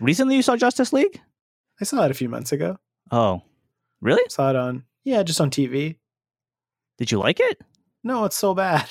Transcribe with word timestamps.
Recently, 0.00 0.36
you 0.36 0.42
saw 0.42 0.56
Justice 0.56 0.92
League? 0.92 1.20
I 1.80 1.84
saw 1.84 2.04
it 2.04 2.10
a 2.10 2.14
few 2.14 2.28
months 2.28 2.52
ago. 2.52 2.76
Oh, 3.10 3.42
really? 4.00 4.22
Saw 4.28 4.50
it 4.50 4.56
on 4.56 4.84
yeah, 5.06 5.22
just 5.22 5.40
on 5.40 5.50
TV. 5.50 5.96
Did 6.98 7.12
you 7.12 7.20
like 7.20 7.38
it? 7.38 7.62
No, 8.02 8.24
it's 8.24 8.36
so 8.36 8.54
bad. 8.54 8.80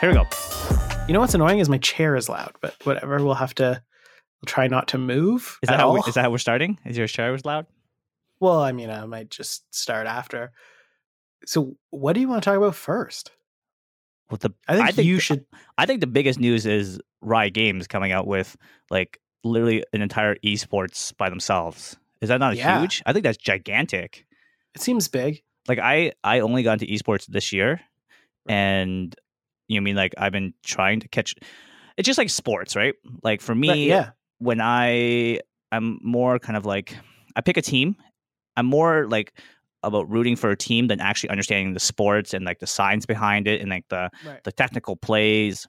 Here 0.00 0.10
we 0.10 0.14
go. 0.14 0.24
You 1.08 1.14
know 1.14 1.18
what's 1.18 1.34
annoying 1.34 1.58
is 1.58 1.68
my 1.68 1.78
chair 1.78 2.14
is 2.14 2.28
loud, 2.28 2.52
but 2.60 2.76
whatever. 2.84 3.22
We'll 3.24 3.34
have 3.34 3.54
to 3.56 3.82
try 4.46 4.66
not 4.68 4.88
to 4.88 4.98
move. 4.98 5.58
Is 5.62 5.68
at 5.68 5.72
that 5.72 5.80
how 5.80 5.92
we, 5.92 6.00
is 6.06 6.14
that 6.14 6.22
how 6.22 6.30
we're 6.30 6.38
starting? 6.38 6.78
Is 6.84 6.96
your 6.96 7.06
chair 7.06 7.32
was 7.32 7.44
loud? 7.44 7.66
Well, 8.40 8.60
I 8.60 8.72
mean, 8.72 8.90
I 8.90 9.04
might 9.06 9.30
just 9.30 9.64
start 9.74 10.06
after. 10.06 10.52
So, 11.46 11.76
what 11.90 12.12
do 12.12 12.20
you 12.20 12.28
want 12.28 12.42
to 12.42 12.50
talk 12.50 12.56
about 12.56 12.74
first? 12.74 13.32
Well, 14.30 14.38
the 14.38 14.50
I 14.68 14.92
think, 14.92 15.06
you 15.06 15.16
the- 15.16 15.20
should. 15.20 15.46
I 15.78 15.86
think 15.86 16.00
the 16.00 16.06
biggest 16.06 16.38
news 16.38 16.66
is 16.66 17.00
Riot 17.22 17.54
Games 17.54 17.86
coming 17.86 18.12
out 18.12 18.26
with 18.26 18.56
like 18.90 19.18
literally 19.44 19.82
an 19.92 20.02
entire 20.02 20.34
esports 20.36 21.16
by 21.16 21.30
themselves. 21.30 21.96
Is 22.20 22.28
that 22.28 22.38
not 22.38 22.56
Yeah. 22.56 22.80
huge? 22.80 23.02
I 23.06 23.12
think 23.12 23.22
that's 23.24 23.38
gigantic. 23.38 24.26
It 24.74 24.82
seems 24.82 25.08
big. 25.08 25.42
Like 25.66 25.78
I 25.78 26.12
I 26.22 26.40
only 26.40 26.62
got 26.62 26.80
into 26.80 26.86
esports 26.86 27.26
this 27.26 27.52
year, 27.52 27.80
and 28.48 29.14
you 29.68 29.76
know, 29.80 29.82
I 29.82 29.84
mean 29.84 29.96
like 29.96 30.14
I've 30.18 30.32
been 30.32 30.54
trying 30.64 31.00
to 31.00 31.08
catch. 31.08 31.34
It's 31.96 32.06
just 32.06 32.18
like 32.18 32.30
sports, 32.30 32.76
right? 32.76 32.94
Like 33.22 33.40
for 33.40 33.54
me, 33.54 33.68
But 33.68 33.78
yeah, 33.78 34.10
when 34.38 34.60
I 34.60 35.40
I'm 35.72 35.98
more 36.02 36.38
kind 36.38 36.56
of 36.56 36.64
like 36.66 36.96
I 37.36 37.40
pick 37.40 37.56
a 37.56 37.62
team. 37.62 37.96
I'm 38.56 38.66
more 38.66 39.06
like 39.08 39.38
about 39.84 40.10
rooting 40.10 40.34
for 40.36 40.50
a 40.50 40.56
team 40.56 40.88
than 40.88 41.00
actually 41.00 41.30
understanding 41.30 41.74
the 41.74 41.80
sports 41.80 42.34
and 42.34 42.44
like 42.44 42.58
the 42.58 42.66
science 42.66 43.06
behind 43.06 43.46
it 43.46 43.60
and 43.60 43.70
like 43.70 43.84
the 43.88 44.10
right. 44.26 44.42
the 44.44 44.52
technical 44.52 44.96
plays. 44.96 45.66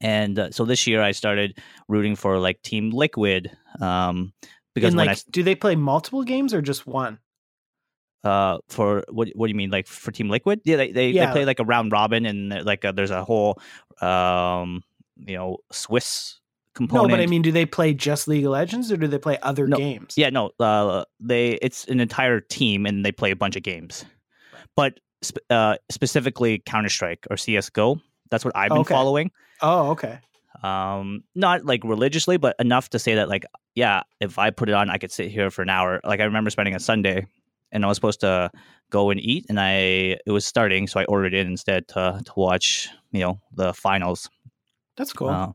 And 0.00 0.38
uh, 0.38 0.50
so 0.50 0.64
this 0.64 0.86
year 0.86 1.00
I 1.00 1.12
started 1.12 1.58
rooting 1.88 2.16
for 2.16 2.38
like 2.38 2.60
Team 2.62 2.90
Liquid 2.90 3.50
um, 3.80 4.32
because 4.74 4.92
And 4.92 4.98
when 4.98 5.06
like, 5.06 5.22
do 5.30 5.42
they 5.42 5.54
play 5.54 5.76
multiple 5.76 6.24
games 6.24 6.52
or 6.52 6.60
just 6.60 6.86
one? 6.86 7.18
Uh, 8.24 8.58
for 8.68 9.04
what 9.08 9.28
what 9.34 9.46
do 9.46 9.50
you 9.50 9.56
mean 9.56 9.70
like 9.70 9.86
for 9.86 10.10
Team 10.10 10.28
Liquid? 10.28 10.60
Yeah, 10.64 10.76
they 10.76 10.90
they, 10.90 11.10
Yeah. 11.10 11.26
they 11.26 11.32
play 11.32 11.44
like 11.44 11.60
a 11.60 11.64
round 11.64 11.92
robin 11.92 12.26
and 12.26 12.52
uh, 12.52 12.62
like 12.64 12.84
uh 12.84 12.92
there's 12.92 13.12
a 13.12 13.24
whole 13.24 13.60
um, 14.02 14.82
you 15.16 15.36
know 15.36 15.58
Swiss 15.70 16.40
component. 16.76 17.08
No, 17.10 17.16
but 17.16 17.20
I 17.20 17.26
mean, 17.26 17.42
do 17.42 17.50
they 17.50 17.66
play 17.66 17.92
just 17.94 18.28
League 18.28 18.44
of 18.44 18.52
Legends 18.52 18.92
or 18.92 18.96
do 18.96 19.08
they 19.08 19.18
play 19.18 19.38
other 19.42 19.66
No, 19.66 19.76
games? 19.76 20.14
Yeah, 20.16 20.30
no, 20.30 20.50
uh, 20.60 21.04
they 21.18 21.52
it's 21.62 21.84
an 21.86 21.98
entire 21.98 22.38
team 22.40 22.86
and 22.86 23.04
they 23.04 23.10
play 23.10 23.32
a 23.32 23.36
bunch 23.36 23.56
of 23.56 23.62
games, 23.64 24.04
but 24.76 25.00
sp- 25.26 25.42
uh, 25.50 25.76
specifically 25.90 26.62
Counter 26.64 26.88
Strike 26.90 27.26
or 27.30 27.36
CS:GO. 27.36 28.00
That's 28.30 28.44
what 28.44 28.54
I've 28.56 28.68
been 28.70 28.78
Okay. 28.78 28.94
following. 28.94 29.30
Oh, 29.62 29.90
okay. 29.92 30.18
Um, 30.62 31.22
not 31.34 31.64
like 31.64 31.82
religiously, 31.84 32.36
but 32.38 32.56
enough 32.58 32.90
to 32.90 32.98
say 32.98 33.14
that 33.16 33.28
like, 33.28 33.44
yeah, 33.74 34.02
if 34.20 34.38
I 34.38 34.50
put 34.50 34.68
it 34.68 34.74
on, 34.74 34.88
I 34.90 34.98
could 34.98 35.12
sit 35.12 35.30
here 35.30 35.50
for 35.50 35.62
an 35.62 35.68
hour. 35.68 36.00
Like 36.04 36.20
I 36.20 36.24
remember 36.24 36.50
spending 36.50 36.74
a 36.74 36.80
Sunday, 36.80 37.26
and 37.72 37.84
I 37.84 37.88
was 37.88 37.96
supposed 37.96 38.20
to 38.20 38.50
go 38.90 39.10
and 39.10 39.20
eat, 39.20 39.46
and 39.48 39.60
I 39.60 40.16
it 40.26 40.30
was 40.30 40.46
starting, 40.46 40.86
so 40.86 40.98
I 41.00 41.04
ordered 41.04 41.34
in 41.34 41.46
instead 41.46 41.88
to 41.88 42.20
to 42.24 42.32
watch 42.36 42.88
you 43.12 43.20
know 43.20 43.40
the 43.52 43.74
finals. 43.74 44.28
That's 44.96 45.12
cool. 45.12 45.28
Uh, 45.28 45.52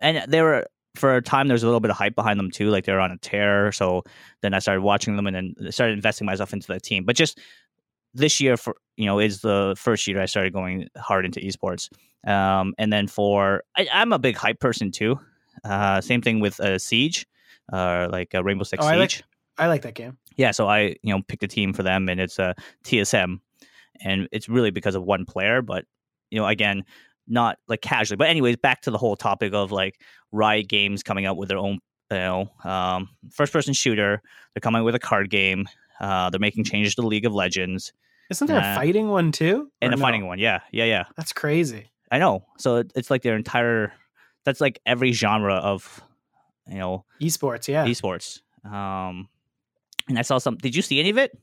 and 0.00 0.30
they 0.30 0.42
were 0.42 0.66
for 0.96 1.16
a 1.16 1.22
time. 1.22 1.48
There 1.48 1.54
was 1.54 1.62
a 1.62 1.66
little 1.66 1.80
bit 1.80 1.90
of 1.90 1.96
hype 1.96 2.14
behind 2.14 2.38
them 2.38 2.50
too. 2.50 2.68
Like 2.70 2.84
they 2.84 2.92
were 2.92 3.00
on 3.00 3.10
a 3.10 3.18
tear. 3.18 3.72
So 3.72 4.02
then 4.42 4.52
I 4.54 4.58
started 4.58 4.82
watching 4.82 5.16
them, 5.16 5.26
and 5.26 5.34
then 5.58 5.72
started 5.72 5.94
investing 5.94 6.26
myself 6.26 6.52
into 6.52 6.66
the 6.66 6.78
team. 6.80 7.04
But 7.04 7.16
just 7.16 7.38
this 8.14 8.40
year, 8.40 8.56
for 8.56 8.76
you 8.96 9.06
know, 9.06 9.18
is 9.18 9.40
the 9.40 9.74
first 9.78 10.06
year 10.06 10.20
I 10.20 10.26
started 10.26 10.52
going 10.52 10.88
hard 10.96 11.24
into 11.24 11.40
esports. 11.40 11.88
Um, 12.26 12.74
and 12.78 12.92
then 12.92 13.08
for 13.08 13.62
I, 13.76 13.88
I'm 13.92 14.12
a 14.12 14.18
big 14.18 14.36
hype 14.36 14.60
person 14.60 14.90
too. 14.90 15.18
Uh, 15.64 16.00
same 16.00 16.20
thing 16.22 16.40
with 16.40 16.58
uh, 16.60 16.78
Siege, 16.78 17.26
uh, 17.72 18.08
like 18.10 18.34
uh, 18.34 18.42
Rainbow 18.44 18.64
Six 18.64 18.84
Oh, 18.84 18.88
I 18.88 18.96
like- 18.96 19.10
Siege. 19.10 19.24
I 19.58 19.66
like 19.66 19.82
that 19.82 19.94
game. 19.94 20.16
yeah, 20.36 20.50
so 20.50 20.66
I 20.66 20.96
you 21.02 21.14
know 21.14 21.22
picked 21.28 21.42
a 21.44 21.48
team 21.48 21.72
for 21.74 21.82
them, 21.82 22.08
and 22.08 22.18
it's 22.20 22.38
a 22.38 22.54
TSM, 22.84 23.38
and 24.02 24.28
it's 24.32 24.48
really 24.48 24.70
because 24.70 24.94
of 24.94 25.02
one 25.02 25.24
player. 25.26 25.60
But 25.62 25.84
you 26.30 26.40
know, 26.40 26.46
again, 26.46 26.84
not 27.32 27.58
like 27.66 27.80
casually. 27.80 28.16
But 28.16 28.28
anyways, 28.28 28.56
back 28.58 28.82
to 28.82 28.90
the 28.90 28.98
whole 28.98 29.16
topic 29.16 29.52
of 29.54 29.72
like 29.72 30.00
Riot 30.30 30.68
Games 30.68 31.02
coming 31.02 31.26
out 31.26 31.36
with 31.36 31.48
their 31.48 31.58
own 31.58 31.78
you 32.10 32.16
know 32.18 32.50
um, 32.64 33.08
first 33.32 33.52
person 33.52 33.72
shooter. 33.74 34.22
They're 34.54 34.60
coming 34.60 34.84
with 34.84 34.94
a 34.94 34.98
card 35.00 35.30
game. 35.30 35.68
Uh, 36.00 36.30
they're 36.30 36.40
making 36.40 36.64
changes 36.64 36.94
to 36.96 37.02
League 37.02 37.24
of 37.24 37.32
Legends 37.32 37.92
Isn't 38.30 38.46
there 38.48 38.60
Nah. 38.60 38.72
a 38.72 38.74
fighting 38.74 39.08
one 39.08 39.30
too? 39.32 39.70
and 39.80 39.92
Or 39.92 39.94
a 39.94 39.96
no? 39.96 40.02
fighting 40.02 40.26
one. 40.26 40.38
Yeah, 40.38 40.60
yeah, 40.72 40.84
yeah. 40.84 41.04
That's 41.16 41.32
crazy. 41.32 41.90
I 42.10 42.18
know. 42.18 42.44
So 42.58 42.76
it, 42.76 42.92
it's 42.94 43.10
like 43.10 43.22
their 43.22 43.36
entire. 43.36 43.92
That's 44.44 44.60
like 44.60 44.80
every 44.84 45.12
genre 45.12 45.54
of 45.54 46.00
you 46.68 46.78
know 46.78 47.04
Esports, 47.20 47.68
yeah. 47.68 47.86
esports. 47.86 48.40
Um, 48.64 49.28
and 50.08 50.18
I 50.18 50.22
saw 50.22 50.38
some. 50.38 50.56
Did 50.56 50.74
you 50.76 50.82
see 50.82 50.98
any 51.00 51.10
of 51.10 51.18
it? 51.18 51.38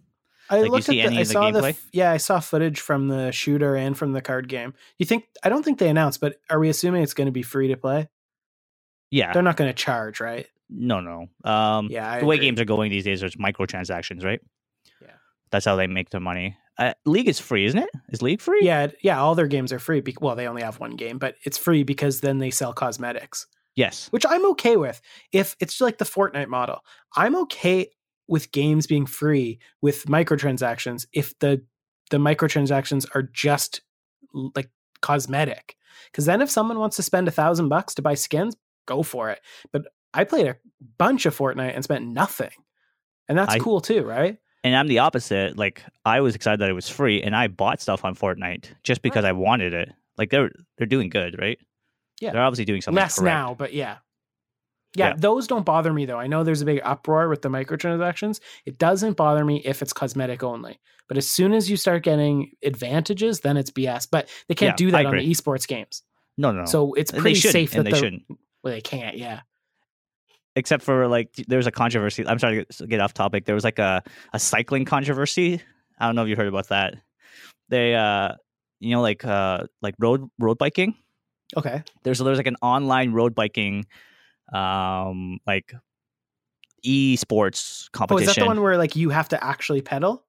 I 0.50 0.62
Like, 0.62 0.72
looked 0.72 0.90
at 0.90 0.94
the, 0.94 1.02
any 1.02 1.18
I 1.18 1.22
of 1.22 1.28
the 1.28 1.34
saw 1.34 1.52
the 1.52 1.60
gameplay? 1.62 1.70
f- 1.70 1.90
yeah, 1.94 2.12
I 2.12 2.18
saw 2.18 2.40
footage 2.40 2.80
from 2.80 3.08
the 3.08 3.32
shooter 3.32 3.76
and 3.76 3.98
from 3.98 4.14
the 4.14 4.22
card 4.22 4.48
game. 4.48 4.74
You 4.98 5.06
think 5.06 5.26
I 5.44 5.50
don't 5.50 5.64
think 5.64 5.78
they 5.80 5.90
announced, 5.90 6.20
but 6.22 6.38
are 6.50 6.60
we 6.60 6.70
assuming 6.70 7.04
it's 7.04 7.14
going 7.14 7.28
to 7.28 7.32
be 7.32 7.44
free 7.44 7.68
to 7.70 7.78
play? 7.78 8.10
Yeah. 9.12 9.34
They're 9.34 9.42
not 9.44 9.58
going 9.58 9.70
to 9.70 9.74
charge, 9.74 10.20
right? 10.20 10.48
No, 10.70 11.00
no. 11.02 11.28
Um, 11.44 11.88
Yeah, 11.90 12.10
I 12.12 12.20
the 12.20 12.26
way 12.26 12.36
agree. 12.36 12.48
games 12.48 12.60
are 12.62 12.66
going 12.66 12.92
these 12.92 13.04
days, 13.06 13.20
there's 13.22 13.36
microtransactions, 13.36 14.24
right? 14.24 14.40
Yeah. 15.02 15.12
That's 15.52 15.66
how 15.66 15.76
they 15.76 15.88
make 15.88 16.10
their 16.12 16.22
money. 16.22 16.58
Uh, 16.78 16.94
League 17.06 17.28
is 17.28 17.40
free, 17.40 17.66
isn't 17.66 17.80
it? 17.80 17.90
Is 18.10 18.22
League 18.22 18.40
free? 18.42 18.62
Yeah, 18.62 18.88
yeah, 19.02 19.20
all 19.20 19.36
their 19.36 19.48
games 19.48 19.74
are 19.74 19.80
free. 19.80 20.00
bec- 20.00 20.22
Well, 20.22 20.36
they 20.36 20.48
only 20.48 20.62
have 20.62 20.80
one 20.80 20.96
game, 20.96 21.18
but 21.18 21.36
it's 21.44 21.58
free 21.58 21.84
because 21.84 22.22
then 22.22 22.38
they 22.38 22.52
sell 22.52 22.72
cosmetics, 22.72 23.48
Yes. 23.76 24.08
which 24.12 24.26
I'm 24.30 24.46
okay 24.52 24.78
with. 24.78 25.02
If 25.34 25.56
it's 25.60 25.82
like 25.82 25.98
the 25.98 26.06
Fortnite 26.06 26.48
model, 26.48 26.80
I'm 27.18 27.36
okay 27.36 27.90
with 28.30 28.52
games 28.52 28.88
being 28.88 29.06
free 29.06 29.60
with 29.82 30.06
microtransactions 30.06 31.06
if 31.12 31.38
the 31.40 31.62
the 32.12 32.18
microtransactions 32.18 33.06
are 33.14 33.24
just 33.24 33.82
like 34.56 34.70
cosmetic. 35.02 35.76
Because 36.12 36.26
then 36.26 36.42
if 36.42 36.50
someone 36.50 36.80
wants 36.80 36.96
to 36.96 37.04
spend 37.04 37.28
a 37.28 37.32
thousand 37.32 37.70
bucks 37.70 37.96
to 37.96 38.02
buy 38.02 38.16
skins, 38.16 38.56
go 38.88 39.04
for 39.04 39.30
it. 39.30 39.40
But 39.72 39.84
I 40.14 40.24
played 40.24 40.48
a 40.48 40.56
bunch 40.98 41.26
of 41.26 41.38
Fortnite 41.38 41.76
and 41.76 41.84
spent 41.84 42.06
nothing, 42.08 42.52
and 43.28 43.38
that's 43.38 43.56
I- 43.56 43.60
cool 43.60 43.82
too, 43.82 44.04
right? 44.04 44.38
And 44.64 44.76
I'm 44.76 44.88
the 44.88 45.00
opposite. 45.00 45.58
Like 45.58 45.84
I 46.04 46.20
was 46.20 46.36
excited 46.36 46.60
that 46.60 46.70
it 46.70 46.74
was 46.74 46.90
free, 46.90 47.22
and 47.22 47.36
I 47.36 47.48
bought 47.48 47.82
stuff 47.82 48.04
on 48.04 48.16
Fortnite 48.16 48.66
just 48.84 49.02
because 49.02 49.24
I 49.24 49.32
wanted 49.32 49.74
it. 49.74 49.90
Like 50.18 50.30
they're 50.32 50.52
they're 50.78 50.88
doing 50.88 51.10
good, 51.10 51.40
right? 51.40 51.58
Yeah. 52.20 52.32
They're 52.34 52.42
obviously 52.42 52.66
doing 52.66 52.82
something 52.82 53.02
less 53.02 53.18
correct. 53.18 53.34
now, 53.34 53.56
but 53.58 53.74
yeah. 53.74 53.98
Yeah. 54.96 55.10
Yeah. 55.10 55.14
those 55.18 55.48
don't 55.48 55.66
bother 55.66 55.94
me 55.94 56.06
though. 56.06 56.20
I 56.20 56.28
know 56.28 56.44
there's 56.44 56.62
a 56.62 56.66
big 56.66 56.82
uproar 56.84 57.30
with 57.30 57.42
the 57.42 57.50
microtransactions. 57.50 58.40
It 58.66 58.78
doesn't 58.78 59.18
bother 59.18 59.46
me 59.46 59.62
if 59.66 59.82
it's 59.82 59.94
cosmetic 59.94 60.44
only. 60.44 60.80
But 61.08 61.18
as 61.18 61.28
soon 61.28 61.54
as 61.54 61.70
you 61.70 61.78
start 61.78 62.04
getting 62.04 62.52
advantages, 62.64 63.40
then 63.40 63.58
it's 63.58 63.72
BS. 63.72 64.08
But 64.10 64.30
they 64.48 64.56
can't 64.56 64.74
Yeah, 64.80 64.86
do 64.86 64.92
that 64.92 65.06
on 65.08 65.16
the 65.18 65.28
esports 65.30 65.68
games. 65.68 66.04
No, 66.38 66.52
no, 66.52 66.60
no. 66.60 66.66
So 66.66 66.94
it's 66.94 67.12
pretty 67.12 67.36
safe 67.36 67.72
that 67.72 67.80
and 67.80 67.88
they 67.88 67.92
the 67.92 67.98
shouldn't. 67.98 68.24
well 68.64 68.74
they 68.74 68.82
can't. 68.82 69.18
Yeah. 69.18 69.42
Except 70.56 70.84
for 70.84 71.08
like, 71.08 71.34
there 71.48 71.58
was 71.58 71.68
a 71.68 71.72
controversy. 71.72 72.26
I'm 72.28 72.40
sorry 72.40 72.66
to 72.66 72.88
get 72.88 73.00
off 73.00 73.14
topic. 73.14 73.46
There 73.46 73.56
was 73.56 73.64
like 73.64 73.80
a 73.80 74.04
a 74.34 74.40
cycling 74.40 74.86
controversy. 74.86 75.62
I 76.00 76.06
don't 76.06 76.16
know 76.16 76.24
if 76.24 76.30
you 76.30 76.36
heard 76.36 76.48
about 76.48 76.70
that. 76.70 76.96
They, 77.70 77.94
uh, 77.96 78.34
you 78.80 78.92
know, 78.96 79.02
like 79.02 79.24
uh, 79.26 79.66
like 79.82 79.96
road 80.00 80.30
road 80.40 80.58
biking. 80.58 80.96
Okay. 81.58 81.84
there's 82.04 82.20
there's 82.20 82.38
like 82.38 82.48
an 82.48 82.58
online 82.62 83.12
road 83.14 83.34
biking 83.36 83.86
um 84.54 85.40
like 85.46 85.74
esports 86.86 87.92
competition 87.92 88.28
Oh, 88.28 88.30
is 88.30 88.36
that 88.36 88.42
the 88.42 88.48
one 88.48 88.62
where 88.62 88.78
like 88.78 88.96
you 88.96 89.10
have 89.10 89.30
to 89.30 89.44
actually 89.44 89.82
pedal? 89.82 90.26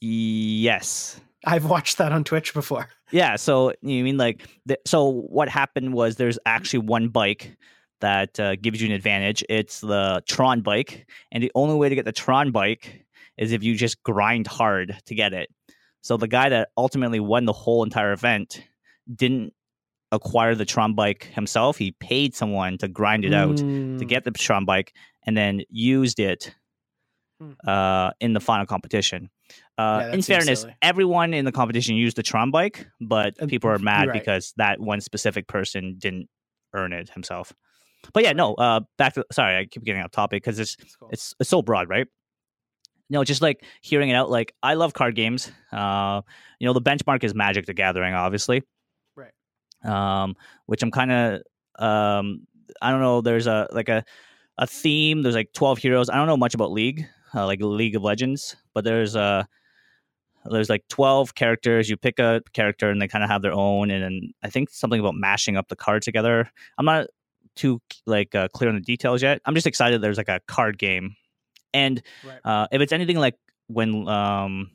yes 0.00 1.20
I've 1.44 1.64
watched 1.64 1.98
that 1.98 2.12
on 2.12 2.22
Twitch 2.24 2.54
before. 2.54 2.88
yeah 3.10 3.36
so 3.36 3.72
you 3.82 4.02
mean 4.04 4.16
like 4.16 4.48
so 4.86 5.08
what 5.08 5.48
happened 5.48 5.92
was 5.92 6.16
there's 6.16 6.38
actually 6.46 6.80
one 6.80 7.08
bike 7.08 7.56
that 8.00 8.38
uh, 8.40 8.56
gives 8.56 8.80
you 8.80 8.88
an 8.88 8.94
advantage 8.94 9.44
it's 9.48 9.80
the 9.80 10.22
tron 10.26 10.60
bike 10.62 11.06
and 11.30 11.42
the 11.42 11.52
only 11.54 11.74
way 11.76 11.88
to 11.88 11.94
get 11.94 12.04
the 12.04 12.12
tron 12.12 12.50
bike 12.50 13.04
is 13.38 13.52
if 13.52 13.62
you 13.62 13.76
just 13.76 14.02
grind 14.02 14.46
hard 14.46 14.96
to 15.06 15.14
get 15.14 15.32
it 15.32 15.48
so 16.00 16.16
the 16.16 16.26
guy 16.28 16.48
that 16.48 16.70
ultimately 16.76 17.20
won 17.20 17.44
the 17.44 17.52
whole 17.52 17.84
entire 17.84 18.12
event 18.12 18.62
didn't 19.14 19.52
acquire 20.12 20.54
the 20.54 20.64
tron 20.64 20.94
bike 20.94 21.24
himself 21.32 21.76
he 21.78 21.90
paid 21.98 22.34
someone 22.34 22.78
to 22.78 22.86
grind 22.86 23.24
it 23.24 23.32
out 23.34 23.56
to 23.56 23.64
Mm, 23.64 24.08
get 24.08 24.24
the 24.24 24.30
Tron 24.30 24.64
bike 24.64 24.92
and 25.26 25.36
then 25.36 25.62
used 25.70 26.20
it 26.20 26.54
Hmm. 27.40 27.52
uh, 27.66 28.10
in 28.20 28.34
the 28.34 28.40
final 28.40 28.66
competition. 28.66 29.28
Uh, 29.76 29.98
that 29.98 30.14
in 30.14 30.22
fairness, 30.22 30.60
silly. 30.60 30.76
everyone 30.80 31.34
in 31.34 31.44
the 31.44 31.50
competition 31.52 31.96
used 31.96 32.16
the 32.16 32.22
Tron 32.22 32.50
bike, 32.52 32.86
but 33.00 33.36
people 33.48 33.68
are 33.70 33.78
mad 33.78 34.08
right. 34.08 34.12
because 34.12 34.52
that 34.58 34.78
one 34.78 35.00
specific 35.00 35.48
person 35.48 35.96
didn't 35.98 36.28
earn 36.74 36.92
it 36.92 37.10
himself. 37.10 37.52
but 38.14 38.22
yeah, 38.22 38.32
no. 38.32 38.54
Uh, 38.54 38.80
back 38.98 39.14
to 39.14 39.24
sorry, 39.32 39.56
I 39.58 39.64
keep 39.66 39.82
getting 39.82 40.02
off 40.02 40.10
topic 40.12 40.42
because 40.42 40.58
it's 40.60 40.76
It's 40.80 40.94
cool. 40.96 41.08
it's 41.12 41.34
it's 41.40 41.50
so 41.50 41.62
broad, 41.62 41.88
right? 41.88 42.06
No, 43.10 43.24
just 43.24 43.42
like 43.42 43.64
hearing 43.82 44.08
it 44.10 44.14
out. 44.14 44.30
Like 44.30 44.54
I 44.62 44.74
love 44.74 44.92
card 44.94 45.14
games. 45.16 45.50
Uh, 45.72 46.22
you 46.60 46.66
know, 46.66 46.72
the 46.72 46.80
benchmark 46.82 47.24
is 47.24 47.34
Magic: 47.34 47.66
The 47.66 47.74
Gathering, 47.74 48.14
obviously. 48.14 48.62
Um, 49.84 50.36
which 50.66 50.82
I'm 50.82 50.90
kind 50.90 51.10
of 51.10 51.42
um, 51.78 52.46
I 52.80 52.90
don't 52.90 53.00
know. 53.00 53.20
There's 53.20 53.46
a 53.46 53.68
like 53.72 53.88
a 53.88 54.04
a 54.58 54.66
theme. 54.66 55.22
There's 55.22 55.34
like 55.34 55.52
12 55.52 55.78
heroes. 55.78 56.10
I 56.10 56.16
don't 56.16 56.26
know 56.26 56.36
much 56.36 56.54
about 56.54 56.72
League, 56.72 57.06
uh, 57.34 57.46
like 57.46 57.60
League 57.60 57.96
of 57.96 58.02
Legends, 58.02 58.56
but 58.74 58.84
there's 58.84 59.16
uh 59.16 59.44
there's 60.50 60.68
like 60.68 60.86
12 60.88 61.34
characters. 61.34 61.88
You 61.88 61.96
pick 61.96 62.18
a 62.18 62.42
character 62.52 62.90
and 62.90 63.00
they 63.00 63.08
kind 63.08 63.22
of 63.22 63.30
have 63.30 63.42
their 63.42 63.52
own. 63.52 63.90
And 63.90 64.02
then 64.02 64.32
I 64.42 64.50
think 64.50 64.70
something 64.70 64.98
about 64.98 65.14
mashing 65.14 65.56
up 65.56 65.68
the 65.68 65.76
cards 65.76 66.04
together. 66.04 66.50
I'm 66.78 66.84
not 66.84 67.06
too 67.54 67.80
like 68.06 68.34
uh, 68.34 68.48
clear 68.48 68.68
on 68.68 68.74
the 68.74 68.80
details 68.80 69.22
yet. 69.22 69.40
I'm 69.44 69.54
just 69.54 69.66
excited. 69.66 70.00
There's 70.00 70.18
like 70.18 70.28
a 70.28 70.40
card 70.46 70.78
game, 70.78 71.16
and 71.72 72.02
right. 72.26 72.40
uh, 72.44 72.66
if 72.72 72.80
it's 72.80 72.92
anything 72.92 73.18
like 73.18 73.36
when 73.68 74.08
um 74.08 74.70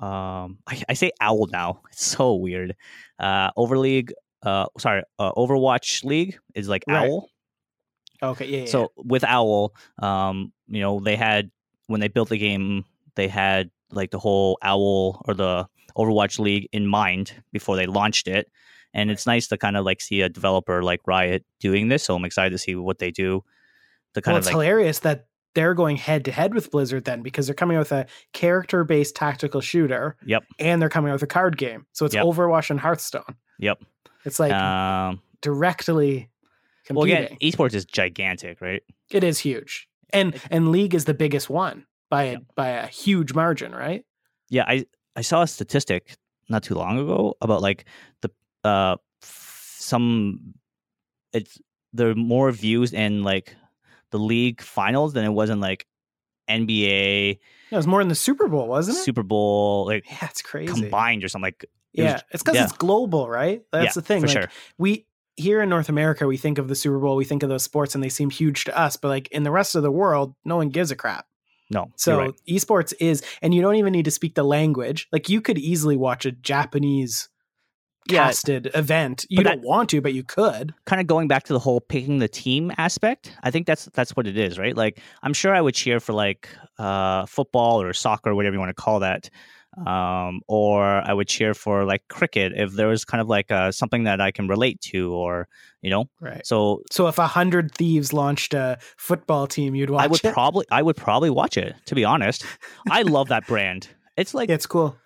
um 0.00 0.58
I, 0.66 0.82
I 0.88 0.94
say 0.94 1.12
owl 1.20 1.46
now, 1.48 1.82
it's 1.92 2.04
so 2.04 2.34
weird. 2.34 2.74
Uh, 3.18 3.50
Overleague, 3.56 4.12
uh, 4.42 4.66
sorry, 4.78 5.02
uh, 5.18 5.32
Overwatch 5.32 6.04
League 6.04 6.38
is 6.54 6.68
like 6.68 6.84
Right. 6.86 7.08
owl. 7.08 7.28
okay, 8.22 8.46
yeah, 8.46 8.58
yeah. 8.60 8.66
So 8.66 8.92
with 8.96 9.24
Owl, 9.24 9.74
um, 10.00 10.52
you 10.68 10.80
know, 10.80 11.00
they 11.00 11.16
had 11.16 11.50
when 11.86 12.00
they 12.00 12.08
built 12.08 12.28
the 12.28 12.38
game, 12.38 12.84
they 13.16 13.28
had 13.28 13.70
like 13.90 14.10
the 14.10 14.18
whole 14.18 14.58
Owl 14.62 15.22
or 15.26 15.34
the 15.34 15.66
Overwatch 15.96 16.38
League 16.38 16.68
in 16.72 16.86
mind 16.86 17.32
before 17.52 17.76
they 17.76 17.86
launched 17.86 18.28
it. 18.28 18.50
And 18.94 19.10
it's 19.10 19.26
nice 19.26 19.48
to 19.48 19.56
kind 19.56 19.76
of 19.76 19.84
like 19.84 20.00
see 20.00 20.20
a 20.20 20.28
developer 20.28 20.82
like 20.82 21.00
Riot 21.06 21.44
doing 21.60 21.88
this. 21.88 22.04
So 22.04 22.14
I'm 22.14 22.24
excited 22.24 22.50
to 22.50 22.58
see 22.58 22.74
what 22.74 22.98
they 22.98 23.10
do. 23.10 23.42
To 24.14 24.20
kind 24.20 24.32
well, 24.32 24.36
of 24.36 24.40
it's 24.40 24.46
like, 24.46 24.52
hilarious 24.52 24.98
that 25.00 25.26
they're 25.54 25.74
going 25.74 25.96
head 25.96 26.24
to 26.26 26.32
head 26.32 26.54
with 26.54 26.70
Blizzard 26.70 27.04
then 27.04 27.22
because 27.22 27.46
they're 27.46 27.54
coming 27.54 27.76
out 27.76 27.80
with 27.80 27.92
a 27.92 28.06
character 28.32 28.84
based 28.84 29.16
tactical 29.16 29.60
shooter. 29.60 30.16
Yep. 30.24 30.44
And 30.58 30.80
they're 30.80 30.88
coming 30.88 31.10
out 31.10 31.14
with 31.14 31.22
a 31.22 31.26
card 31.26 31.56
game. 31.58 31.86
So 31.92 32.04
it's 32.06 32.14
Yep. 32.14 32.24
Overwatch 32.24 32.70
and 32.70 32.80
Hearthstone. 32.80 33.36
Yep. 33.58 33.82
It's 34.24 34.38
like 34.40 34.52
um, 34.52 35.20
directly 35.40 36.28
well, 36.90 37.04
again, 37.04 37.36
esports 37.42 37.74
is 37.74 37.84
gigantic, 37.84 38.60
right? 38.60 38.82
it 39.10 39.22
is 39.24 39.38
huge. 39.38 39.88
And 40.12 40.40
and 40.50 40.70
League 40.70 40.94
is 40.94 41.04
the 41.06 41.14
biggest 41.14 41.48
one 41.50 41.86
by 42.10 42.22
a 42.24 42.32
Yep. 42.32 42.42
by 42.56 42.68
a 42.68 42.86
huge 42.86 43.32
margin, 43.34 43.72
right? 43.72 44.04
Yeah, 44.50 44.64
I 44.66 44.86
I 45.16 45.22
saw 45.22 45.42
a 45.42 45.46
statistic 45.46 46.16
not 46.48 46.62
too 46.62 46.74
long 46.74 46.98
ago 46.98 47.34
about 47.40 47.62
like 47.62 47.86
the 48.20 48.30
uh 48.64 48.96
some 49.22 50.54
it's 51.32 51.58
there 51.92 52.10
are 52.10 52.14
more 52.14 52.50
views 52.52 52.92
in 52.92 53.22
like 53.22 53.54
the 54.10 54.18
league 54.18 54.60
finals 54.60 55.12
than 55.14 55.24
it 55.24 55.30
was 55.32 55.50
in 55.50 55.60
like 55.60 55.86
NBA, 56.48 57.38
It 57.70 57.76
was 57.76 57.86
more 57.86 58.00
in 58.02 58.08
the 58.08 58.14
Super 58.14 58.48
Bowl, 58.48 58.66
wasn't 58.68 58.98
it? 58.98 59.00
Super 59.00 59.22
Bowl, 59.22 59.86
like 59.86 60.04
yeah, 60.10 60.28
it's 60.28 60.42
crazy. 60.42 60.72
combined 60.72 61.24
or 61.24 61.28
something. 61.28 61.46
Like 61.46 61.64
it 61.94 62.02
was- 62.02 62.10
yeah, 62.12 62.20
it's 62.30 62.42
because 62.42 62.56
yeah. 62.56 62.64
it's 62.64 62.72
global, 62.72 63.28
right? 63.28 63.62
That's 63.72 63.84
yeah, 63.84 63.92
the 63.94 64.02
thing. 64.02 64.20
for 64.22 64.26
like 64.28 64.32
sure. 64.36 64.48
we 64.78 65.06
here 65.36 65.62
in 65.62 65.68
North 65.70 65.88
America, 65.88 66.26
we 66.26 66.36
think 66.36 66.58
of 66.58 66.68
the 66.68 66.74
Super 66.74 66.98
Bowl, 66.98 67.16
we 67.16 67.24
think 67.24 67.42
of 67.42 67.48
those 67.48 67.62
sports, 67.62 67.94
and 67.94 68.04
they 68.04 68.08
seem 68.10 68.28
huge 68.30 68.64
to 68.64 68.78
us. 68.78 68.96
But 68.96 69.08
like 69.08 69.28
in 69.28 69.42
the 69.44 69.50
rest 69.50 69.74
of 69.74 69.82
the 69.82 69.90
world, 69.90 70.34
no 70.44 70.56
one 70.56 70.68
gives 70.68 70.90
a 70.90 70.96
crap. 70.96 71.26
No, 71.70 71.86
So 71.96 72.18
right. 72.18 72.34
esports 72.46 72.92
is, 73.00 73.22
and 73.40 73.54
you 73.54 73.62
don't 73.62 73.76
even 73.76 73.92
need 73.94 74.04
to 74.04 74.10
speak 74.10 74.34
the 74.34 74.42
language. 74.44 75.08
Like 75.10 75.30
you 75.30 75.40
could 75.40 75.56
easily 75.56 75.96
watch 75.96 76.26
a 76.26 76.32
Japanese 76.32 77.30
Yeah. 78.10 78.24
casted 78.26 78.70
event. 78.74 79.24
You 79.30 79.42
don't 79.42 79.62
want 79.62 79.88
to, 79.90 80.02
but 80.02 80.12
you 80.12 80.22
could. 80.22 80.74
kind 80.84 81.00
of 81.00 81.06
going 81.06 81.28
back 81.28 81.44
to 81.44 81.54
the 81.54 81.58
whole 81.58 81.80
picking 81.80 82.18
the 82.18 82.28
team 82.28 82.70
aspect 82.76 83.34
i 83.42 83.50
think 83.50 83.66
that's 83.66 83.86
that's 83.94 84.14
what 84.16 84.26
it 84.26 84.36
is 84.36 84.58
right 84.58 84.76
like 84.76 85.00
i'm 85.22 85.32
sure 85.32 85.54
i 85.54 85.60
would 85.60 85.74
cheer 85.74 85.98
for 86.00 86.12
like 86.12 86.48
uh 86.78 87.24
football 87.26 87.80
or 87.80 87.92
soccer 87.94 88.34
whatever 88.34 88.54
you 88.54 88.60
want 88.60 88.68
to 88.76 88.82
call 88.82 89.00
that 89.00 89.30
um 89.86 90.42
or 90.48 90.84
i 90.84 91.12
would 91.14 91.26
cheer 91.26 91.54
for 91.54 91.84
like 91.84 92.06
cricket 92.08 92.52
if 92.54 92.72
there 92.72 92.88
was 92.88 93.04
kind 93.06 93.20
of 93.22 93.28
like 93.28 93.50
uh 93.50 93.72
something 93.72 94.04
that 94.04 94.20
i 94.20 94.30
can 94.30 94.46
relate 94.46 94.78
to 94.80 95.12
or 95.14 95.48
you 95.80 95.88
know 95.88 96.04
Right. 96.20 96.46
so 96.46 96.82
So 96.90 97.06
if 97.08 97.18
a 97.18 97.26
hundred 97.26 97.72
thieves 97.74 98.12
launched 98.12 98.52
a 98.52 98.78
football 98.98 99.46
team, 99.46 99.74
you'd 99.74 99.88
watch 99.88 100.04
i 100.04 100.06
would 100.08 100.22
it. 100.24 100.32
probably 100.34 100.66
i 100.70 100.82
would 100.82 100.96
probably 100.96 101.30
watch 101.30 101.56
it 101.56 101.74
to 101.86 101.94
be 101.94 102.04
honest 102.04 102.44
i 102.90 103.00
love 103.02 103.28
that 103.28 103.46
brand 103.46 103.88
it's 104.16 104.34
like 104.34 104.50
it's 104.50 104.66
cool. 104.66 104.96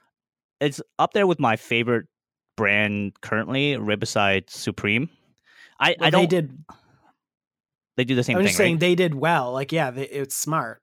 it's 0.60 0.80
up 0.98 1.12
there 1.12 1.28
with 1.28 1.38
my 1.38 1.54
favorite 1.56 2.06
brand 2.56 3.12
currently 3.20 3.76
right 3.76 4.00
supreme 4.50 5.08
i 5.78 5.94
Well, 5.98 6.06
i 6.08 6.10
don't 6.10 6.22
they 6.22 6.26
did. 6.40 6.58
they 7.96 8.04
do 8.04 8.14
the 8.16 8.24
same 8.24 8.34
thing. 8.34 8.38
I'm 8.38 8.42
thing 8.42 8.48
just 8.48 8.56
saying 8.56 8.74
right? 8.74 8.80
they 8.80 8.94
did 8.94 9.14
well. 9.14 9.52
Like 9.52 9.72
yeah, 9.72 9.90
they, 9.90 10.06
it's 10.08 10.36
smart. 10.36 10.82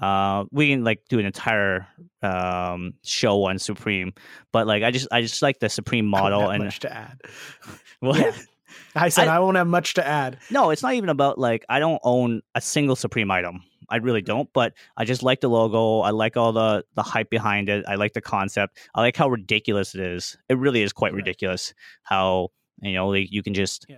Uh 0.00 0.44
we 0.50 0.70
can 0.70 0.82
like 0.84 1.00
do 1.08 1.18
an 1.20 1.26
entire 1.26 1.86
um 2.22 2.94
show 3.04 3.44
on 3.44 3.58
supreme 3.58 4.12
but 4.52 4.66
like 4.66 4.82
i 4.82 4.90
just 4.90 5.06
i 5.12 5.20
just 5.20 5.40
like 5.42 5.60
the 5.60 5.68
supreme 5.68 6.12
I 6.14 6.18
don't 6.18 6.30
model 6.32 6.40
have 6.42 6.50
and 6.50 6.64
much 6.64 6.80
to 6.80 6.92
add. 6.92 7.20
what 8.00 8.18
Yeah. 8.18 8.32
I 8.96 9.08
said 9.08 9.28
I- 9.28 9.36
I, 9.36 9.38
won't 9.38 9.56
have 9.56 9.66
much 9.68 9.94
to 9.94 10.06
add. 10.06 10.38
no 10.50 10.70
it's 10.70 10.82
not 10.82 10.94
even 10.94 11.08
about 11.10 11.38
like 11.38 11.64
i 11.68 11.78
don't 11.78 12.00
own 12.02 12.42
a 12.56 12.60
single 12.60 12.96
supreme 12.96 13.30
item 13.30 13.62
i 13.88 13.96
really 13.96 14.22
don't 14.22 14.48
but 14.52 14.72
i 14.96 15.04
just 15.04 15.22
like 15.22 15.40
the 15.40 15.48
logo 15.48 16.00
i 16.00 16.10
like 16.10 16.36
all 16.36 16.52
the 16.52 16.84
the 16.94 17.02
hype 17.02 17.30
behind 17.30 17.68
it 17.68 17.84
i 17.86 17.94
like 17.94 18.14
the 18.14 18.20
concept 18.20 18.78
i 18.96 19.00
like 19.00 19.16
how 19.16 19.28
ridiculous 19.28 19.94
it 19.94 20.00
is 20.00 20.36
it 20.48 20.58
really 20.58 20.82
is 20.82 20.92
quite 20.92 21.12
Right. 21.12 21.18
ridiculous 21.18 21.72
how 22.02 22.48
you 22.82 22.94
know 22.94 23.08
like 23.08 23.30
you 23.30 23.42
can 23.44 23.54
just 23.54 23.86
Yeah. 23.88 23.96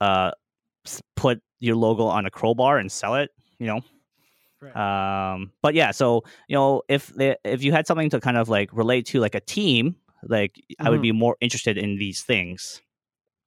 uh 0.00 0.30
put 1.16 1.42
your 1.60 1.76
logo 1.76 2.04
on 2.06 2.24
a 2.24 2.30
crowbar 2.30 2.78
and 2.78 2.90
sell 2.90 3.14
it 3.16 3.30
you 3.58 3.66
know 3.66 3.80
Right. 4.60 4.74
um 5.34 5.52
but 5.62 5.74
yeah 5.74 5.92
so 5.92 6.24
you 6.48 6.56
know 6.56 6.82
if 6.88 7.12
if 7.44 7.62
you 7.62 7.70
had 7.70 7.86
something 7.86 8.10
to 8.10 8.18
kind 8.20 8.36
of 8.36 8.48
like 8.48 8.70
relate 8.72 9.06
to 9.06 9.20
like 9.20 9.36
a 9.36 9.40
team 9.40 9.94
like 10.24 10.56
i 10.80 10.90
would 10.90 10.98
Mhm. 10.98 11.02
be 11.02 11.12
more 11.12 11.36
interested 11.40 11.78
in 11.78 11.96
these 11.96 12.22
things 12.22 12.82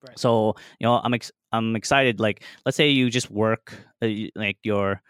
Right. 0.08 0.18
so 0.18 0.56
you 0.80 0.86
know 0.88 1.02
i'm 1.04 1.14
ex- 1.14 1.32
i'm 1.52 1.76
excited 1.76 2.20
like 2.22 2.44
let's 2.66 2.78
say 2.78 2.90
you 2.90 3.10
just 3.10 3.30
work 3.30 3.74
uh, 4.02 4.08
like 4.36 4.58
your 4.64 5.02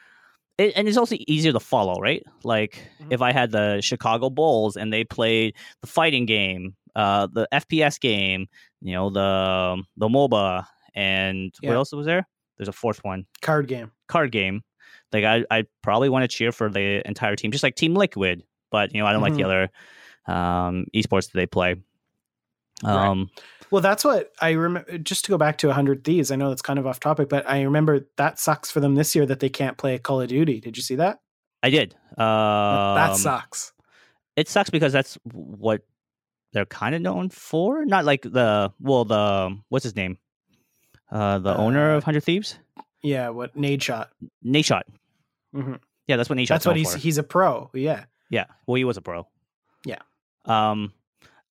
it, 0.57 0.74
and 0.75 0.88
it's 0.88 0.98
also 0.98 1.15
easier 1.27 1.53
to 1.53 1.59
follow 1.59 1.95
right 2.01 2.24
like 2.44 2.81
Mhm. 3.00 3.13
if 3.13 3.21
i 3.21 3.31
had 3.31 3.51
the 3.51 3.80
chicago 3.81 4.30
bulls 4.31 4.75
and 4.77 4.92
they 4.92 5.03
played 5.03 5.56
the 5.81 5.88
fighting 5.88 6.25
game 6.25 6.75
uh 6.95 7.27
the 7.31 7.48
fps 7.53 8.00
game 8.01 8.48
you 8.81 8.94
know 8.94 9.09
the 9.12 9.81
the 9.98 10.09
moba 10.09 10.65
and 10.95 11.53
Yeah. 11.62 11.69
what 11.69 11.75
else 11.77 11.92
was 11.94 12.06
there 12.07 12.27
there's 12.57 12.68
a 12.68 12.74
fourth 12.74 13.03
one 13.03 13.25
Card 13.42 13.68
game. 13.68 13.92
card 14.07 14.31
game, 14.31 14.62
like 15.13 15.23
I 15.23 15.43
I 15.51 15.65
probably 15.81 16.09
want 16.09 16.23
to 16.23 16.27
cheer 16.27 16.51
for 16.51 16.69
the 16.69 17.01
entire 17.07 17.35
team, 17.35 17.51
just 17.51 17.63
like 17.63 17.75
Team 17.75 17.93
Liquid. 17.95 18.43
But 18.71 18.93
you 18.93 19.01
know, 19.01 19.07
I 19.07 19.13
don't 19.13 19.21
like 19.21 19.36
the 19.36 19.43
other 19.43 19.69
um, 20.27 20.86
esports 20.95 21.31
that 21.31 21.33
they 21.33 21.45
play. 21.45 21.75
Right. 22.83 23.07
Um, 23.07 23.29
Well, 23.69 23.81
that's 23.81 24.03
what 24.05 24.31
I 24.41 24.51
remember. 24.51 24.97
Just 24.97 25.25
to 25.25 25.31
go 25.31 25.38
back 25.38 25.57
to 25.59 25.67
100 25.67 26.03
Thieves, 26.03 26.31
I 26.31 26.36
know 26.36 26.50
that's 26.50 26.62
kind 26.62 26.79
of 26.79 26.88
off 26.88 27.00
topic, 27.00 27.29
but 27.29 27.47
I 27.50 27.62
remember 27.63 28.07
that 28.17 28.39
sucks 28.39 28.71
for 28.71 28.79
them 28.79 28.95
this 28.95 29.13
year 29.15 29.25
that 29.25 29.39
they 29.39 29.50
can't 29.50 29.77
play 29.77 29.97
Call 30.00 30.21
of 30.21 30.29
Duty. 30.29 30.59
Did 30.62 30.77
you 30.77 30.83
see 30.83 30.95
that? 30.95 31.19
I 31.63 31.69
did. 31.69 31.93
Um, 32.17 32.95
that 32.95 33.15
sucks. 33.17 33.74
It 34.36 34.47
sucks 34.50 34.69
because 34.69 34.93
that's 34.93 35.17
what 35.24 35.81
they're 36.53 36.65
kind 36.65 36.95
of 36.95 37.01
known 37.01 37.29
for. 37.29 37.86
Not 37.86 38.03
like 38.05 38.24
the 38.24 38.71
well, 38.79 39.05
the 39.05 39.57
what's 39.69 39.83
his 39.83 39.95
name, 39.95 40.17
uh, 41.12 41.39
the 41.39 41.55
owner 41.55 41.93
Uh, 41.93 41.97
of 41.97 42.03
Hundred 42.03 42.24
Thieves, 42.24 42.57
Yeah, 43.03 43.29
what 43.29 43.55
Nadeshot. 43.55 44.07
Nashot. 44.45 44.83
Mhm. 45.55 45.79
Yeah, 46.08 46.17
that's 46.17 46.29
what 46.29 46.38
Nashot's 46.38 46.50
That's 46.50 46.65
what 46.65 46.75
he's 46.77 46.91
for. 46.93 46.98
he's 46.98 47.17
a 47.17 47.24
pro. 47.24 47.70
Yeah. 47.74 48.05
Yeah. 48.29 48.46
Well, 48.67 48.75
he 48.75 48.84
was 48.84 48.98
a 48.98 49.01
pro. 49.01 49.27
Yeah. 49.86 50.00
Um, 50.46 50.93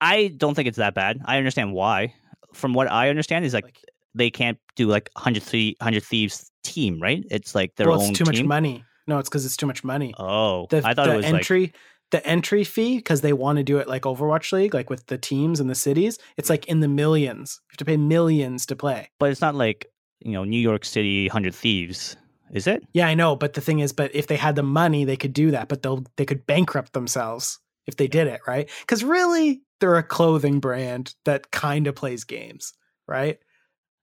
I 0.01 0.29
don't 0.37 0.55
think 0.55 0.69
it's 0.69 0.79
that 0.79 0.95
bad. 0.95 1.21
I 1.25 1.39
understand 1.39 1.73
why. 1.73 2.15
From 2.53 2.75
what 2.75 2.91
I 2.91 3.09
understand, 3.09 3.45
is 3.45 3.55
like, 3.55 3.65
Like, 3.65 3.81
they 4.15 4.31
can't 4.31 4.59
do 4.77 4.87
like 4.87 5.11
100, 5.17 5.43
thie- 5.43 5.75
100 5.81 6.03
thieves 6.05 6.51
team, 6.63 7.01
right? 7.01 7.25
It's 7.31 7.55
like 7.55 7.75
their 7.77 7.89
well, 7.89 8.01
own 8.03 8.11
it's 8.11 8.19
too 8.19 8.25
much 8.25 8.37
team. 8.37 8.47
money. 8.47 8.85
No, 9.07 9.19
it's 9.19 9.29
because 9.29 9.45
it's 9.45 9.57
too 9.57 9.67
much 9.67 9.83
money. 9.85 10.15
Oh, 10.19 10.67
The, 10.71 10.79
I 10.85 10.95
thought 10.95 11.07
the 11.07 11.15
it 11.15 11.17
was 11.17 11.27
entry 11.27 11.73
the 12.11 12.25
entry 12.27 12.63
fee 12.65 12.99
because 12.99 13.23
they 13.23 13.33
want 13.33 13.57
to 13.59 13.65
do 13.65 13.79
it 13.79 13.89
like 13.89 14.03
Overwatch 14.03 14.53
League, 14.53 14.73
like 14.73 14.89
with 14.89 15.07
the 15.07 15.19
teams 15.19 15.59
and 15.59 15.69
the 15.69 15.75
cities. 15.75 16.19
It's 16.37 16.49
like 16.49 16.67
in 16.67 16.79
the 16.81 16.87
millions. 16.89 17.61
You 17.65 17.73
have 17.73 17.77
to 17.79 17.85
pay 17.85 17.97
millions 17.97 18.67
to 18.67 18.77
play. 18.77 19.11
but 19.19 19.31
it's 19.31 19.41
not 19.41 19.55
like 19.57 19.87
you 20.21 20.33
know 20.33 20.45
New 20.45 20.61
York 20.61 20.85
City 20.85 21.27
100 21.27 21.55
thieves, 21.55 22.17
is 22.55 22.67
it? 22.67 22.85
Yeah, 22.95 23.09
I 23.09 23.15
know, 23.15 23.37
but 23.37 23.53
the 23.53 23.61
thing 23.61 23.81
is, 23.81 23.93
but 23.93 24.15
if 24.15 24.29
they 24.29 24.37
had 24.37 24.57
the 24.57 24.63
money, 24.63 25.05
they 25.05 25.17
could 25.17 25.33
do 25.33 25.51
that. 25.51 25.69
But 25.69 25.83
they'll 25.83 26.05
they 26.17 26.25
could 26.25 26.47
bankrupt 26.47 26.93
themselves 26.93 27.59
if 27.87 27.97
they 27.97 28.07
did 28.07 28.29
it, 28.29 28.41
right? 28.47 28.71
Because 28.81 29.05
really, 29.05 29.63
they're 29.81 29.97
a 29.97 30.03
clothing 30.03 30.61
brand 30.61 31.15
that 31.25 31.51
kind 31.51 31.87
of 31.87 31.97
plays 31.97 32.25
games, 32.25 32.73
right? 33.07 33.39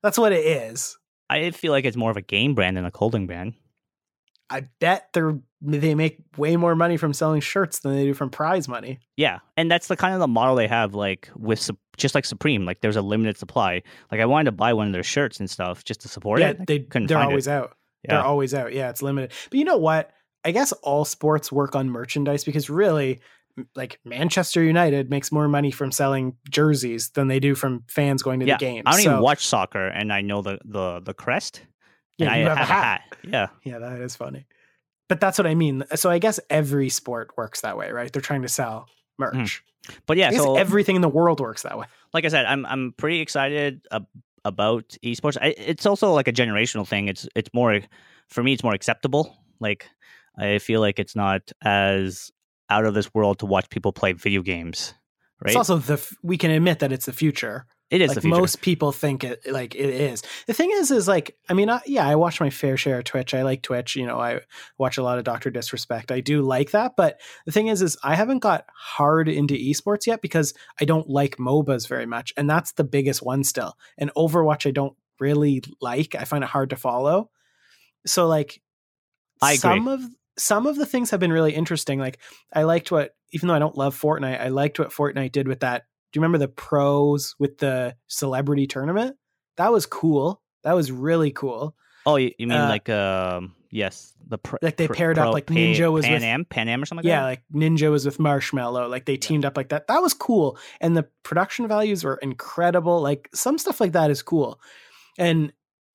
That's 0.03 0.17
what 0.17 0.33
it 0.33 0.45
is. 0.45 0.97
I 1.29 1.49
feel 1.51 1.71
like 1.71 1.85
it's 1.85 1.97
more 1.97 2.11
of 2.11 2.17
a 2.17 2.21
game 2.21 2.53
brand 2.53 2.75
than 2.75 2.85
a 2.85 2.91
clothing 2.91 3.25
brand. 3.25 3.53
I 4.49 4.67
bet 4.79 5.07
they're 5.13 5.39
they 5.61 5.95
make 5.95 6.17
way 6.37 6.57
more 6.57 6.75
money 6.75 6.97
from 6.97 7.13
selling 7.13 7.39
shirts 7.39 7.79
than 7.79 7.95
they 7.95 8.03
do 8.03 8.13
from 8.13 8.29
prize 8.29 8.67
money. 8.67 8.99
Yeah, 9.15 9.39
and 9.55 9.71
that's 9.71 9.87
the 9.87 9.95
kind 9.95 10.13
of 10.13 10.19
the 10.19 10.27
model 10.27 10.55
they 10.55 10.67
have, 10.67 10.93
like 10.93 11.29
with 11.37 11.69
just 11.97 12.15
like 12.15 12.25
Supreme. 12.25 12.65
Like 12.65 12.81
there's 12.81 12.97
a 12.97 13.01
limited 13.01 13.37
supply. 13.37 13.81
Like 14.11 14.19
I 14.19 14.25
wanted 14.25 14.45
to 14.45 14.51
buy 14.51 14.73
one 14.73 14.87
of 14.87 14.93
their 14.93 15.03
shirts 15.03 15.39
and 15.39 15.49
stuff 15.49 15.85
just 15.85 16.01
to 16.01 16.09
support 16.09 16.41
yeah, 16.41 16.49
it. 16.49 16.67
They 16.67 16.79
couldn't 16.79 17.07
they're 17.07 17.17
always 17.17 17.47
it. 17.47 17.51
out. 17.51 17.77
Yeah. 18.03 18.15
They're 18.15 18.25
always 18.25 18.53
out. 18.53 18.73
Yeah, 18.73 18.89
it's 18.89 19.01
limited. 19.01 19.31
But 19.49 19.59
you 19.59 19.65
know 19.65 19.77
what? 19.77 20.11
I 20.43 20.51
guess 20.51 20.71
all 20.71 21.05
sports 21.05 21.51
work 21.51 21.75
on 21.75 21.89
merchandise 21.89 22.43
because 22.43 22.69
really, 22.69 23.21
like 23.75 23.99
Manchester 24.05 24.63
United 24.63 25.09
makes 25.09 25.31
more 25.31 25.47
money 25.47 25.71
from 25.71 25.91
selling 25.91 26.35
jerseys 26.49 27.09
than 27.09 27.27
they 27.27 27.39
do 27.39 27.53
from 27.53 27.83
fans 27.87 28.23
going 28.23 28.39
to 28.39 28.45
yeah, 28.45 28.55
the 28.55 28.59
games. 28.59 28.83
I 28.85 28.91
don't 28.93 29.01
So- 29.01 29.11
even 29.11 29.21
watch 29.21 29.45
soccer, 29.45 29.87
and 29.87 30.11
I 30.11 30.21
know 30.21 30.41
the 30.41 30.59
the 30.65 31.01
the 31.01 31.13
crest. 31.13 31.61
Yeah, 32.17 32.35
you 32.35 32.45
I 32.45 32.49
have 32.49 32.57
a 32.57 32.63
hat. 32.65 33.01
Yeah, 33.23 33.47
Yeah, 33.63 33.79
that 33.79 34.01
is 34.01 34.15
funny. 34.15 34.45
But 35.09 35.19
that's 35.19 35.37
what 35.37 35.45
I 35.45 35.55
mean. 35.55 35.83
So 35.95 36.09
I 36.09 36.19
guess 36.19 36.39
every 36.49 36.89
sport 36.89 37.31
works 37.37 37.61
that 37.61 37.77
way, 37.77 37.91
right? 37.91 38.11
They're 38.11 38.21
trying 38.21 38.43
to 38.43 38.47
sell 38.47 38.87
mm. 39.19 39.33
merch. 39.33 39.63
but 40.05 40.17
yeah. 40.17 40.31
So 40.31 40.55
everything 40.55 40.95
in 40.95 41.01
the 41.01 41.09
world 41.09 41.39
works 41.39 41.63
that 41.63 41.77
way. 41.77 41.85
like 42.13 42.25
I 42.25 42.29
said, 42.29 42.45
I'm 42.45 42.65
I'm 42.65 42.93
pretty 42.97 43.19
excited 43.19 43.85
about 44.45 44.97
esports. 45.03 45.37
I, 45.41 45.53
it's 45.57 45.85
also 45.85 46.13
like 46.13 46.27
a 46.27 46.33
generational 46.33 46.87
thing. 46.87 47.07
It's 47.07 47.27
it's 47.35 47.49
more 47.53 47.79
for 48.27 48.43
me. 48.43 48.53
It's 48.53 48.63
more 48.63 48.73
acceptable. 48.73 49.37
Like 49.59 49.87
I 50.37 50.57
feel 50.59 50.81
like 50.81 50.99
it's 50.99 51.15
not 51.15 51.51
as 51.63 52.31
out 52.69 52.85
of 52.85 52.93
this 52.93 53.13
world 53.13 53.39
to 53.39 53.45
watch 53.45 53.69
people 53.69 53.91
play 53.91 54.13
video 54.13 54.41
games. 54.41 54.93
Right? 55.41 55.51
It's 55.51 55.57
also 55.57 55.77
the 55.77 55.93
f- 55.93 56.15
we 56.23 56.37
can 56.37 56.51
admit 56.51 56.79
that 56.79 56.91
it's 56.91 57.05
the 57.05 57.13
future. 57.13 57.65
It 57.91 57.99
is 57.99 58.15
like 58.15 58.23
most 58.23 58.61
people 58.61 58.93
think 58.93 59.25
it 59.25 59.45
like 59.51 59.75
it 59.75 59.89
is. 59.89 60.23
The 60.47 60.53
thing 60.53 60.71
is, 60.71 60.91
is 60.91 61.09
like 61.09 61.35
I 61.49 61.53
mean, 61.53 61.69
I, 61.69 61.81
yeah, 61.85 62.07
I 62.07 62.15
watch 62.15 62.39
my 62.39 62.49
fair 62.49 62.77
share 62.77 62.99
of 62.99 63.03
Twitch. 63.03 63.33
I 63.33 63.41
like 63.41 63.61
Twitch. 63.61 63.97
You 63.97 64.07
know, 64.07 64.17
I 64.17 64.39
watch 64.77 64.97
a 64.97 65.03
lot 65.03 65.17
of 65.17 65.25
Doctor 65.25 65.49
Disrespect. 65.49 66.09
I 66.09 66.21
do 66.21 66.41
like 66.41 66.71
that. 66.71 66.93
But 66.95 67.19
the 67.45 67.51
thing 67.51 67.67
is, 67.67 67.81
is 67.81 67.97
I 68.01 68.15
haven't 68.15 68.39
got 68.39 68.65
hard 68.73 69.27
into 69.27 69.55
esports 69.55 70.07
yet 70.07 70.21
because 70.21 70.53
I 70.79 70.85
don't 70.85 71.09
like 71.09 71.35
MOBAs 71.35 71.87
very 71.89 72.05
much, 72.05 72.33
and 72.37 72.49
that's 72.49 72.71
the 72.71 72.85
biggest 72.85 73.21
one 73.21 73.43
still. 73.43 73.77
And 73.97 74.09
Overwatch, 74.15 74.65
I 74.65 74.71
don't 74.71 74.95
really 75.19 75.61
like. 75.81 76.15
I 76.15 76.23
find 76.23 76.45
it 76.45 76.49
hard 76.49 76.69
to 76.69 76.77
follow. 76.77 77.29
So 78.05 78.25
like, 78.27 78.61
I 79.41 79.51
agree. 79.51 79.57
some 79.57 79.87
of 79.89 80.01
some 80.37 80.65
of 80.65 80.77
the 80.77 80.85
things 80.85 81.11
have 81.11 81.19
been 81.19 81.33
really 81.33 81.53
interesting. 81.53 81.99
Like 81.99 82.19
I 82.53 82.63
liked 82.63 82.89
what, 82.89 83.15
even 83.33 83.47
though 83.47 83.53
I 83.53 83.59
don't 83.59 83.77
love 83.77 83.99
Fortnite, 83.99 84.39
I 84.39 84.47
liked 84.47 84.79
what 84.79 84.91
Fortnite 84.91 85.33
did 85.33 85.47
with 85.47 85.59
that. 85.59 85.83
Do 86.11 86.17
you 86.17 86.21
remember 86.21 86.37
the 86.37 86.47
pros 86.47 87.35
with 87.39 87.57
the 87.59 87.95
celebrity 88.07 88.67
tournament? 88.67 89.15
That 89.57 89.71
was 89.71 89.85
cool. 89.85 90.41
That 90.63 90.73
was 90.73 90.91
really 90.91 91.31
cool. 91.31 91.75
oh, 92.05 92.15
you, 92.17 92.31
you 92.37 92.47
mean 92.47 92.57
uh, 92.57 92.67
like 92.69 92.89
um 92.89 93.55
yes 93.69 94.13
the 94.27 94.37
pr- 94.37 94.57
Like 94.61 94.77
they 94.77 94.87
paired 94.87 95.19
up, 95.19 95.33
like 95.33 95.47
Ninja 95.47 95.91
was 95.91 96.05
Pan 96.05 96.13
with- 96.15 96.23
Am 96.23 96.45
Pan 96.45 96.69
Am 96.69 96.81
or 96.81 96.85
something 96.85 97.03
like 97.03 97.09
yeah, 97.09 97.21
that. 97.21 97.25
like 97.25 97.43
Ninja 97.53 97.91
was 97.91 98.05
with 98.05 98.17
Marshmello. 98.17 98.89
Like 98.89 99.05
they 99.05 99.17
teamed 99.17 99.45
up 99.45 99.57
like 99.57 99.69
that. 99.69 99.87
That 99.87 100.01
was 100.01 100.13
cool. 100.13 100.57
And 100.79 100.95
the 100.95 101.03
production 101.23 101.67
values 101.67 102.03
were 102.03 102.15
incredible. 102.15 103.01
Like 103.01 103.29
some 103.33 103.57
stuff 103.57 103.81
like 103.81 103.91
that 103.91 104.09
is 104.09 104.21
cool. 104.21 104.59
And 105.17 105.51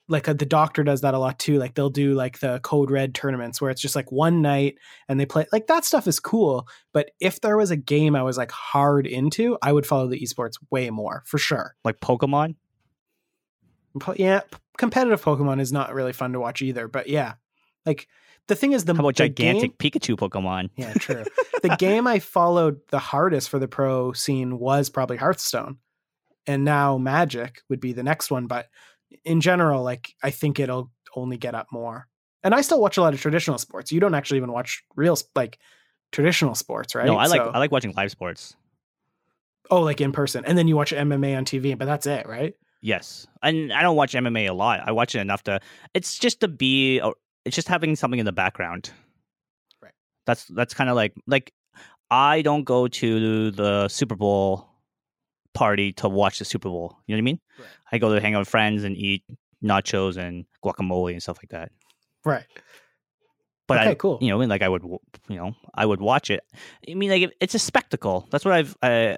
like 0.08 0.28
uh, 0.28 0.32
the 0.34 0.46
doctor 0.46 0.84
does 0.84 1.00
that 1.00 1.14
a 1.14 1.18
lot 1.18 1.38
too. 1.38 1.58
Like 1.58 1.74
they'll 1.74 1.90
do 1.90 2.14
like 2.14 2.38
the 2.38 2.60
code 2.60 2.90
red 2.90 3.14
tournaments 3.14 3.60
where 3.60 3.70
it's 3.70 3.80
just 3.80 3.96
like 3.96 4.12
one 4.12 4.40
night 4.42 4.76
and 5.08 5.18
they 5.18 5.26
play 5.26 5.46
like 5.52 5.66
that 5.66 5.84
stuff 5.84 6.06
is 6.06 6.20
cool. 6.20 6.68
But 6.92 7.10
if 7.20 7.40
there 7.40 7.56
was 7.56 7.70
a 7.72 7.76
game 7.76 8.14
I 8.14 8.22
was 8.22 8.38
like 8.38 8.50
hard 8.52 9.06
into, 9.06 9.58
I 9.62 9.72
would 9.72 9.86
follow 9.86 10.06
the 10.08 10.20
esports 10.20 10.54
way 10.70 10.90
more 10.90 11.22
for 11.26 11.38
sure. 11.38 11.74
like 11.84 11.98
Pokemon. 12.00 12.54
Po- 14.00 14.14
Yeah, 14.16 14.40
p- 14.40 14.58
competitive 14.78 15.22
Pokemon 15.22 15.60
is 15.60 15.72
not 15.72 15.94
really 15.94 16.12
fun 16.12 16.32
to 16.34 16.40
watch 16.40 16.62
either. 16.62 16.86
But 16.86 17.08
yeah, 17.08 17.34
like 17.84 18.06
the 18.46 18.54
thing 18.54 18.72
is 18.72 18.84
the 18.84 18.94
How 18.94 19.00
about 19.00 19.16
the 19.16 19.28
game- 19.28 19.56
gigantic 19.56 19.78
Pikachu 19.78 20.16
Pokemon? 20.16 20.70
Yeah, 20.76 20.92
true. 20.94 21.24
the 21.62 21.76
game 21.78 22.06
I 22.06 22.18
followed 22.20 22.80
the 22.90 22.98
hardest 22.98 23.48
for 23.48 23.58
the 23.58 23.68
pro 23.68 24.12
scene 24.12 24.58
was 24.58 24.88
probably 24.90 25.16
Hearthstone. 25.16 25.78
And 26.46 26.64
now 26.64 26.96
Magic 26.98 27.62
would 27.68 27.80
be 27.80 27.92
the 27.92 28.04
next 28.04 28.30
one. 28.30 28.46
But 28.46 28.66
in 29.24 29.40
general, 29.40 29.82
like 29.82 30.14
I 30.22 30.30
think 30.30 30.58
it'll 30.60 30.90
only 31.14 31.36
get 31.36 31.54
up 31.54 31.68
more. 31.70 32.06
And 32.44 32.54
I 32.54 32.60
still 32.60 32.80
watch 32.80 32.96
a 32.96 33.02
lot 33.02 33.14
of 33.14 33.20
traditional 33.20 33.58
sports. 33.58 33.90
You 33.90 34.00
don't 34.00 34.14
actually 34.14 34.36
even 34.38 34.52
watch 34.52 34.82
real 34.94 35.16
like 35.34 35.58
traditional 36.12 36.54
sports, 36.54 36.94
right? 36.94 37.06
No, 37.06 37.16
I 37.16 37.26
like 37.26 37.40
So- 37.40 37.50
I 37.52 37.58
like 37.58 37.72
watching 37.72 37.92
live 37.96 38.10
sports. 38.10 38.54
oh, 39.70 39.80
like 39.82 40.00
in 40.00 40.12
person. 40.12 40.44
And 40.44 40.56
then 40.56 40.68
you 40.68 40.76
watch 40.76 40.92
MMA 40.92 41.36
on 41.36 41.44
TV, 41.44 41.76
but 41.76 41.86
that's 41.86 42.06
it, 42.06 42.26
right? 42.28 42.54
Yes, 42.82 43.26
and 43.42 43.72
I 43.72 43.82
don't 43.82 43.96
watch 43.96 44.12
MMA 44.14 44.48
a 44.48 44.52
lot. 44.52 44.80
I 44.86 44.92
watch 44.92 45.14
it 45.16 45.20
enough 45.20 45.42
to. 45.44 45.58
It's 45.94 46.18
just 46.18 46.40
to 46.40 46.48
be. 46.48 47.00
It's 47.44 47.56
just 47.56 47.66
having 47.68 47.96
something 47.96 48.20
in 48.20 48.26
the 48.26 48.32
background. 48.32 48.90
Right. 49.82 49.92
That's 50.26 50.44
that's 50.46 50.74
kind 50.74 50.88
of 50.90 50.94
like 50.94 51.14
like 51.26 51.52
I 52.10 52.42
don't 52.42 52.62
go 52.64 52.86
to 52.86 53.50
the 53.50 53.88
Super 53.88 54.14
Bowl 54.14 54.68
party 55.56 55.92
to 55.94 56.08
watch 56.08 56.38
the 56.38 56.44
Super 56.44 56.68
Bowl. 56.68 56.98
You 57.06 57.14
know 57.14 57.18
what 57.18 57.22
I 57.22 57.30
mean? 57.30 57.40
Right. 57.58 57.68
I 57.92 57.98
go 57.98 58.14
to 58.14 58.20
hang 58.20 58.34
out 58.34 58.40
with 58.40 58.48
friends 58.48 58.84
and 58.84 58.96
eat 58.96 59.24
nachos 59.64 60.16
and 60.16 60.44
guacamole 60.64 61.12
and 61.12 61.22
stuff 61.22 61.38
like 61.42 61.50
that. 61.50 61.72
Right. 62.24 62.44
But 63.68 63.78
okay, 63.80 63.90
I, 63.90 63.94
cool. 63.94 64.18
you 64.20 64.28
know, 64.28 64.38
like 64.38 64.62
I 64.62 64.68
would, 64.68 64.82
you 65.28 65.36
know, 65.36 65.54
I 65.74 65.84
would 65.86 66.00
watch 66.00 66.30
it. 66.30 66.40
I 66.88 66.94
mean, 66.94 67.10
like 67.10 67.32
it's 67.40 67.54
a 67.54 67.58
spectacle. 67.58 68.28
That's 68.30 68.44
what 68.44 68.54
I've. 68.54 68.76
Uh, 68.82 69.16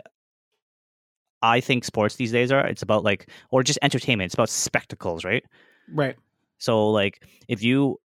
I 1.42 1.60
think 1.60 1.84
sports 1.84 2.16
these 2.16 2.32
days 2.32 2.50
are. 2.50 2.66
It's 2.66 2.82
about 2.82 3.04
like, 3.04 3.28
or 3.50 3.62
just 3.62 3.78
entertainment. 3.82 4.26
It's 4.26 4.34
about 4.34 4.48
spectacles, 4.48 5.24
right? 5.24 5.44
Right. 5.92 6.16
So, 6.58 6.88
like, 6.90 7.22
if 7.46 7.62
you 7.62 7.98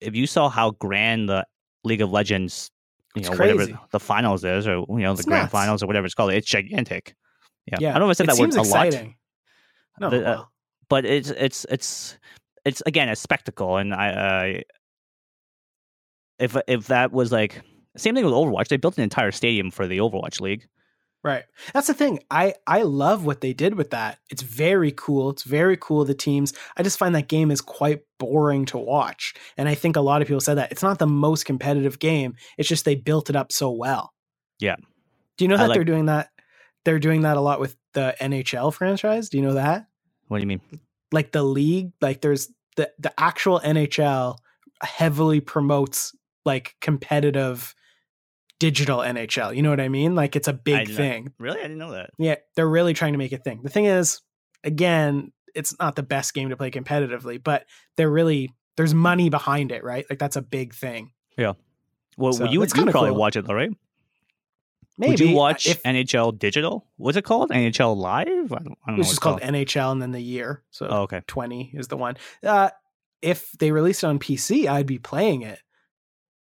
if 0.00 0.14
you 0.14 0.26
saw 0.26 0.48
how 0.48 0.72
grand 0.72 1.28
the 1.28 1.46
League 1.84 2.02
of 2.02 2.10
Legends, 2.10 2.70
you 3.14 3.20
It's 3.20 3.30
know, 3.30 3.36
crazy. 3.36 3.54
whatever 3.56 3.80
the 3.92 4.00
finals 4.00 4.44
is, 4.44 4.66
or 4.66 4.84
you 4.88 4.98
know, 4.98 5.12
It's 5.12 5.22
the 5.24 5.28
grand 5.28 5.44
nuts. 5.44 5.52
finals 5.52 5.82
or 5.82 5.86
whatever 5.86 6.06
it's 6.06 6.14
called, 6.14 6.32
it's 6.32 6.46
gigantic. 6.46 7.14
Yeah, 7.72 7.78
Yeah. 7.80 7.90
I 7.90 7.98
don't 7.98 8.08
know 8.08 8.10
if 8.10 8.16
I 8.16 8.18
said 8.18 8.24
it 8.24 8.26
that 8.36 8.40
word 8.40 8.52
seems 8.52 8.68
a 8.68 8.70
lot, 8.74 8.86
exciting. 8.86 9.16
No, 10.00 10.10
The, 10.10 10.18
uh, 10.18 10.22
well, 10.22 10.52
but 10.88 11.04
it's 11.04 11.30
it's 11.30 11.66
it's 11.68 12.16
it's 12.64 12.82
again 12.86 13.08
a 13.08 13.16
spectacle, 13.16 13.76
and 13.76 13.94
I. 13.94 14.08
I 14.10 14.62
if 16.38 16.56
if 16.68 16.86
that 16.86 17.12
was 17.12 17.32
like 17.32 17.62
same 17.96 18.14
thing 18.14 18.24
with 18.24 18.34
Overwatch, 18.34 18.68
they 18.68 18.76
built 18.76 18.96
an 18.96 19.02
entire 19.04 19.32
stadium 19.32 19.70
for 19.70 19.86
the 19.86 19.98
Overwatch 19.98 20.40
League. 20.40 20.66
Right. 21.24 21.42
That's 21.74 21.88
the 21.88 21.94
thing. 21.94 22.20
I 22.30 22.54
I 22.66 22.82
love 22.82 23.24
what 23.26 23.40
they 23.40 23.52
did 23.52 23.74
with 23.74 23.90
that. 23.90 24.18
It's 24.30 24.42
very 24.42 24.92
cool. 24.96 25.30
It's 25.30 25.42
very 25.42 25.76
cool 25.76 26.04
the 26.04 26.14
teams. 26.14 26.52
I 26.76 26.84
just 26.84 26.96
find 26.98 27.12
that 27.16 27.26
game 27.28 27.50
is 27.50 27.60
quite 27.60 28.02
boring 28.18 28.66
to 28.66 28.78
watch. 28.78 29.34
And 29.56 29.68
I 29.68 29.74
think 29.74 29.96
a 29.96 30.00
lot 30.00 30.22
of 30.22 30.28
people 30.28 30.40
said 30.40 30.58
that. 30.58 30.70
It's 30.70 30.82
not 30.82 31.00
the 31.00 31.08
most 31.08 31.44
competitive 31.44 31.98
game. 31.98 32.36
It's 32.56 32.68
just 32.68 32.84
they 32.84 32.94
built 32.94 33.30
it 33.30 33.36
up 33.36 33.50
so 33.50 33.70
well. 33.72 34.12
Yeah. 34.60 34.76
Do 35.36 35.44
you 35.44 35.48
know 35.48 35.56
I 35.56 35.58
that 35.58 35.68
like- 35.70 35.76
they're 35.76 35.84
doing 35.84 36.06
that 36.06 36.30
they're 36.88 36.98
doing 36.98 37.20
that 37.20 37.36
a 37.36 37.40
lot 37.42 37.60
with 37.60 37.76
the 37.92 38.16
NHL 38.18 38.72
franchise? 38.72 39.28
Do 39.28 39.36
you 39.36 39.42
know 39.42 39.52
that? 39.54 39.88
What 40.28 40.38
do 40.38 40.40
you 40.42 40.46
mean? 40.46 40.62
Like 41.12 41.32
the 41.32 41.42
league, 41.42 41.92
like 42.00 42.22
there's 42.22 42.48
the 42.76 42.90
the 42.98 43.12
actual 43.20 43.60
NHL 43.60 44.38
heavily 44.82 45.40
promotes 45.40 46.14
like 46.46 46.76
competitive 46.80 47.74
digital 48.58 49.00
NHL. 49.00 49.54
You 49.54 49.60
know 49.62 49.68
what 49.68 49.80
I 49.80 49.90
mean? 49.90 50.14
Like 50.14 50.34
it's 50.34 50.48
a 50.48 50.54
big 50.54 50.88
not- 50.88 50.96
thing. 50.96 51.32
Really, 51.38 51.58
I 51.58 51.62
didn't 51.64 51.76
know 51.76 51.92
that. 51.92 52.08
Yeah, 52.18 52.36
they're 52.56 52.66
really 52.66 52.94
trying 52.94 53.12
to 53.12 53.18
make 53.18 53.32
a 53.32 53.36
thing. 53.38 53.60
The 53.62 53.68
thing 53.68 53.84
is, 53.84 54.22
again, 54.64 55.30
it's 55.54 55.78
not 55.78 55.94
the 55.94 56.02
best 56.02 56.32
game 56.32 56.48
to 56.48 56.56
play 56.56 56.70
competitively, 56.70 57.42
but 57.42 57.66
they're 57.98 58.10
really 58.10 58.50
there's 58.78 58.94
money 58.94 59.28
behind 59.28 59.72
it, 59.72 59.84
right? 59.84 60.06
Like 60.08 60.18
that's 60.18 60.36
a 60.36 60.42
big 60.42 60.72
thing. 60.74 61.12
Yeah. 61.36 61.52
Well, 62.16 62.32
So, 62.32 62.44
you 62.46 62.60
would 62.60 62.74
you 62.74 62.84
probably 62.86 63.10
cool. 63.10 63.18
watch 63.18 63.36
it 63.36 63.46
though, 63.46 63.54
right? 63.54 63.70
Maybe 64.98 65.10
Would 65.12 65.20
you 65.20 65.34
watch 65.34 65.68
if 65.68 65.82
NHL 65.84 66.38
Digital? 66.38 66.84
What's 66.96 67.16
it 67.16 67.22
called? 67.24 67.50
NHL 67.50 67.96
Live? 67.96 68.52
I 68.52 68.56
don't, 68.56 68.56
I 68.56 68.58
don't 68.58 68.76
know. 68.86 68.96
was 68.98 69.06
it's 69.06 69.10
just 69.10 69.20
called 69.20 69.40
NHL 69.40 69.92
and 69.92 70.02
then 70.02 70.10
the 70.10 70.20
year. 70.20 70.64
So 70.70 70.88
Oh, 70.90 71.02
okay. 71.02 71.22
20 71.26 71.70
is 71.74 71.86
the 71.88 71.96
one. 71.96 72.16
Uh 72.42 72.70
if 73.22 73.52
they 73.52 73.70
released 73.72 74.02
it 74.02 74.08
on 74.08 74.18
PC, 74.18 74.66
I'd 74.68 74.86
be 74.86 74.98
playing 74.98 75.42
it. 75.42 75.60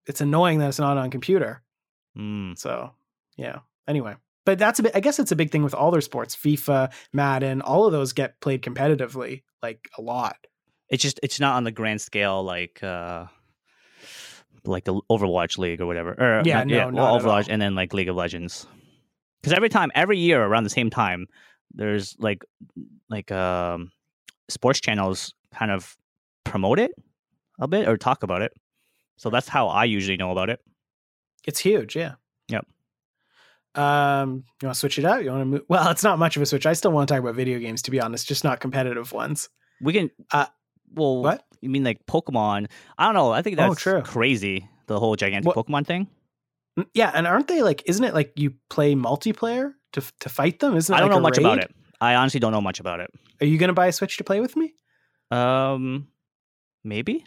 It's 0.07 0.21
annoying 0.21 0.59
that 0.59 0.69
it's 0.69 0.79
not 0.79 0.97
on 0.97 1.09
computer. 1.09 1.63
Mm. 2.17 2.57
So, 2.57 2.91
yeah. 3.35 3.59
Anyway, 3.87 4.15
but 4.45 4.59
that's 4.59 4.79
a 4.79 4.83
bit 4.83 4.91
I 4.95 4.99
guess 4.99 5.19
it's 5.19 5.31
a 5.31 5.35
big 5.35 5.51
thing 5.51 5.63
with 5.63 5.73
all 5.73 5.91
their 5.91 6.01
sports. 6.01 6.35
FIFA, 6.35 6.91
Madden, 7.13 7.61
all 7.61 7.85
of 7.85 7.91
those 7.91 8.13
get 8.13 8.39
played 8.41 8.61
competitively 8.61 9.41
like 9.63 9.89
a 9.97 10.01
lot. 10.01 10.37
It's 10.89 11.01
just 11.01 11.19
it's 11.23 11.39
not 11.39 11.55
on 11.55 11.63
the 11.63 11.71
grand 11.71 12.01
scale 12.01 12.43
like 12.43 12.83
uh 12.83 13.25
like 14.67 14.83
the 14.85 14.95
Overwatch 15.09 15.57
League 15.57 15.81
or 15.81 15.85
whatever. 15.85 16.11
Or 16.11 16.41
Yeah, 16.45 16.63
not- 16.63 16.67
no, 16.67 16.89
well, 17.03 17.15
at 17.15 17.21
Overwatch 17.21 17.47
and 17.49 17.61
then 17.61 17.75
like 17.75 17.93
League 17.93 18.09
of 18.09 18.15
Legends. 18.15 18.67
Because 19.41 19.53
every 19.53 19.69
time, 19.69 19.91
every 19.95 20.17
year 20.17 20.43
around 20.43 20.63
the 20.63 20.69
same 20.69 20.89
time, 20.89 21.27
there's 21.73 22.15
like 22.19 22.43
like 23.09 23.31
um 23.31 23.91
sports 24.49 24.79
channels 24.79 25.33
kind 25.53 25.71
of 25.71 25.95
promote 26.43 26.79
it 26.79 26.91
a 27.59 27.67
bit 27.67 27.87
or 27.87 27.97
talk 27.97 28.23
about 28.23 28.41
it. 28.41 28.51
So 29.17 29.29
that's 29.29 29.47
how 29.47 29.67
I 29.67 29.85
usually 29.85 30.17
know 30.17 30.31
about 30.31 30.49
it. 30.49 30.59
It's 31.45 31.59
huge, 31.59 31.95
yeah. 31.95 32.15
Yep. 32.49 32.65
Um, 33.75 34.43
you 34.61 34.67
want 34.67 34.75
to 34.75 34.79
switch 34.79 34.97
it 34.99 35.05
out? 35.05 35.23
You 35.23 35.29
want 35.31 35.41
to 35.41 35.45
move? 35.45 35.61
Well, 35.67 35.89
it's 35.89 36.03
not 36.03 36.17
much 36.19 36.35
of 36.37 36.41
a 36.41 36.45
switch. 36.45 36.65
I 36.65 36.73
still 36.73 36.91
want 36.91 37.07
to 37.07 37.13
talk 37.13 37.21
about 37.21 37.35
video 37.35 37.59
games, 37.59 37.81
to 37.83 37.91
be 37.91 37.99
honest, 37.99 38.27
just 38.27 38.43
not 38.43 38.59
competitive 38.59 39.11
ones. 39.11 39.49
We 39.81 39.93
can 39.93 40.11
Uh, 40.31 40.45
well 40.93 41.21
what? 41.21 41.44
You 41.61 41.69
mean 41.69 41.83
like 41.83 42.05
Pokemon? 42.05 42.67
I 42.97 43.05
don't 43.05 43.13
know. 43.15 43.31
I 43.31 43.41
think 43.41 43.59
Oh, 43.59 43.69
that's 43.69 43.81
true. 43.81 44.01
crazy. 44.01 44.67
The 44.87 44.99
whole 44.99 45.15
gigantic 45.15 45.47
What- 45.55 45.65
Pokemon 45.67 45.85
thing. 45.85 46.07
Mm, 46.79 46.85
Yeah, 46.93 47.11
and 47.13 47.25
aren't 47.25 47.47
they 47.47 47.61
like? 47.61 47.83
Isn't 47.85 48.03
it 48.03 48.13
like 48.13 48.33
you 48.35 48.53
play 48.69 48.95
multiplayer 48.95 49.73
to 49.93 50.01
to 50.19 50.29
fight 50.29 50.59
them? 50.59 50.75
Isn't 50.75 50.93
it 50.93 50.97
I 50.97 50.99
don't 50.99 51.09
like 51.09 51.17
know 51.17 51.21
much 51.21 51.37
about 51.37 51.59
it. 51.59 51.73
I 52.01 52.15
honestly 52.15 52.39
don't 52.39 52.51
know 52.51 52.61
much 52.61 52.79
about 52.79 52.99
it. 52.99 53.09
Are 53.41 53.45
you 53.45 53.57
gonna 53.57 53.73
buy 53.73 53.87
a 53.87 53.91
Switch 53.93 54.17
to 54.17 54.23
play 54.23 54.39
with 54.41 54.55
me? 54.57 54.75
Um, 55.31 56.07
maybe. 56.83 57.25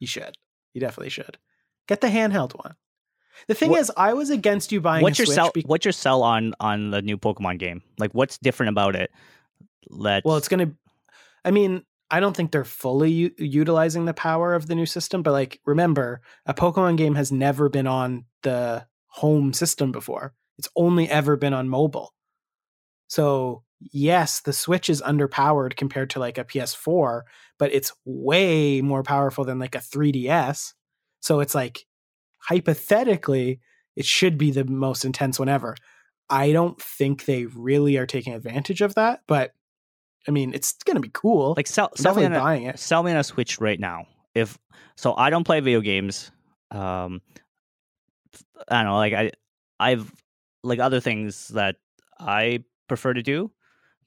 You 0.00 0.06
should. 0.06 0.36
You 0.74 0.80
definitely 0.80 1.10
should. 1.10 1.38
Get 1.86 2.00
the 2.00 2.08
handheld 2.08 2.52
one. 2.56 2.74
The 3.46 3.54
thing 3.54 3.70
What- 3.70 3.80
is, 3.80 3.92
I 3.96 4.14
was 4.14 4.30
against 4.30 4.72
you 4.72 4.80
buying 4.80 5.02
What's 5.02 5.18
a 5.18 5.22
your 5.22 5.26
Switch. 5.26 5.34
sell? 5.36 5.50
be- 5.52 5.62
What's 5.62 5.84
your 5.84 5.92
sell 5.92 6.22
on 6.22 6.54
on 6.60 6.90
the 6.90 7.02
new 7.02 7.16
Pokemon 7.18 7.58
game? 7.58 7.82
Like, 7.98 8.12
what's 8.12 8.38
different 8.38 8.70
about 8.70 8.96
it? 8.96 9.10
Let's. 9.88 10.24
well, 10.24 10.36
it's 10.36 10.48
gonna. 10.48 10.72
I 11.44 11.50
mean, 11.50 11.84
I 12.10 12.20
don't 12.20 12.36
think 12.36 12.52
they're 12.52 12.64
fully 12.64 13.10
u- 13.10 13.34
utilizing 13.38 14.04
the 14.04 14.14
power 14.14 14.54
of 14.54 14.66
the 14.66 14.74
new 14.74 14.86
system, 14.86 15.22
but 15.22 15.32
like, 15.32 15.60
remember, 15.66 16.20
a 16.46 16.54
Pokemon 16.54 16.96
game 16.96 17.14
has 17.16 17.30
never 17.30 17.68
been 17.68 17.86
on 17.86 18.24
the 18.42 18.86
home 19.08 19.52
system 19.52 19.92
before. 19.92 20.34
It's 20.58 20.68
only 20.74 21.08
ever 21.08 21.36
been 21.36 21.54
on 21.54 21.68
mobile. 21.68 22.14
So 23.08 23.62
yes, 23.80 24.40
the 24.40 24.52
Switch 24.52 24.88
is 24.88 25.02
underpowered 25.02 25.76
compared 25.76 26.10
to 26.10 26.18
like 26.18 26.38
a 26.38 26.44
PS4, 26.44 27.22
but 27.58 27.72
it's 27.72 27.92
way 28.04 28.80
more 28.80 29.02
powerful 29.02 29.44
than 29.44 29.58
like 29.58 29.74
a 29.74 29.78
3DS. 29.78 30.74
So 31.20 31.40
it's 31.40 31.54
like 31.54 31.86
hypothetically, 32.38 33.60
it 33.96 34.04
should 34.04 34.38
be 34.38 34.50
the 34.50 34.64
most 34.64 35.04
intense 35.04 35.38
one 35.38 35.48
ever. 35.48 35.76
I 36.30 36.52
don't 36.52 36.80
think 36.80 37.24
they 37.24 37.46
really 37.46 37.96
are 37.96 38.06
taking 38.06 38.34
advantage 38.34 38.82
of 38.82 38.94
that, 38.94 39.22
but 39.26 39.52
I 40.28 40.30
mean, 40.30 40.52
it's 40.54 40.74
going 40.84 40.96
to 40.96 41.00
be 41.00 41.10
cool. 41.12 41.54
like 41.56 41.66
sell 41.66 41.90
sell 41.96 42.14
me 42.14 42.24
on 42.24 42.34
a, 42.34 42.38
buying 42.38 42.64
it. 42.64 42.78
sell 42.78 43.02
me 43.02 43.10
on 43.10 43.16
a 43.16 43.24
Switch 43.24 43.60
right 43.60 43.80
now. 43.80 44.06
If 44.34 44.58
so, 44.96 45.14
I 45.16 45.30
don't 45.30 45.44
play 45.44 45.60
video 45.60 45.80
games. 45.80 46.30
Um, 46.70 47.22
I 48.68 48.82
don't 48.82 48.84
know. 48.84 48.96
Like 48.96 49.14
I, 49.14 49.32
I've 49.80 50.12
like 50.62 50.80
other 50.80 51.00
things 51.00 51.48
that 51.48 51.76
I 52.20 52.64
prefer 52.88 53.14
to 53.14 53.22
do, 53.22 53.50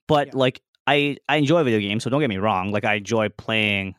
but 0.08 0.28
Yeah. 0.28 0.34
like 0.36 0.62
I 0.86 1.18
I 1.28 1.38
enjoy 1.38 1.64
video 1.64 1.80
games. 1.80 2.04
So 2.04 2.10
don't 2.10 2.22
get 2.22 2.30
me 2.30 2.38
wrong. 2.38 2.72
Like 2.72 2.86
I 2.86 2.96
enjoy 2.96 3.30
playing 3.30 3.96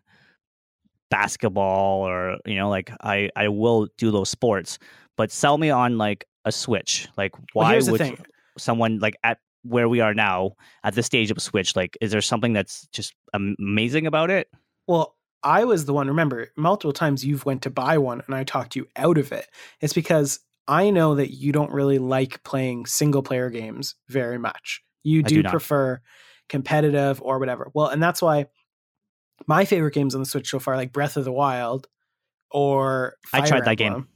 basketball 1.10 2.00
or 2.06 2.38
you 2.46 2.54
know 2.54 2.70
like 2.70 2.90
I 3.02 3.30
I 3.36 3.48
will 3.48 3.88
do 3.98 4.10
those 4.10 4.30
sports. 4.30 4.78
But 5.16 5.30
sell 5.32 5.58
me 5.58 5.70
on 5.70 5.98
like 5.98 6.24
a 6.44 6.52
Switch. 6.52 7.08
Like 7.16 7.32
why 7.52 7.80
the 7.80 7.90
would 7.92 8.18
someone 8.58 8.98
like 9.00 9.16
at 9.24 9.38
where 9.62 9.88
we 9.88 10.00
are 10.00 10.14
now 10.14 10.52
at 10.84 10.94
this 10.94 11.06
stage 11.06 11.30
of 11.30 11.40
Switch? 11.40 11.76
Like, 11.76 11.96
is 12.00 12.10
there 12.10 12.20
something 12.20 12.52
that's 12.52 12.86
just 12.88 13.14
amazing 13.32 14.06
about 14.06 14.30
it? 14.30 14.48
Well, 14.86 15.16
I 15.42 15.64
was 15.64 15.84
the 15.84 15.92
one. 15.92 16.08
Remember, 16.08 16.48
multiple 16.56 16.92
times 16.92 17.24
you've 17.24 17.44
went 17.44 17.62
to 17.62 17.70
buy 17.70 17.98
one, 17.98 18.22
and 18.26 18.34
I 18.34 18.44
talked 18.44 18.76
you 18.76 18.86
out 18.96 19.18
of 19.18 19.32
it. 19.32 19.48
It's 19.80 19.92
because 19.92 20.40
I 20.68 20.90
know 20.90 21.16
that 21.16 21.32
you 21.32 21.52
don't 21.52 21.72
really 21.72 21.98
like 21.98 22.42
playing 22.44 22.86
single 22.86 23.22
player 23.22 23.50
games 23.50 23.96
very 24.08 24.38
much. 24.38 24.82
You 25.02 25.22
do, 25.22 25.42
do 25.42 25.48
prefer 25.48 26.00
competitive 26.48 27.20
or 27.22 27.38
whatever. 27.38 27.70
Well, 27.74 27.88
and 27.88 28.02
that's 28.02 28.22
why 28.22 28.46
my 29.46 29.64
favorite 29.64 29.94
games 29.94 30.14
on 30.14 30.20
the 30.20 30.26
Switch 30.26 30.48
so 30.48 30.60
far, 30.60 30.76
like 30.76 30.92
Breath 30.92 31.16
of 31.16 31.24
the 31.24 31.32
Wild 31.32 31.88
or 32.50 33.16
I 33.32 33.38
Fire 33.38 33.48
tried 33.48 33.64
that 33.64 33.76
game. 33.76 34.06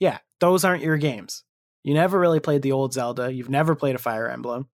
Yeah, 0.00 0.18
those 0.40 0.64
aren't 0.64 0.82
your 0.82 0.96
games. 0.96 1.44
You 1.82 1.94
never 1.94 2.18
really 2.18 2.40
played 2.40 2.62
the 2.62 2.72
old 2.72 2.92
Zelda. 2.92 3.32
You've 3.32 3.48
never 3.48 3.74
played 3.74 3.94
a 3.94 3.98
Fire 3.98 4.28
Emblem. 4.28 4.68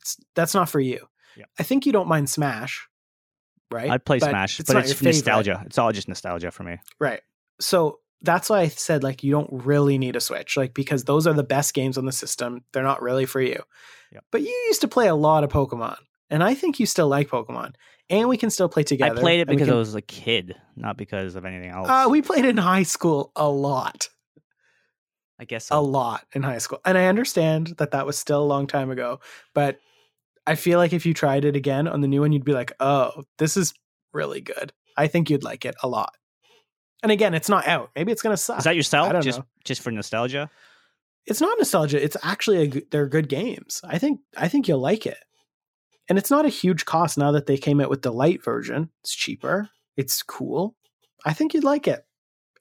It's, 0.00 0.16
that's 0.34 0.54
not 0.54 0.68
for 0.68 0.80
you. 0.80 1.06
Yeah. 1.36 1.44
I 1.58 1.62
think 1.62 1.86
you 1.86 1.92
don't 1.92 2.08
mind 2.08 2.28
Smash, 2.30 2.86
right? 3.70 3.90
I'd 3.90 4.04
play 4.04 4.18
But 4.18 4.30
Smash, 4.30 4.60
it's 4.60 4.72
but 4.72 4.78
it's 4.78 4.88
your 4.88 4.96
favorite. 4.96 5.14
nostalgia. 5.14 5.62
It's 5.66 5.78
all 5.78 5.92
just 5.92 6.08
nostalgia 6.08 6.50
for 6.50 6.62
me. 6.62 6.78
Right. 7.00 7.20
So 7.60 8.00
that's 8.22 8.48
why 8.50 8.60
I 8.60 8.68
said 8.68 9.02
like 9.02 9.22
you 9.22 9.30
don't 9.32 9.48
really 9.50 9.98
need 9.98 10.16
a 10.16 10.20
Switch, 10.20 10.56
like 10.56 10.74
because 10.74 11.04
those 11.04 11.26
are 11.26 11.34
the 11.34 11.42
best 11.44 11.74
games 11.74 11.98
on 11.98 12.06
the 12.06 12.12
system. 12.12 12.64
They're 12.72 12.82
not 12.82 13.02
really 13.02 13.26
for 13.26 13.40
you. 13.40 13.62
Yep. 14.12 14.24
But 14.30 14.42
you 14.42 14.48
used 14.68 14.80
to 14.82 14.88
play 14.88 15.08
a 15.08 15.14
lot 15.14 15.44
of 15.44 15.50
Pokemon, 15.50 15.96
and 16.30 16.42
I 16.42 16.54
think 16.54 16.78
you 16.80 16.86
still 16.86 17.08
like 17.08 17.28
Pokemon, 17.28 17.74
and 18.08 18.28
we 18.28 18.36
can 18.36 18.50
still 18.50 18.68
play 18.68 18.82
together. 18.84 19.16
I 19.16 19.20
played 19.20 19.40
it 19.40 19.48
because 19.48 19.66
can- 19.66 19.74
I 19.74 19.78
was 19.78 19.94
a 19.94 20.00
kid, 20.02 20.54
not 20.76 20.96
because 20.96 21.34
of 21.34 21.44
anything 21.44 21.70
else. 21.70 21.88
Uh, 21.88 22.06
we 22.08 22.22
played 22.22 22.44
in 22.44 22.56
high 22.56 22.84
school 22.84 23.32
a 23.36 23.48
lot, 23.48 24.08
I 25.38 25.44
guess 25.44 25.68
a 25.70 25.80
lot 25.80 26.24
in 26.32 26.42
high 26.42 26.58
school, 26.58 26.80
and 26.84 26.96
I 26.96 27.06
understand 27.06 27.74
that 27.78 27.90
that 27.90 28.06
was 28.06 28.18
still 28.18 28.42
a 28.42 28.44
long 28.44 28.66
time 28.66 28.90
ago. 28.90 29.20
But 29.54 29.78
I 30.46 30.54
feel 30.54 30.78
like 30.78 30.92
if 30.92 31.04
you 31.04 31.12
tried 31.12 31.44
it 31.44 31.56
again 31.56 31.86
on 31.88 32.00
the 32.00 32.08
new 32.08 32.20
one, 32.22 32.32
you'd 32.32 32.44
be 32.44 32.52
like, 32.54 32.72
"Oh, 32.80 33.24
this 33.38 33.56
is 33.56 33.74
really 34.12 34.40
good." 34.40 34.72
I 34.96 35.08
think 35.08 35.28
you'd 35.28 35.44
like 35.44 35.64
it 35.64 35.74
a 35.82 35.88
lot. 35.88 36.14
And 37.02 37.12
again, 37.12 37.34
it's 37.34 37.50
not 37.50 37.66
out. 37.66 37.90
Maybe 37.94 38.12
it's 38.12 38.22
gonna 38.22 38.36
suck. 38.36 38.58
Is 38.58 38.64
that 38.64 38.76
your 38.76 38.82
sell? 38.82 39.04
I 39.04 39.12
don't 39.12 39.22
just 39.22 39.40
know. 39.40 39.46
just 39.64 39.82
for 39.82 39.90
nostalgia? 39.90 40.50
it's 41.26 41.40
not 41.40 41.58
nostalgia. 41.58 42.02
It's 42.02 42.16
actually 42.22 42.62
a, 42.62 42.82
they're 42.90 43.08
good 43.08 43.28
games. 43.28 43.80
I 43.84 43.98
think 43.98 44.20
I 44.36 44.48
think 44.48 44.68
you'll 44.68 44.80
like 44.80 45.06
it, 45.06 45.18
and 46.08 46.18
it's 46.18 46.30
not 46.30 46.46
a 46.46 46.50
huge 46.50 46.84
cost 46.84 47.18
now 47.18 47.32
that 47.32 47.46
they 47.46 47.58
came 47.58 47.80
out 47.80 47.90
with 47.90 48.02
the 48.02 48.12
light 48.12 48.42
version. 48.42 48.90
It's 49.02 49.14
cheaper. 49.14 49.68
It's 49.96 50.22
cool. 50.22 50.76
I 51.24 51.32
think 51.32 51.54
you'd 51.54 51.64
like 51.64 51.88
it. 51.88 52.04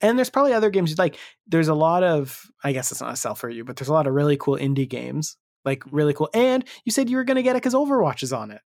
And 0.01 0.17
there's 0.17 0.29
probably 0.29 0.53
other 0.53 0.69
games 0.69 0.89
you'd 0.89 0.99
like. 0.99 1.17
There's 1.47 1.67
a 1.67 1.73
lot 1.73 2.03
of 2.03 2.45
I 2.63 2.73
guess 2.73 2.91
it's 2.91 3.01
not 3.01 3.13
a 3.13 3.15
sell 3.15 3.35
for 3.35 3.49
you, 3.49 3.63
but 3.63 3.77
there's 3.77 3.89
a 3.89 3.93
lot 3.93 4.07
of 4.07 4.13
really 4.13 4.37
cool 4.37 4.57
indie 4.57 4.89
games, 4.89 5.37
like 5.63 5.83
really 5.91 6.13
cool. 6.13 6.29
And 6.33 6.63
you 6.83 6.91
said 6.91 7.09
you 7.09 7.17
were 7.17 7.23
going 7.23 7.35
to 7.35 7.43
get 7.43 7.55
it 7.55 7.61
because 7.61 7.73
Overwatch 7.73 8.23
is 8.23 8.33
on 8.33 8.51
it. 8.51 8.61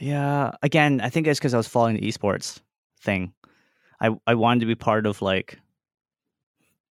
Yeah. 0.00 0.52
Again, 0.62 1.00
I 1.00 1.08
think 1.08 1.26
it's 1.26 1.38
because 1.38 1.54
I 1.54 1.56
was 1.56 1.68
following 1.68 1.96
the 1.96 2.08
esports 2.08 2.60
thing. 3.00 3.32
I 4.00 4.10
I 4.26 4.34
wanted 4.34 4.60
to 4.60 4.66
be 4.66 4.74
part 4.74 5.06
of 5.06 5.22
like 5.22 5.58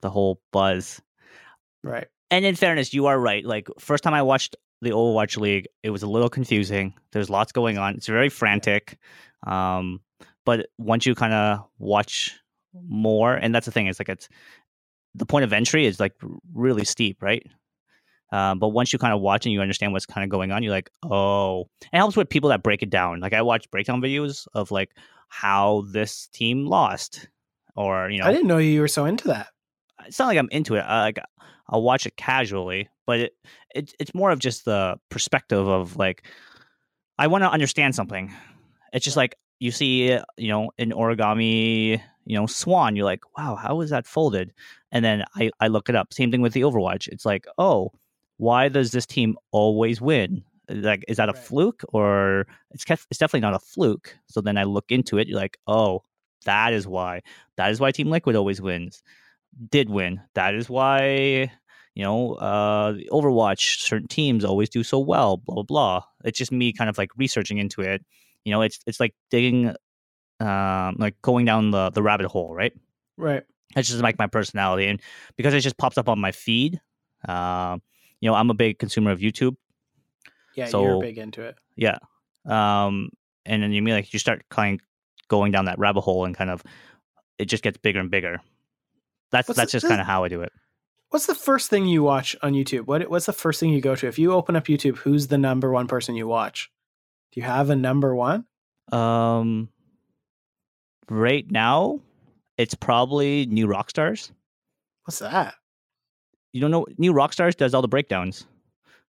the 0.02 0.10
whole 0.10 0.42
buzz. 0.52 1.02
Right. 1.84 2.08
And 2.30 2.46
in 2.46 2.56
fairness, 2.56 2.94
you 2.94 3.06
are 3.06 3.20
right. 3.20 3.46
Like 3.46 3.70
first 3.80 4.04
time 4.04 4.14
I 4.14 4.22
watched 4.22 4.56
the 4.82 4.92
Overwatch 4.92 5.38
League, 5.38 5.68
it 5.84 5.90
was 5.90 6.04
a 6.04 6.08
little 6.08 6.30
confusing. 6.30 6.94
There's 7.12 7.30
lots 7.30 7.52
going 7.52 7.78
on. 7.78 7.96
It's 7.96 8.08
very 8.08 8.30
frantic. 8.30 8.98
Um, 9.46 10.02
but 10.46 10.68
once 10.78 11.06
you 11.06 11.16
kind 11.16 11.34
of 11.34 11.66
watch 11.80 12.40
more, 12.88 13.36
and 13.36 13.54
that's 13.54 13.66
the 13.66 13.72
thing, 13.72 13.88
it's 13.88 14.00
like 14.00 14.10
it's 14.10 14.30
the 15.16 15.26
point 15.26 15.44
of 15.44 15.54
entry 15.54 15.86
is 15.86 16.00
like 16.00 16.14
really 16.54 16.86
steep, 16.86 17.22
right? 17.22 17.46
Um, 18.32 18.60
but 18.60 18.70
once 18.70 18.92
you 18.92 19.00
kind 19.00 19.14
of 19.14 19.22
watch 19.22 19.46
and 19.46 19.54
you 19.54 19.62
understand 19.62 19.94
what's 19.94 20.06
kind 20.06 20.24
of 20.24 20.30
going 20.30 20.52
on, 20.52 20.62
you're 20.62 20.72
like, 20.72 20.90
oh, 21.04 21.62
it 21.82 21.98
helps 21.98 22.18
with 22.18 22.30
people 22.30 22.50
that 22.50 22.62
break 22.62 22.84
it 22.84 22.90
down. 22.90 23.20
Like 23.20 23.34
I 23.34 23.42
watch 23.42 23.70
breakdown 23.72 24.02
videos 24.02 24.48
of 24.54 24.70
like 24.70 24.92
how 25.30 25.86
this 25.92 26.28
team 26.28 26.66
lost, 26.66 27.30
or 27.76 28.10
you 28.10 28.20
know, 28.20 28.26
I 28.26 28.32
didn't 28.32 28.48
know 28.48 28.58
you 28.58 28.82
were 28.82 28.88
so 28.88 29.06
into 29.06 29.30
that. 29.30 29.48
it's 30.06 30.20
not 30.20 30.28
like 30.28 30.38
I'm 30.38 30.50
into 30.52 30.76
it. 30.76 30.82
I, 30.82 31.02
like 31.04 31.20
I'll 31.70 31.82
watch 31.82 32.06
it 32.06 32.18
casually, 32.18 32.90
but 33.06 33.20
it, 33.20 33.34
it 33.74 33.94
it's 34.00 34.14
more 34.14 34.32
of 34.32 34.40
just 34.40 34.66
the 34.66 35.00
perspective 35.10 35.68
of 35.68 35.96
like 35.96 36.26
I 37.18 37.28
want 37.28 37.44
to 37.44 37.50
understand 37.50 37.96
something. 37.96 38.34
It's 38.94 39.06
just 39.06 39.18
like 39.18 39.36
you 39.60 39.72
see, 39.72 40.14
uh, 40.14 40.24
you 40.38 40.50
know, 40.50 40.72
an 40.78 40.92
origami, 40.92 42.02
you 42.28 42.38
know, 42.38 42.48
swan. 42.48 42.96
You're 42.96 43.06
like, 43.06 43.24
wow, 43.38 43.56
how 43.56 43.82
is 43.82 43.92
that 43.92 44.08
folded? 44.08 44.54
And 44.92 45.06
then 45.06 45.26
I 45.36 45.52
I 45.62 45.68
look 45.70 45.90
it 45.90 45.96
up. 45.96 46.14
Same 46.14 46.32
thing 46.32 46.42
with 46.42 46.54
the 46.54 46.62
Overwatch. 46.64 47.08
It's 47.10 47.26
like, 47.26 47.46
oh, 47.58 47.94
why 48.38 48.70
does 48.70 48.92
this 48.92 49.08
team 49.08 49.38
always 49.52 50.02
win? 50.02 50.44
Like, 50.70 51.06
is 51.08 51.18
that 51.18 51.30
a 51.30 51.34
Right. 51.34 51.42
fluke 51.42 51.84
or 51.94 52.48
it's 52.72 52.86
it's 52.90 53.20
definitely 53.20 53.42
not 53.42 53.56
a 53.56 53.60
fluke. 53.60 54.18
So 54.28 54.42
then 54.42 54.58
I 54.58 54.64
look 54.66 54.92
into 54.92 55.18
it. 55.20 55.28
You're 55.28 55.40
like, 55.40 55.58
oh, 55.68 56.04
that 56.46 56.74
is 56.74 56.88
why. 56.88 57.22
That 57.58 57.72
is 57.72 57.80
why 57.80 57.92
Team 57.92 58.10
Liquid 58.10 58.36
always 58.36 58.62
wins 58.62 59.04
did 59.70 59.90
win. 59.90 60.22
That 60.36 60.56
is 60.56 60.70
why 60.70 61.52
you 61.96 62.04
know 62.04 62.36
uh, 62.36 62.94
Overwatch 63.12 63.80
certain 63.82 64.08
teams 64.08 64.46
always 64.46 64.70
do 64.70 64.84
so 64.84 65.00
well. 65.00 65.38
Blah 65.38 65.56
blah 65.56 65.64
blah. 65.64 66.04
It's 66.26 66.38
just 66.38 66.52
me 66.52 66.74
kind 66.74 66.90
of 66.90 66.98
like 66.98 67.12
researching 67.18 67.58
into 67.58 67.82
it. 67.82 68.06
You 68.46 68.52
know, 68.52 68.62
it's 68.62 68.80
it's 68.88 69.00
like 69.00 69.16
digging, 69.32 69.76
um, 70.40 70.96
like 70.98 71.22
going 71.22 71.46
down 71.46 71.72
the 71.72 71.90
the 71.90 72.04
rabbit 72.04 72.28
hole, 72.28 72.54
right? 72.54 72.74
Right. 73.18 73.44
That's 73.76 73.90
just 73.90 74.02
like 74.02 74.18
my 74.18 74.28
personality, 74.28 74.88
and 74.88 75.02
because 75.36 75.54
it 75.54 75.62
just 75.62 75.78
pops 75.78 75.98
up 75.98 76.10
on 76.10 76.20
my 76.20 76.32
feed. 76.32 76.80
Um, 77.28 77.82
you 78.22 78.30
know, 78.30 78.36
I'm 78.36 78.50
a 78.50 78.54
big 78.54 78.80
consumer 78.80 79.12
of 79.12 79.20
YouTube. 79.20 79.56
Yeah, 80.56 80.66
so, 80.66 80.84
you're 80.84 81.02
big 81.02 81.18
into 81.18 81.44
it. 81.44 81.56
Yeah. 81.76 81.98
Um, 82.46 83.10
and 83.46 83.62
then 83.62 83.72
you 83.72 83.82
mean 83.82 83.94
like 83.94 84.12
you 84.14 84.20
start 84.20 84.44
kind 84.50 84.80
of 84.80 85.28
going 85.28 85.52
down 85.52 85.66
that 85.66 85.78
rabbit 85.78 86.02
hole 86.02 86.26
and 86.26 86.36
kind 86.36 86.50
of 86.50 86.64
it 87.38 87.46
just 87.46 87.64
gets 87.64 87.78
bigger 87.78 88.00
and 88.00 88.10
bigger. 88.10 88.40
That's 89.32 89.48
What's 89.48 89.58
that's 89.58 89.72
the- 89.72 89.78
just 89.78 89.88
kind 89.88 90.02
of 90.02 90.08
how 90.08 90.24
I 90.24 90.30
do 90.30 90.42
it. 90.42 90.52
What's 91.10 91.26
the 91.26 91.36
first 91.36 91.70
thing 91.70 91.86
you 91.86 92.04
watch 92.04 92.36
on 92.42 92.54
YouTube? 92.54 92.86
What 92.86 93.10
What's 93.10 93.28
the 93.28 93.34
first 93.34 93.60
thing 93.60 93.70
you 93.70 93.82
go 93.82 93.96
to? 93.96 94.08
If 94.08 94.20
you 94.20 94.34
open 94.34 94.56
up 94.56 94.66
YouTube, 94.66 94.98
who's 94.98 95.28
the 95.28 95.38
number 95.38 95.72
one 95.72 95.88
person 95.88 96.16
you 96.16 96.28
watch? 96.28 96.70
Do 97.32 97.40
you 97.40 97.46
have 97.46 97.70
a 97.70 97.76
number 97.76 98.14
one? 98.16 98.46
Um, 98.92 99.70
right 101.10 101.50
now, 101.50 102.00
it's 102.58 102.76
probably 102.76 103.46
New 103.48 103.68
Rockstars. 103.68 104.32
What's 105.06 105.20
that? 105.20 105.56
You 106.54 106.62
don't 106.62 106.72
know 106.72 106.86
New 106.98 107.14
Rockstars 107.14 107.56
does 107.56 107.74
all 107.74 107.82
the 107.82 107.88
breakdowns 107.88 108.46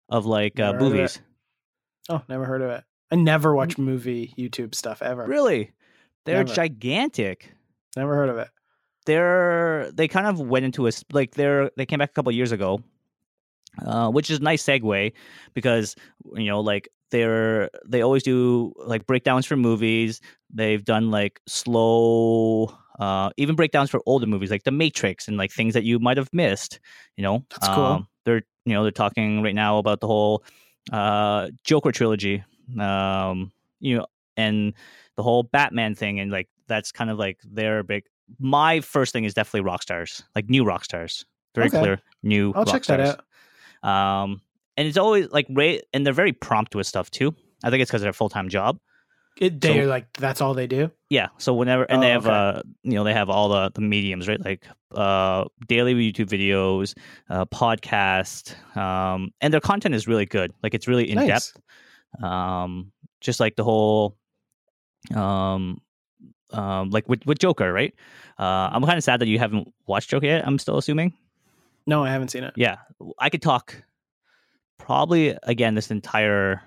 of 0.10 0.26
like 0.26 0.60
uh, 0.60 0.74
movies. 0.74 1.22
Oh, 2.10 2.22
never 2.30 2.46
heard 2.46 2.62
of 2.62 2.70
it. 2.70 2.84
I 3.12 3.16
never 3.16 3.56
watch 3.56 3.78
movie 3.78 4.34
YouTube 4.38 4.74
stuff 4.74 5.02
ever. 5.02 5.26
Really? 5.26 5.72
They're 6.26 6.44
Never. 6.44 6.54
gigantic. 6.54 7.52
Never 7.98 8.16
heard 8.16 8.30
of 8.30 8.38
it. 8.38 8.48
They're 9.06 9.92
they 9.92 10.08
kind 10.08 10.28
of 10.28 10.40
went 10.40 10.66
into 10.66 10.88
a 10.88 10.92
like 11.12 11.32
they're 11.32 11.72
they 11.76 11.86
came 11.86 12.00
back 12.00 12.12
a 12.12 12.14
couple 12.14 12.32
years 12.32 12.52
ago, 12.52 12.82
uh, 13.84 14.10
which 14.12 14.30
is 14.30 14.40
a 14.40 14.44
nice 14.44 14.64
segue 14.64 15.14
because 15.54 15.96
you 16.36 16.46
know 16.46 16.62
like 16.62 16.90
they're 17.12 17.70
they 17.86 18.02
always 18.02 18.24
do 18.24 18.74
like 18.78 19.06
breakdowns 19.06 19.46
for 19.46 19.56
movies. 19.56 20.22
They've 20.54 20.84
done 20.84 21.12
like 21.12 21.40
slow. 21.48 22.76
Uh, 23.00 23.32
even 23.38 23.56
breakdowns 23.56 23.90
for 23.90 24.02
older 24.06 24.28
movies 24.28 24.52
like 24.52 24.64
The 24.64 24.72
Matrix 24.72 25.28
and 25.28 25.36
like 25.38 25.52
things 25.52 25.74
that 25.74 25.84
you 25.84 25.98
might 25.98 26.18
have 26.18 26.30
missed, 26.34 26.80
you 27.18 27.24
know. 27.24 27.44
That's 27.50 27.68
cool. 27.68 27.86
Um, 27.86 28.08
they're 28.26 28.44
you 28.66 28.74
know 28.74 28.84
they're 28.84 28.92
talking 28.92 29.42
right 29.42 29.56
now 29.56 29.78
about 29.78 30.00
the 30.02 30.08
whole 30.08 30.44
uh, 30.92 31.50
Joker 31.64 31.92
trilogy, 31.92 32.44
um, 32.80 33.52
you 33.80 33.98
know, 33.98 34.06
and 34.38 34.74
the 35.16 35.24
whole 35.24 35.44
Batman 35.44 35.96
thing, 35.96 36.20
and 36.20 36.32
like 36.32 36.48
that's 36.68 36.92
kind 36.92 37.10
of 37.10 37.18
like 37.18 37.40
their 37.44 37.84
big. 37.84 38.04
My 38.40 38.80
first 38.82 39.14
thing 39.14 39.26
is 39.26 39.34
definitely 39.34 39.62
rock 39.62 39.82
stars, 39.82 40.24
like 40.36 40.50
new 40.50 40.64
rock 40.64 40.86
stars. 40.86 41.26
Very 41.56 41.68
Okay. 41.68 41.80
clear, 41.80 42.00
new. 42.24 42.54
I'll 42.56 42.64
rock 42.64 42.68
check 42.68 42.84
that 42.86 43.06
stars. 43.06 43.18
out. 43.84 44.22
Um, 44.24 44.42
and 44.78 44.88
it's 44.88 44.98
always 44.98 45.30
like 45.32 45.46
Ray, 45.50 45.82
and 45.94 46.06
they're 46.06 46.14
very 46.14 46.34
prompt 46.34 46.76
with 46.76 46.88
stuff 46.88 47.10
too. 47.12 47.36
I 47.64 47.70
think 47.70 47.82
it's 47.82 47.92
because 47.92 48.02
they're 48.02 48.14
full 48.14 48.30
time 48.30 48.50
job. 48.50 48.80
It, 49.40 49.62
they're 49.62 49.86
So- 49.86 49.90
like 49.90 50.12
that's 50.14 50.42
all 50.42 50.54
they 50.54 50.68
do. 50.68 50.92
Yeah. 51.10 51.28
So 51.38 51.54
whenever 51.54 51.84
and 51.84 52.04
they 52.04 52.10
Oh, 52.10 52.14
have 52.22 52.28
okay. 52.28 52.60
uh 52.60 52.62
you 52.84 52.94
know 52.94 53.04
they 53.04 53.14
have 53.14 53.30
all 53.30 53.50
the 53.50 53.72
the 53.74 53.82
mediums 53.82 54.28
right 54.28 54.44
like 54.44 54.68
uh 54.94 55.46
daily 55.68 55.94
YouTube 55.94 56.28
videos, 56.28 56.94
uh 57.30 57.46
podcast, 57.46 58.56
um 58.78 59.32
and 59.42 59.54
their 59.54 59.62
content 59.62 59.96
is 59.96 60.08
really 60.08 60.26
good. 60.26 60.52
Like 60.64 60.74
it's 60.74 60.88
really 60.88 61.10
in 61.10 61.16
Nice. 61.16 61.54
depth. 61.54 62.24
Um 62.24 62.92
just 63.22 63.40
like 63.40 63.56
the 63.56 63.64
whole 63.64 64.18
um 65.16 65.82
um 66.52 66.90
like 66.90 67.08
with 67.08 67.26
with 67.26 67.40
Joker, 67.40 67.72
right? 67.72 67.94
Uh 68.38 68.70
I'm 68.72 68.84
kind 68.84 68.98
of 68.98 69.04
sad 69.04 69.22
that 69.22 69.28
you 69.28 69.40
haven't 69.40 69.74
watched 69.88 70.10
Joker 70.10 70.26
yet. 70.26 70.46
I'm 70.46 70.60
still 70.60 70.78
assuming. 70.78 71.14
No, 71.88 72.04
I 72.04 72.10
haven't 72.12 72.30
seen 72.30 72.44
it. 72.44 72.54
Yeah, 72.58 72.78
I 73.18 73.30
could 73.30 73.42
talk 73.42 73.82
probably 74.86 75.38
again 75.44 75.76
this 75.76 75.92
entire 75.92 76.62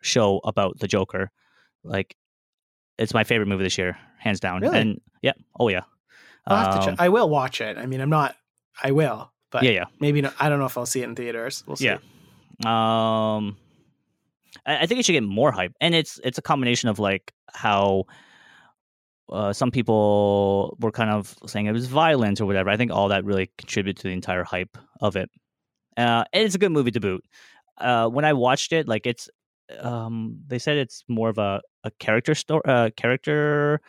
show 0.00 0.40
about 0.44 0.78
the 0.78 0.88
Joker. 0.88 1.30
Like, 1.84 2.16
it's 2.98 3.14
my 3.14 3.24
favorite 3.24 3.46
movie 3.46 3.64
this 3.64 3.78
year, 3.78 3.96
hands 4.18 4.40
down. 4.40 4.62
Really? 4.62 4.78
And 4.78 5.00
yeah, 5.22 5.32
oh 5.58 5.68
yeah, 5.68 5.82
I'll 6.46 6.72
have 6.72 6.84
to 6.84 6.90
Um. 6.90 6.96
I 6.98 7.08
will 7.08 7.28
watch 7.28 7.60
it. 7.60 7.78
I 7.78 7.86
mean, 7.86 8.00
I'm 8.00 8.10
not. 8.10 8.34
I 8.82 8.92
will, 8.92 9.30
but 9.50 9.62
yeah, 9.62 9.70
yeah. 9.70 9.84
maybe 10.00 10.20
not, 10.22 10.34
I 10.40 10.48
don't 10.48 10.58
know 10.58 10.66
if 10.66 10.78
I'll 10.78 10.86
see 10.86 11.02
it 11.02 11.04
in 11.04 11.14
theaters. 11.14 11.64
We'll 11.66 11.76
see. 11.76 11.86
Yeah. 11.86 11.98
Um, 12.64 13.56
I, 14.66 14.82
I 14.82 14.86
think 14.86 15.00
it 15.00 15.06
should 15.06 15.12
get 15.12 15.22
more 15.22 15.52
hype, 15.52 15.72
and 15.80 15.94
it's 15.94 16.18
it's 16.24 16.38
a 16.38 16.42
combination 16.42 16.88
of 16.88 16.98
like 16.98 17.32
how. 17.52 18.04
Uh, 19.30 19.52
some 19.52 19.70
people 19.70 20.74
were 20.80 20.90
kind 20.90 21.10
of 21.10 21.36
saying 21.44 21.66
it 21.66 21.72
was 21.72 21.86
violent 21.86 22.40
or 22.40 22.46
whatever. 22.46 22.70
I 22.70 22.78
think 22.78 22.90
all 22.90 23.08
that 23.08 23.26
really 23.26 23.50
contributed 23.58 23.98
to 23.98 24.08
the 24.08 24.14
entire 24.14 24.42
hype 24.42 24.78
of 25.02 25.16
it. 25.16 25.28
Uh, 25.98 26.24
and 26.32 26.44
it's 26.44 26.54
a 26.54 26.58
good 26.58 26.72
movie 26.72 26.92
to 26.92 26.98
boot. 26.98 27.22
Uh, 27.80 28.08
when 28.08 28.24
I 28.24 28.32
watched 28.32 28.72
it, 28.72 28.88
like 28.88 29.06
it's, 29.06 29.28
um, 29.80 30.38
they 30.46 30.58
said 30.58 30.76
it's 30.78 31.04
more 31.08 31.28
of 31.28 31.38
a, 31.38 31.60
a 31.84 31.90
character 31.98 32.34
story, 32.34 32.62
uh, 32.64 32.90
character, 32.96 33.80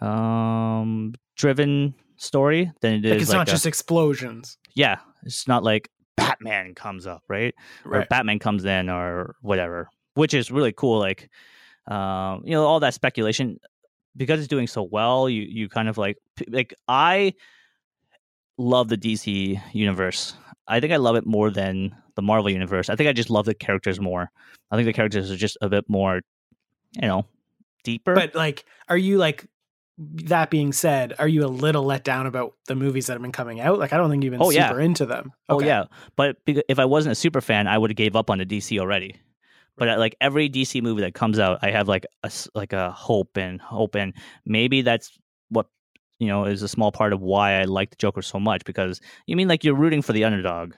um, 0.00 1.14
driven 1.36 1.94
story 2.16 2.72
than 2.80 2.94
it 2.94 3.04
is 3.04 3.10
Like 3.12 3.20
it's 3.20 3.30
like 3.30 3.36
not 3.38 3.48
a- 3.48 3.50
just 3.52 3.66
explosions. 3.66 4.58
yeah. 4.74 4.98
It's 5.24 5.48
not 5.48 5.62
like 5.64 5.88
Batman 6.16 6.74
comes 6.74 7.06
up, 7.06 7.22
right? 7.28 7.54
or 7.84 7.90
Right. 7.92 8.08
Batman 8.08 8.38
comes 8.38 8.64
in 8.64 8.88
or 8.90 9.36
whatever, 9.40 9.88
which 10.14 10.34
is 10.34 10.50
really 10.50 10.72
cool. 10.72 10.98
Like, 10.98 11.30
um, 11.88 12.42
you 12.44 12.52
know, 12.52 12.64
all 12.66 12.80
that 12.80 12.94
speculation 12.94 13.58
because 14.16 14.38
it's 14.38 14.48
doing 14.48 14.66
so 14.66 14.82
well. 14.82 15.28
You 15.28 15.42
you 15.42 15.68
kind 15.68 15.88
of 15.88 15.98
like 15.98 16.18
like 16.48 16.72
I 16.88 17.34
love 18.58 18.88
the 18.88 18.96
DC 18.96 19.60
universe. 19.72 20.34
I 20.66 20.80
think 20.80 20.92
I 20.92 20.96
love 20.96 21.16
it 21.16 21.26
more 21.26 21.50
than 21.50 21.94
the 22.16 22.22
Marvel 22.22 22.50
universe. 22.50 22.88
I 22.88 22.96
think 22.96 23.08
I 23.08 23.12
just 23.12 23.30
love 23.30 23.44
the 23.44 23.54
characters 23.54 24.00
more. 24.00 24.30
I 24.70 24.76
think 24.76 24.86
the 24.86 24.92
characters 24.92 25.30
are 25.30 25.36
just 25.36 25.58
a 25.60 25.68
bit 25.68 25.84
more, 25.88 26.20
you 27.00 27.08
know, 27.08 27.26
deeper. 27.84 28.14
But 28.14 28.34
like, 28.34 28.64
are 28.88 28.96
you 28.96 29.18
like? 29.18 29.46
That 29.96 30.50
being 30.50 30.72
said, 30.72 31.14
are 31.20 31.28
you 31.28 31.44
a 31.44 31.46
little 31.46 31.84
let 31.84 32.02
down 32.02 32.26
about 32.26 32.54
the 32.66 32.74
movies 32.74 33.06
that 33.06 33.12
have 33.12 33.22
been 33.22 33.30
coming 33.30 33.60
out? 33.60 33.78
Like, 33.78 33.92
I 33.92 33.96
don't 33.96 34.10
think 34.10 34.24
you've 34.24 34.32
been 34.32 34.42
Oh, 34.42 34.50
yeah. 34.50 34.68
super 34.70 34.80
into 34.80 35.06
them. 35.06 35.32
Oh 35.48 35.56
Okay. 35.58 35.66
yeah, 35.66 35.84
but 36.16 36.36
if 36.46 36.80
I 36.80 36.84
wasn't 36.84 37.12
a 37.12 37.14
super 37.14 37.40
fan, 37.40 37.68
I 37.68 37.78
would 37.78 37.90
have 37.90 37.96
gave 37.96 38.16
up 38.16 38.28
on 38.28 38.38
the 38.38 38.44
DC 38.44 38.76
already. 38.80 39.14
But 39.76 39.96
like 40.00 40.16
every 40.20 40.48
DC 40.50 40.82
movie 40.82 41.02
that 41.02 41.14
comes 41.14 41.38
out, 41.38 41.60
I 41.62 41.70
have 41.70 41.86
like 41.86 42.06
a 42.24 42.30
like 42.56 42.72
a 42.72 42.90
hope 42.90 43.36
and 43.36 43.60
hope, 43.60 43.94
and 43.94 44.14
maybe 44.44 44.82
that's 44.82 45.16
what 45.48 45.66
you 46.24 46.30
know 46.30 46.44
is 46.44 46.62
a 46.62 46.68
small 46.68 46.90
part 46.90 47.12
of 47.12 47.20
why 47.20 47.60
I 47.60 47.64
like 47.64 47.90
the 47.90 47.96
Joker 47.96 48.22
so 48.22 48.40
much 48.40 48.64
because 48.64 49.00
you 49.26 49.36
mean 49.36 49.46
like 49.48 49.62
you're 49.64 49.74
rooting 49.76 50.02
for 50.02 50.12
the 50.12 50.24
underdog. 50.24 50.72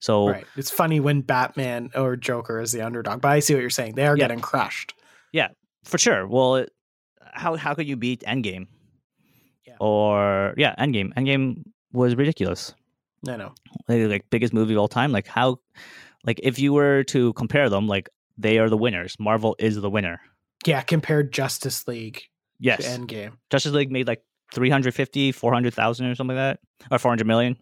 So 0.00 0.28
Right. 0.28 0.46
It's 0.56 0.70
funny 0.70 1.00
when 1.00 1.22
Batman 1.22 1.90
or 1.94 2.16
Joker 2.16 2.60
is 2.60 2.72
the 2.72 2.82
underdog, 2.82 3.20
but 3.22 3.28
I 3.28 3.40
see 3.40 3.54
what 3.54 3.60
you're 3.60 3.70
saying. 3.70 3.94
They 3.94 4.06
are 4.06 4.16
Yeah. 4.16 4.24
getting 4.24 4.40
crushed. 4.40 4.94
Yeah, 5.32 5.48
for 5.84 5.98
sure, 5.98 6.26
well, 6.26 6.56
it, 6.56 6.72
how 7.32 7.56
how 7.56 7.74
could 7.74 7.86
you 7.88 7.96
beat 7.96 8.20
Endgame? 8.26 8.66
Yeah. 9.66 9.76
Or 9.80 10.54
yeah, 10.56 10.74
Endgame. 10.78 11.12
Endgame 11.14 11.62
was 11.92 12.14
ridiculous. 12.14 12.74
I 13.28 13.36
know. 13.36 13.54
like, 13.88 14.08
like 14.08 14.30
biggest 14.30 14.52
movie 14.52 14.74
of 14.74 14.78
all 14.78 14.86
time 14.88 15.10
like 15.10 15.26
how 15.26 15.58
like 16.24 16.38
if 16.44 16.58
you 16.60 16.72
were 16.72 17.02
to 17.04 17.32
compare 17.32 17.68
them 17.68 17.88
like 17.88 18.08
they 18.38 18.58
are 18.58 18.68
the 18.68 18.76
winners 18.76 19.16
marvel 19.18 19.56
is 19.58 19.80
the 19.80 19.90
winner 19.90 20.20
Yeah, 20.64 20.82
compared 20.82 21.32
Justice 21.32 21.88
League 21.88 22.22
yes 22.58 22.84
to 22.84 22.88
Endgame. 23.00 23.32
justice 23.50 23.72
league 23.72 23.90
made 23.90 24.06
like 24.06 24.22
350 24.54 25.32
400000 25.32 26.06
or 26.06 26.14
something 26.14 26.36
like 26.36 26.58
that 26.58 26.60
or 26.94 26.98
400 26.98 27.26
million 27.26 27.56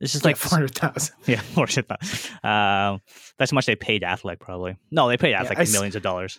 it's 0.00 0.12
just 0.12 0.24
Like 0.24 0.34
like 0.34 0.36
four 0.50 0.50
hundred 0.58 0.74
thousand. 0.74 1.14
yeah 1.26 1.40
400,000. 1.40 2.30
um 2.44 3.00
that's 3.38 3.50
how 3.50 3.54
much 3.54 3.66
they 3.66 3.74
paid 3.76 4.02
affleck 4.02 4.38
probably 4.40 4.76
no 4.90 5.08
they 5.08 5.16
paid 5.16 5.34
affleck 5.34 5.58
I 5.58 5.62
s- 5.62 5.72
millions 5.72 5.96
of 5.96 6.02
dollars 6.02 6.38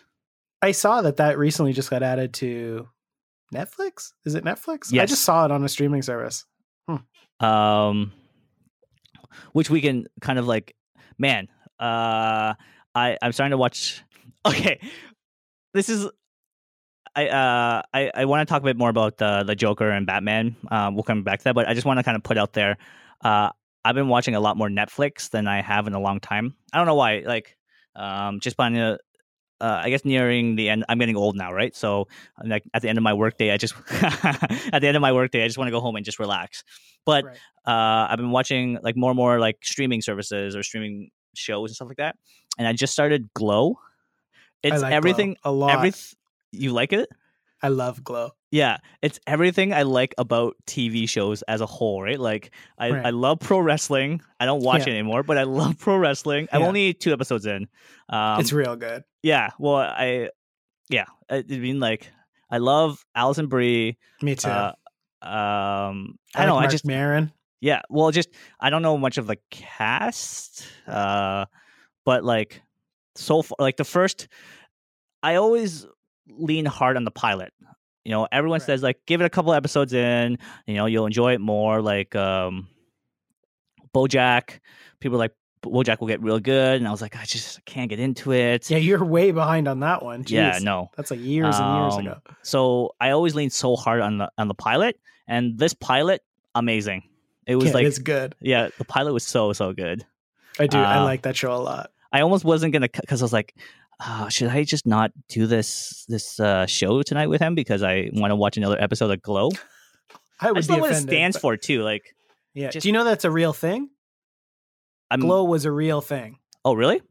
I 0.62 0.72
saw 0.72 1.02
that 1.02 1.18
that 1.18 1.38
recently 1.38 1.74
just 1.74 1.90
got 1.90 2.04
added 2.04 2.34
to 2.36 2.88
Netflix. 3.54 4.14
Is 4.26 4.34
it 4.36 4.46
Netflix? 4.46 4.92
Yes. 4.94 5.04
I 5.04 5.06
just 5.08 5.24
saw 5.26 5.44
it 5.44 5.52
on 5.52 5.62
a 5.64 5.68
streaming 5.68 6.02
service. 6.02 6.46
um 7.42 8.14
which 9.54 9.70
we 9.70 9.82
can 9.82 10.06
kind 10.22 10.38
of 10.40 10.48
like 10.48 10.76
man 11.18 11.48
uh 11.80 12.54
i 12.96 13.18
i'm 13.22 13.32
starting 13.32 13.52
to 13.52 13.58
watch 13.58 14.04
okay 14.46 14.80
this 15.74 15.90
is 15.90 16.08
i 17.16 17.28
uh 17.28 17.82
i 17.94 18.12
i 18.16 18.26
want 18.26 18.48
to 18.48 18.52
talk 18.52 18.62
a 18.62 18.66
bit 18.66 18.78
more 18.78 18.90
about 18.90 19.18
the 19.18 19.44
the 19.44 19.56
joker 19.56 19.90
and 19.90 20.06
batman 20.06 20.56
um 20.72 20.96
we'll 20.96 21.04
come 21.04 21.24
back 21.24 21.40
to 21.40 21.44
that 21.46 21.56
but 21.56 21.68
i 21.68 21.74
just 21.74 21.86
want 21.86 22.00
to 22.00 22.04
kind 22.04 22.16
of 22.16 22.24
put 22.24 22.38
out 22.38 22.54
there 22.54 22.78
uh 23.24 23.50
i've 23.86 23.96
been 23.96 24.08
watching 24.08 24.36
a 24.36 24.40
lot 24.40 24.58
more 24.58 24.70
netflix 24.70 25.30
than 25.30 25.48
i 25.48 25.62
have 25.62 25.88
in 25.88 25.94
a 25.94 26.00
long 26.00 26.20
time 26.20 26.56
i 26.74 26.78
don't 26.78 26.88
know 26.88 26.96
why 26.96 27.24
like 27.26 27.56
um 27.96 28.40
just 28.40 28.58
by 28.58 28.98
uh, 29.62 29.80
I 29.82 29.90
guess 29.90 30.04
nearing 30.04 30.58
the 30.58 30.70
end, 30.70 30.84
I'm 30.90 31.00
getting 31.00 31.16
old 31.16 31.38
now, 31.38 31.54
right? 31.54 31.74
So, 31.74 32.10
like 32.44 32.64
at 32.74 32.82
the 32.82 32.90
end 32.90 32.98
of 32.98 33.04
my 33.04 33.14
workday, 33.14 33.52
I 33.52 33.56
just 33.56 33.74
at 33.92 34.80
the 34.82 34.88
end 34.88 34.98
of 34.98 35.02
my 35.02 35.14
workday, 35.14 35.42
I 35.42 35.48
just 35.48 35.58
want 35.58 35.70
to 35.70 35.72
go 35.72 35.80
home 35.80 35.96
and 35.96 36.04
just 36.04 36.20
relax. 36.20 36.66
But 37.06 37.24
Right. 37.24 37.38
uh, 37.66 38.08
I've 38.10 38.18
been 38.18 38.32
watching 38.32 38.78
like 38.84 38.98
more 38.98 39.12
and 39.12 39.16
more 39.16 39.40
like 39.40 39.60
streaming 39.64 40.02
services 40.02 40.54
or 40.58 40.64
streaming 40.64 41.12
shows 41.34 41.70
and 41.70 41.76
stuff 41.76 41.88
like 41.88 41.98
that. 41.98 42.18
And 42.58 42.68
I 42.68 42.74
just 42.74 42.92
started 42.92 43.34
Glow. 43.34 43.80
It's 44.64 44.74
I 44.74 44.78
like 44.78 44.90
Glow 44.92 44.98
everything. 44.98 45.38
a 45.46 45.52
lot. 45.52 45.72
Every 45.72 45.94
you 46.54 46.72
like 46.72 46.94
it? 46.94 47.10
I 47.62 47.70
love 47.70 48.04
Glow. 48.04 48.32
Yeah, 48.52 48.78
it's 49.02 49.20
everything 49.26 49.74
I 49.74 49.84
like 49.84 50.14
about 50.18 50.56
TV 50.68 51.08
shows 51.08 51.42
as 51.44 51.62
a 51.62 51.66
whole, 51.66 52.04
right? 52.04 52.20
Like 52.20 52.52
I, 52.78 52.92
Right. 52.92 53.06
I 53.06 53.10
love 53.12 53.40
pro 53.40 53.60
wrestling. 53.60 54.22
I 54.40 54.46
don't 54.46 54.62
watch 54.62 54.82
Yeah. 54.86 54.94
it 54.94 54.98
anymore, 54.98 55.24
but 55.24 55.38
I 55.38 55.44
love 55.44 55.80
pro 55.80 55.98
wrestling. 55.98 56.48
I'm 56.52 56.62
only 56.62 56.94
two 56.94 57.14
episodes 57.14 57.46
in. 57.46 57.68
Um, 58.10 58.40
it's 58.42 58.52
real 58.54 58.76
good. 58.76 59.04
yeah, 59.24 59.52
well, 59.60 59.78
I 59.78 60.30
yeah, 60.90 61.06
I, 61.30 61.38
I 61.38 61.58
mean 61.58 61.80
like 61.80 62.12
I 62.52 62.58
love 62.58 63.04
Alison 63.16 63.48
Brie. 63.48 63.98
Me 64.22 64.36
too. 64.36 64.50
Uh, 64.50 64.74
um, 65.22 66.20
I, 66.36 66.44
I, 66.44 66.46
don't 66.46 66.48
know. 66.50 66.58
I 66.58 66.68
just 66.68 66.86
Maron. 66.86 67.32
yeah, 67.62 67.82
well, 67.90 68.12
just 68.12 68.30
I 68.60 68.70
don't 68.70 68.82
know 68.82 68.98
much 68.98 69.18
of 69.18 69.26
the 69.26 69.38
cast, 69.50 70.68
uh, 70.86 71.46
but 72.06 72.24
like 72.26 72.62
so 73.16 73.42
far, 73.42 73.56
like 73.58 73.78
the 73.78 73.86
first, 73.86 74.28
I 75.24 75.36
always 75.36 75.88
lean 76.30 76.66
hard 76.66 76.98
on 76.98 77.04
the 77.04 77.12
pilot. 77.12 77.54
You 78.04 78.12
know, 78.12 78.28
everyone 78.32 78.60
Right. 78.60 78.66
says 78.66 78.84
like 78.84 79.00
give 79.06 79.22
it 79.22 79.26
a 79.26 79.30
couple 79.30 79.54
episodes 79.54 79.94
in, 79.94 80.38
you 80.68 80.74
know, 80.76 80.86
you'll 80.88 81.06
enjoy 81.06 81.34
it 81.34 81.42
more. 81.42 81.82
Like 81.82 82.16
um, 82.16 82.68
BoJack, 83.94 84.60
people 85.00 85.18
like 85.18 85.32
BoJack 85.62 86.00
will 86.02 86.08
get 86.08 86.22
real 86.22 86.40
good, 86.40 86.78
and 86.78 86.88
I 86.88 86.92
was 86.92 87.02
like, 87.02 87.16
I 87.16 87.24
just 87.24 87.64
can't 87.66 87.90
get 87.90 88.00
into 88.00 88.34
it. 88.34 88.70
Yeah, 88.70 88.78
you're 88.78 89.04
way 89.04 89.32
behind 89.32 89.68
on 89.68 89.80
that 89.82 90.04
one. 90.04 90.26
yeah, 90.28 90.60
no. 90.62 90.90
That's 90.98 91.12
like 91.12 91.22
years 91.22 91.60
and 91.60 91.74
years 91.76 91.94
Um, 91.96 92.08
ago. 92.08 92.18
So 92.42 92.92
I 93.00 93.12
always 93.12 93.36
lean 93.36 93.50
so 93.50 93.76
hard 93.76 94.02
on 94.02 94.18
the 94.18 94.30
on 94.38 94.48
the 94.48 94.54
pilot, 94.56 95.00
and 95.28 95.58
this 95.58 95.74
pilot, 95.74 96.22
amazing. 96.56 97.04
It 97.48 97.56
was 97.56 97.68
Yeah, 97.68 97.74
like 97.74 97.86
it's 97.86 98.00
good. 98.00 98.36
yeah, 98.42 98.70
the 98.78 98.86
pilot 98.86 99.14
was 99.14 99.24
so 99.26 99.54
so 99.54 99.74
good. 99.74 100.06
I 100.60 100.68
do. 100.68 100.78
I 100.78 100.98
uh, 100.98 101.04
like 101.04 101.22
that 101.24 101.36
show 101.38 101.54
a 101.54 101.58
lot. 101.58 101.92
I 102.12 102.22
almost 102.22 102.44
wasn't 102.46 102.74
gonna 102.74 102.90
because 102.90 103.22
I 103.22 103.26
was 103.26 103.34
like, 103.34 103.56
uh, 104.00 104.30
should 104.30 104.50
I 104.50 104.64
just 104.64 104.86
not 104.86 105.12
do 105.30 105.48
this 105.48 106.06
this 106.08 106.40
uh, 106.40 106.66
show 106.66 107.02
tonight 107.04 107.28
with 107.28 107.42
him 107.42 107.56
because 107.56 107.84
I 107.84 108.10
want 108.14 108.32
to 108.32 108.36
watch 108.36 108.58
another 108.58 108.82
episode 108.82 109.12
of 109.12 109.22
Glow? 109.22 109.50
I 110.42 110.48
I 110.48 110.52
would 110.52 110.58
just 110.58 110.70
be 110.70 110.76
know 110.76 110.82
what 110.82 110.92
it 110.92 110.96
stands 110.96 111.36
but- 111.38 111.42
for 111.42 111.58
too. 111.58 111.84
Like, 111.84 112.04
Yeah. 112.54 112.70
just- 112.70 112.84
Do 112.84 112.90
you 112.90 112.94
know 112.94 113.04
that's 113.04 113.26
a 113.26 113.32
real 113.32 113.54
thing? 113.54 113.90
I'm. 115.12 115.20
Glow 115.22 115.44
was 115.44 115.66
a 115.66 115.72
real 115.72 116.02
thing. 116.02 116.40
Oh, 116.66 116.74
really? 116.74 117.02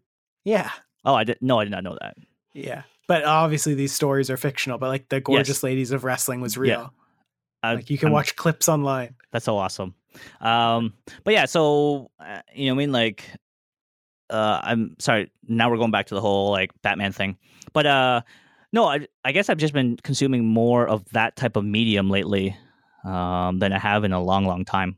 Yeah. 0.45 0.71
Oh, 1.05 1.15
I 1.15 1.25
did. 1.25 1.39
No, 1.41 1.59
I 1.61 1.65
did 1.65 1.71
not 1.71 1.85
know 1.85 1.97
that. 2.01 2.17
Yeah. 2.53 2.83
But 3.09 3.25
obviously 3.25 3.75
these 3.75 3.93
stories 3.93 4.31
are 4.31 4.37
fictional, 4.37 4.79
but 4.79 4.89
like 4.89 5.09
the 5.09 5.21
gorgeous 5.21 5.63
ladies 5.63 5.91
of 5.93 6.05
wrestling 6.05 6.41
was 6.41 6.57
real. 6.59 6.93
I- 7.63 7.75
Like 7.75 7.91
you 7.91 7.99
can 7.99 8.09
I'm- 8.09 8.13
watch 8.15 8.35
clips 8.37 8.69
online. 8.69 9.15
That's 9.33 9.45
so 9.45 9.57
awesome. 9.57 9.95
Um, 10.41 10.95
but 11.25 11.33
yeah, 11.33 11.47
so 11.47 12.11
uh, 12.21 12.43
you 12.55 12.67
know, 12.67 12.73
I 12.75 12.77
mean, 12.77 12.93
like, 12.93 13.25
uh, 14.33 14.61
I'm 14.63 14.97
sorry. 14.99 15.31
Now 15.47 15.71
we're 15.71 15.77
going 15.77 15.91
back 15.91 16.07
to 16.07 16.15
the 16.15 16.21
whole 16.21 16.51
like 16.51 16.71
Batman 16.83 17.13
thing, 17.13 17.37
but 17.73 17.87
uh, 17.87 18.23
no, 18.73 18.87
I, 18.87 19.07
I 19.25 19.33
guess 19.33 19.49
I've 19.51 19.59
just 19.59 19.75
been 19.75 19.97
consuming 20.03 20.45
more 20.47 20.89
of 20.89 21.05
that 21.11 21.37
type 21.37 21.57
of 21.57 21.65
medium 21.65 22.09
lately, 22.11 22.57
um, 23.05 23.59
than 23.59 23.73
I 23.73 23.79
have 23.79 24.05
in 24.05 24.13
a 24.13 24.21
long, 24.23 24.47
long 24.47 24.65
time. 24.65 24.97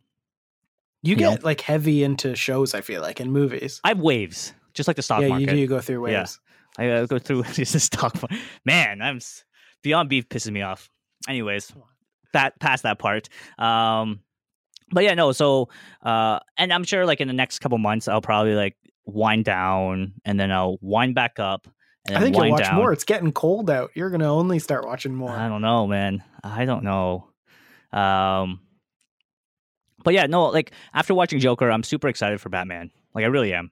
You 1.03 1.16
You 1.16 1.23
know? 1.23 1.31
get 1.33 1.44
like 1.44 1.61
heavy 1.61 2.03
into 2.05 2.35
shows, 2.37 2.73
I 2.75 2.81
feel 2.81 3.03
like, 3.03 3.20
and 3.20 3.33
movies. 3.33 3.81
I 3.85 3.88
have 3.88 3.99
waves, 4.01 4.55
just 4.75 4.87
like 4.88 4.97
the 4.97 5.03
stock 5.03 5.20
yeah, 5.23 5.29
market. 5.29 5.40
you 5.42 5.47
do 5.49 5.57
you 5.59 5.66
go 5.66 5.81
through 5.81 6.09
Yeah. 6.09 6.20
waves. 6.20 6.40
I 6.79 6.88
uh, 6.88 7.07
go 7.07 7.18
through 7.18 7.42
this 7.55 7.83
stock. 7.83 8.14
mar- 8.23 8.38
Man, 8.64 9.03
I'm 9.03 9.20
beyond 9.83 10.09
beef 10.09 10.29
pisses 10.29 10.51
me 10.51 10.62
off. 10.62 10.88
Anyways, 11.29 11.73
that 12.33 12.59
past 12.61 12.83
that 12.85 12.99
part. 12.99 13.29
Um, 13.59 14.20
but 14.90 15.05
yeah, 15.05 15.14
no. 15.14 15.33
So, 15.33 15.68
uh, 16.03 16.38
and 16.57 16.73
I'm 16.73 16.85
sure 16.85 17.07
like 17.07 17.20
in 17.20 17.29
the 17.29 17.35
next 17.35 17.59
couple 17.61 17.79
months, 17.79 18.07
I'll 18.09 18.20
probably 18.20 18.55
like 18.55 18.77
wind 19.07 19.45
down 19.45 20.14
and 20.25 20.38
then 20.38 20.51
I'll 20.51 20.79
wind 20.81 21.14
back 21.14 21.38
up. 21.38 21.67
And 22.07 22.19
I 22.19 22.21
think 22.21 22.37
you'll 22.37 22.51
watch 22.51 22.62
down. 22.62 22.77
more. 22.77 22.93
It's 22.93 23.05
getting 23.05 23.33
cold 23.33 23.71
out. 23.71 23.90
You're 23.95 24.11
gonna 24.11 24.33
only 24.33 24.59
start 24.59 24.87
watching 24.87 25.14
more. 25.14 25.31
I 25.31 25.49
don't 25.49 25.62
know, 25.62 25.87
man. 25.87 26.23
I 26.43 26.64
don't 26.67 26.85
know. 26.85 27.29
Um, 27.93 28.61
but 30.05 30.12
yeah, 30.12 30.27
no. 30.27 30.47
Like 30.47 30.73
after 30.93 31.14
watching 31.14 31.38
Joker, 31.40 31.71
I'm 31.71 31.83
super 31.83 32.09
excited 32.09 32.40
for 32.40 32.51
Batman. 32.51 32.90
Like 33.14 33.25
I 33.25 33.29
really 33.29 33.55
am. 33.55 33.71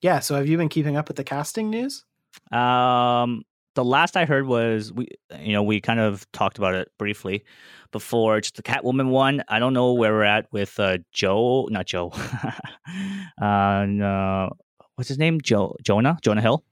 yeah. 0.00 0.20
So 0.20 0.34
have 0.36 0.46
you 0.46 0.56
been 0.56 0.68
keeping 0.70 0.96
up 0.96 1.08
with 1.08 1.16
the 1.18 1.24
casting 1.24 1.68
news? 1.68 2.04
Um, 2.52 3.42
the 3.76 3.84
last 3.84 4.16
I 4.16 4.24
heard 4.24 4.46
was 4.46 4.92
we, 4.92 5.06
you 5.38 5.52
know, 5.52 5.62
we 5.62 5.80
kind 5.80 6.00
of 6.00 6.30
talked 6.32 6.58
about 6.58 6.74
it 6.74 6.90
briefly 6.98 7.44
before. 7.92 8.40
Just 8.40 8.56
the 8.56 8.62
Catwoman 8.62 9.10
one. 9.10 9.44
I 9.48 9.60
don't 9.60 9.74
know 9.74 9.92
where 9.92 10.12
we're 10.12 10.24
at 10.24 10.52
with 10.52 10.80
uh, 10.80 10.98
Joe, 11.12 11.68
not 11.70 11.86
Joe. 11.86 12.10
uh, 13.40 13.86
no, 13.88 14.50
what's 14.96 15.08
his 15.08 15.18
name? 15.18 15.40
Joe 15.40 15.76
Jonah 15.84 16.18
Jonah 16.22 16.40
Hill. 16.40 16.64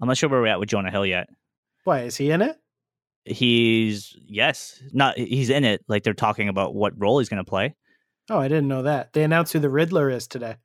I'm 0.00 0.08
not 0.08 0.18
sure 0.18 0.28
where 0.28 0.40
we're 0.40 0.48
at 0.48 0.60
with 0.60 0.68
Jonah 0.68 0.90
Hill 0.90 1.06
yet. 1.06 1.28
Why 1.84 2.00
is 2.00 2.16
he 2.16 2.30
in 2.30 2.42
it? 2.42 2.58
He's 3.24 4.14
yes, 4.26 4.82
not 4.92 5.16
he's 5.16 5.48
in 5.48 5.64
it. 5.64 5.84
Like 5.88 6.02
they're 6.02 6.12
talking 6.12 6.48
about 6.48 6.74
what 6.74 7.00
role 7.00 7.18
he's 7.18 7.28
going 7.28 7.42
to 7.42 7.48
play. 7.48 7.74
Oh, 8.28 8.38
I 8.38 8.48
didn't 8.48 8.68
know 8.68 8.82
that. 8.82 9.12
They 9.12 9.22
announced 9.22 9.52
who 9.52 9.60
the 9.60 9.70
Riddler 9.70 10.10
is 10.10 10.26
today. 10.26 10.56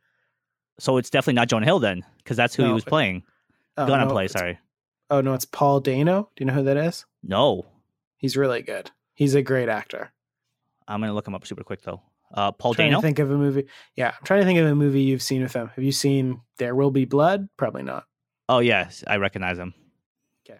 So 0.79 0.97
it's 0.97 1.11
definitely 1.11 1.35
not 1.35 1.47
Jonah 1.47 1.65
Hill 1.65 1.79
then, 1.79 2.03
because 2.17 2.35
that's 2.35 2.55
who 2.55 2.65
he 2.65 2.71
was 2.71 2.83
playing. 2.83 3.23
Oh, 3.77 3.85
Gonna 3.85 4.05
no, 4.05 4.11
play. 4.11 4.27
Sorry, 4.27 4.59
Oh 5.11 5.21
no, 5.21 5.33
it's 5.35 5.45
Paul 5.45 5.79
Dano. 5.81 6.29
Do 6.35 6.41
you 6.41 6.47
know 6.47 6.53
who 6.53 6.63
that 6.63 6.77
is? 6.77 7.05
no. 7.23 7.65
He's 8.17 8.37
really 8.37 8.61
good. 8.61 8.91
He's 9.15 9.33
a 9.33 9.41
great 9.41 9.67
actor. 9.67 10.11
I'm 10.87 10.99
gonna 11.01 11.13
look 11.13 11.27
him 11.27 11.33
up 11.35 11.45
super 11.47 11.63
quick 11.63 11.81
though. 11.81 12.01
Uh, 12.33 12.51
Paul 12.51 12.73
trying 12.75 12.89
Dano. 12.89 12.99
to 13.01 13.05
think 13.05 13.17
of 13.19 13.29
a 13.31 13.35
movie. 13.37 13.65
Yeah, 13.95 14.09
I'm 14.17 14.23
trying 14.23 14.41
to 14.41 14.45
think 14.45 14.59
of 14.59 14.67
a 14.67 14.75
movie 14.75 15.01
you've 15.01 15.21
seen 15.23 15.41
with 15.41 15.53
him. 15.53 15.69
Have 15.75 15.83
you 15.83 15.91
seen 15.91 16.39
There 16.57 16.75
Will 16.75 16.91
Be 16.91 17.05
Blood? 17.05 17.49
Probably 17.57 17.83
not. 17.83 18.05
Oh 18.47 18.59
yes, 18.59 19.03
I 19.07 19.17
recognize 19.17 19.57
him. 19.57 19.73
'Kay. 20.45 20.59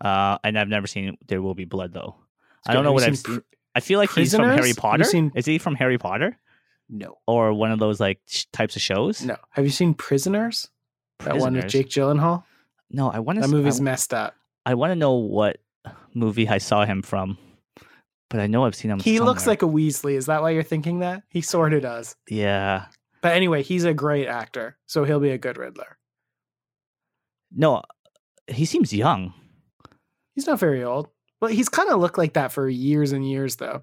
Uh, 0.00 0.36
and 0.44 0.58
I've 0.58 0.68
never 0.68 0.86
seen 0.86 1.16
There 1.26 1.40
Will 1.42 1.54
Be 1.54 1.64
Blood 1.64 1.92
though. 1.94 2.16
It's 2.60 2.68
I 2.68 2.74
don't 2.74 2.82
good. 2.82 2.88
know 2.88 2.92
what 2.92 3.02
I've. 3.04 3.22
Pr- 3.22 3.38
I 3.74 3.80
feel 3.80 3.98
like 3.98 4.10
he's 4.12 4.34
from 4.34 4.44
Harry 4.50 4.74
Potter. 4.74 5.04
seen- 5.04 5.32
Is 5.34 5.46
he 5.46 5.56
from 5.58 5.74
Harry 5.76 5.96
Potter 5.98 6.36
no. 6.90 7.16
or 7.26 7.52
one 7.54 7.70
of 7.72 7.78
those 7.78 8.00
like 8.00 8.20
sh- 8.26 8.44
types 8.52 8.76
of 8.76 8.82
shows? 8.82 9.24
No. 9.24 9.36
Have 9.50 9.64
you 9.64 9.70
seen 9.70 9.94
Prisoners? 9.94 10.68
That 11.20 11.38
one 11.38 11.54
with 11.54 11.68
Jake 11.68 11.88
Gyllenhaal? 11.88 12.44
No, 12.90 13.10
I 13.10 13.18
want 13.18 13.36
to. 13.36 13.42
That 13.42 13.54
movie's 13.54 13.80
I, 13.80 13.84
messed 13.84 14.14
up. 14.14 14.34
I 14.64 14.74
want 14.74 14.90
to 14.90 14.96
know 14.96 15.14
what 15.14 15.58
movie 16.14 16.48
I 16.48 16.58
saw 16.58 16.84
him 16.84 17.02
from, 17.02 17.38
but 18.30 18.40
I 18.40 18.46
know 18.46 18.64
I've 18.64 18.74
seen 18.74 18.90
him. 18.90 19.00
He 19.00 19.20
looks 19.20 19.46
like 19.46 19.62
a 19.62 19.66
Weasley. 19.66 20.14
Is 20.14 20.26
that 20.26 20.42
why 20.42 20.50
you're 20.50 20.62
thinking 20.62 21.00
that? 21.00 21.22
He 21.28 21.40
sort 21.40 21.74
of 21.74 21.82
does. 21.82 22.16
yeah. 22.28 22.86
But 23.20 23.32
anyway, 23.32 23.64
he's 23.64 23.84
a 23.84 23.92
great 23.92 24.28
actor, 24.28 24.76
so 24.86 25.02
he'll 25.02 25.18
be 25.18 25.30
a 25.30 25.38
good 25.38 25.58
Riddler. 25.58 25.98
No, 27.50 27.82
he 28.46 28.64
seems 28.64 28.92
young. 28.92 29.34
He's 30.36 30.46
not 30.46 30.60
very 30.60 30.84
old. 30.84 31.08
Well, 31.40 31.50
he's 31.50 31.68
kind 31.68 31.88
of 31.90 31.98
looked 32.00 32.16
like 32.16 32.34
that 32.34 32.52
for 32.52 32.68
years 32.68 33.10
and 33.10 33.28
years, 33.28 33.56
though. 33.56 33.82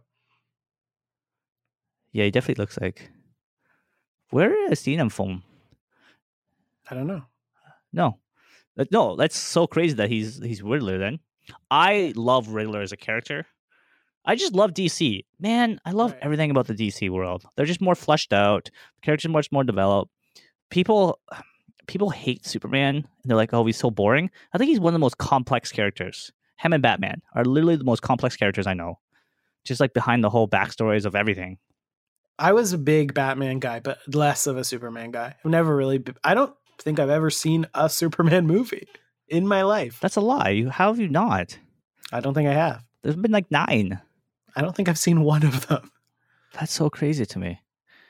Yeah, 2.14 2.24
he 2.24 2.32
definitely 2.32 2.62
looks 2.62 2.80
like. 2.80 3.12
Where 4.30 4.50
have 4.64 4.72
I 4.72 4.74
seen 4.76 5.00
him 5.02 5.10
from? 5.10 5.44
I 6.90 6.96
don't 6.96 7.08
know. 7.08 7.24
No, 7.92 8.20
no, 8.92 9.16
that's 9.16 9.38
so 9.38 9.68
crazy 9.68 9.96
that 9.96 10.10
he's 10.10 10.42
he's 10.44 10.62
Riddler. 10.62 10.98
Then 10.98 11.20
I 11.72 12.14
love 12.16 12.50
Riddler 12.50 12.82
as 12.82 12.92
a 12.92 12.98
character. 12.98 13.46
I 14.26 14.36
just 14.36 14.54
love 14.54 14.74
DC. 14.74 15.24
Man, 15.40 15.80
I 15.86 15.92
love 15.92 16.12
Right. 16.14 16.20
everything 16.24 16.50
about 16.52 16.66
the 16.68 16.74
DC 16.74 17.10
world. 17.12 17.46
They're 17.56 17.66
just 17.68 17.82
more 17.82 17.94
fleshed 17.96 18.34
out. 18.34 18.66
The 18.96 19.02
characters 19.02 19.30
much 19.32 19.52
more 19.52 19.64
developed. 19.64 20.12
People 20.70 21.20
people 21.88 22.10
hate 22.10 22.46
Superman 22.46 22.96
and 22.96 23.06
they're 23.24 23.38
like, 23.38 23.54
"Oh, 23.54 23.66
he's 23.66 23.78
so 23.78 23.92
boring." 23.92 24.32
I 24.54 24.58
think 24.58 24.70
he's 24.70 24.80
one 24.80 24.92
of 24.92 24.96
the 24.96 25.00
most 25.06 25.18
complex 25.18 25.72
characters. 25.72 26.32
Him 26.58 26.74
and 26.74 26.82
Batman 26.82 27.22
are 27.36 27.46
literally 27.46 27.76
the 27.76 27.84
most 27.84 28.02
complex 28.02 28.36
characters 28.36 28.66
I 28.66 28.74
know. 28.74 29.00
Just 29.64 29.80
like 29.82 29.94
behind 29.94 30.24
the 30.24 30.30
whole 30.30 30.48
backstories 30.48 31.06
of 31.06 31.16
everything. 31.16 31.58
I 32.38 32.52
was 32.54 32.74
a 32.74 32.78
big 32.78 33.14
Batman 33.14 33.60
guy, 33.60 33.80
but 33.80 34.00
less 34.14 34.48
of 34.48 34.58
a 34.58 34.64
Superman 34.64 35.12
guy. 35.12 35.36
I've 35.44 35.52
never 35.52 35.76
really. 35.76 36.00
Be- 36.00 36.14
I 36.24 36.34
don't 36.34 36.54
think 36.80 37.00
I've 37.00 37.10
ever 37.10 37.30
seen 37.30 37.68
a 37.74 37.90
Superman 38.02 38.48
movie 38.48 38.88
in 39.28 39.48
my 39.48 39.64
life. 39.64 40.00
That's 40.02 40.16
a 40.16 40.22
lie. 40.22 40.66
How 40.70 40.88
have 40.92 41.00
you 41.00 41.10
not? 41.10 41.58
I 42.12 42.20
don't 42.20 42.34
think 42.34 42.48
I 42.50 42.54
have. 42.54 42.84
There's 43.02 43.16
been 43.16 43.32
like 43.32 43.50
nine. 43.52 44.00
I 44.56 44.62
don't 44.62 44.76
think 44.76 44.88
I've 44.90 44.98
seen 44.98 45.22
one 45.22 45.44
of 45.46 45.68
them. 45.68 45.92
That's 46.54 46.74
so 46.74 46.90
crazy 46.90 47.26
to 47.26 47.40
me. 47.40 47.60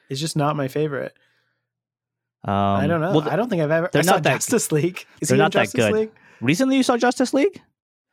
It's 0.09 0.19
just 0.19 0.35
not 0.35 0.55
my 0.55 0.67
favorite. 0.67 1.13
Um, 2.43 2.53
I 2.53 2.85
don't 2.87 3.01
know. 3.01 3.13
Well, 3.17 3.29
I 3.29 3.35
don't 3.35 3.49
think 3.49 3.61
I've 3.63 3.71
ever. 3.71 3.89
they're 3.91 4.03
I 4.03 4.05
not 4.05 4.23
that- 4.23 4.35
Justice 4.35 4.71
League. 4.71 5.05
Is 5.21 5.29
they're 5.29 5.37
not 5.37 5.51
that 5.53 5.63
Justice 5.63 5.85
good. 5.85 5.93
League? 5.93 6.11
recently 6.41 6.77
you 6.77 6.83
saw 6.83 6.95
Justice 6.97 7.33
League? 7.33 7.61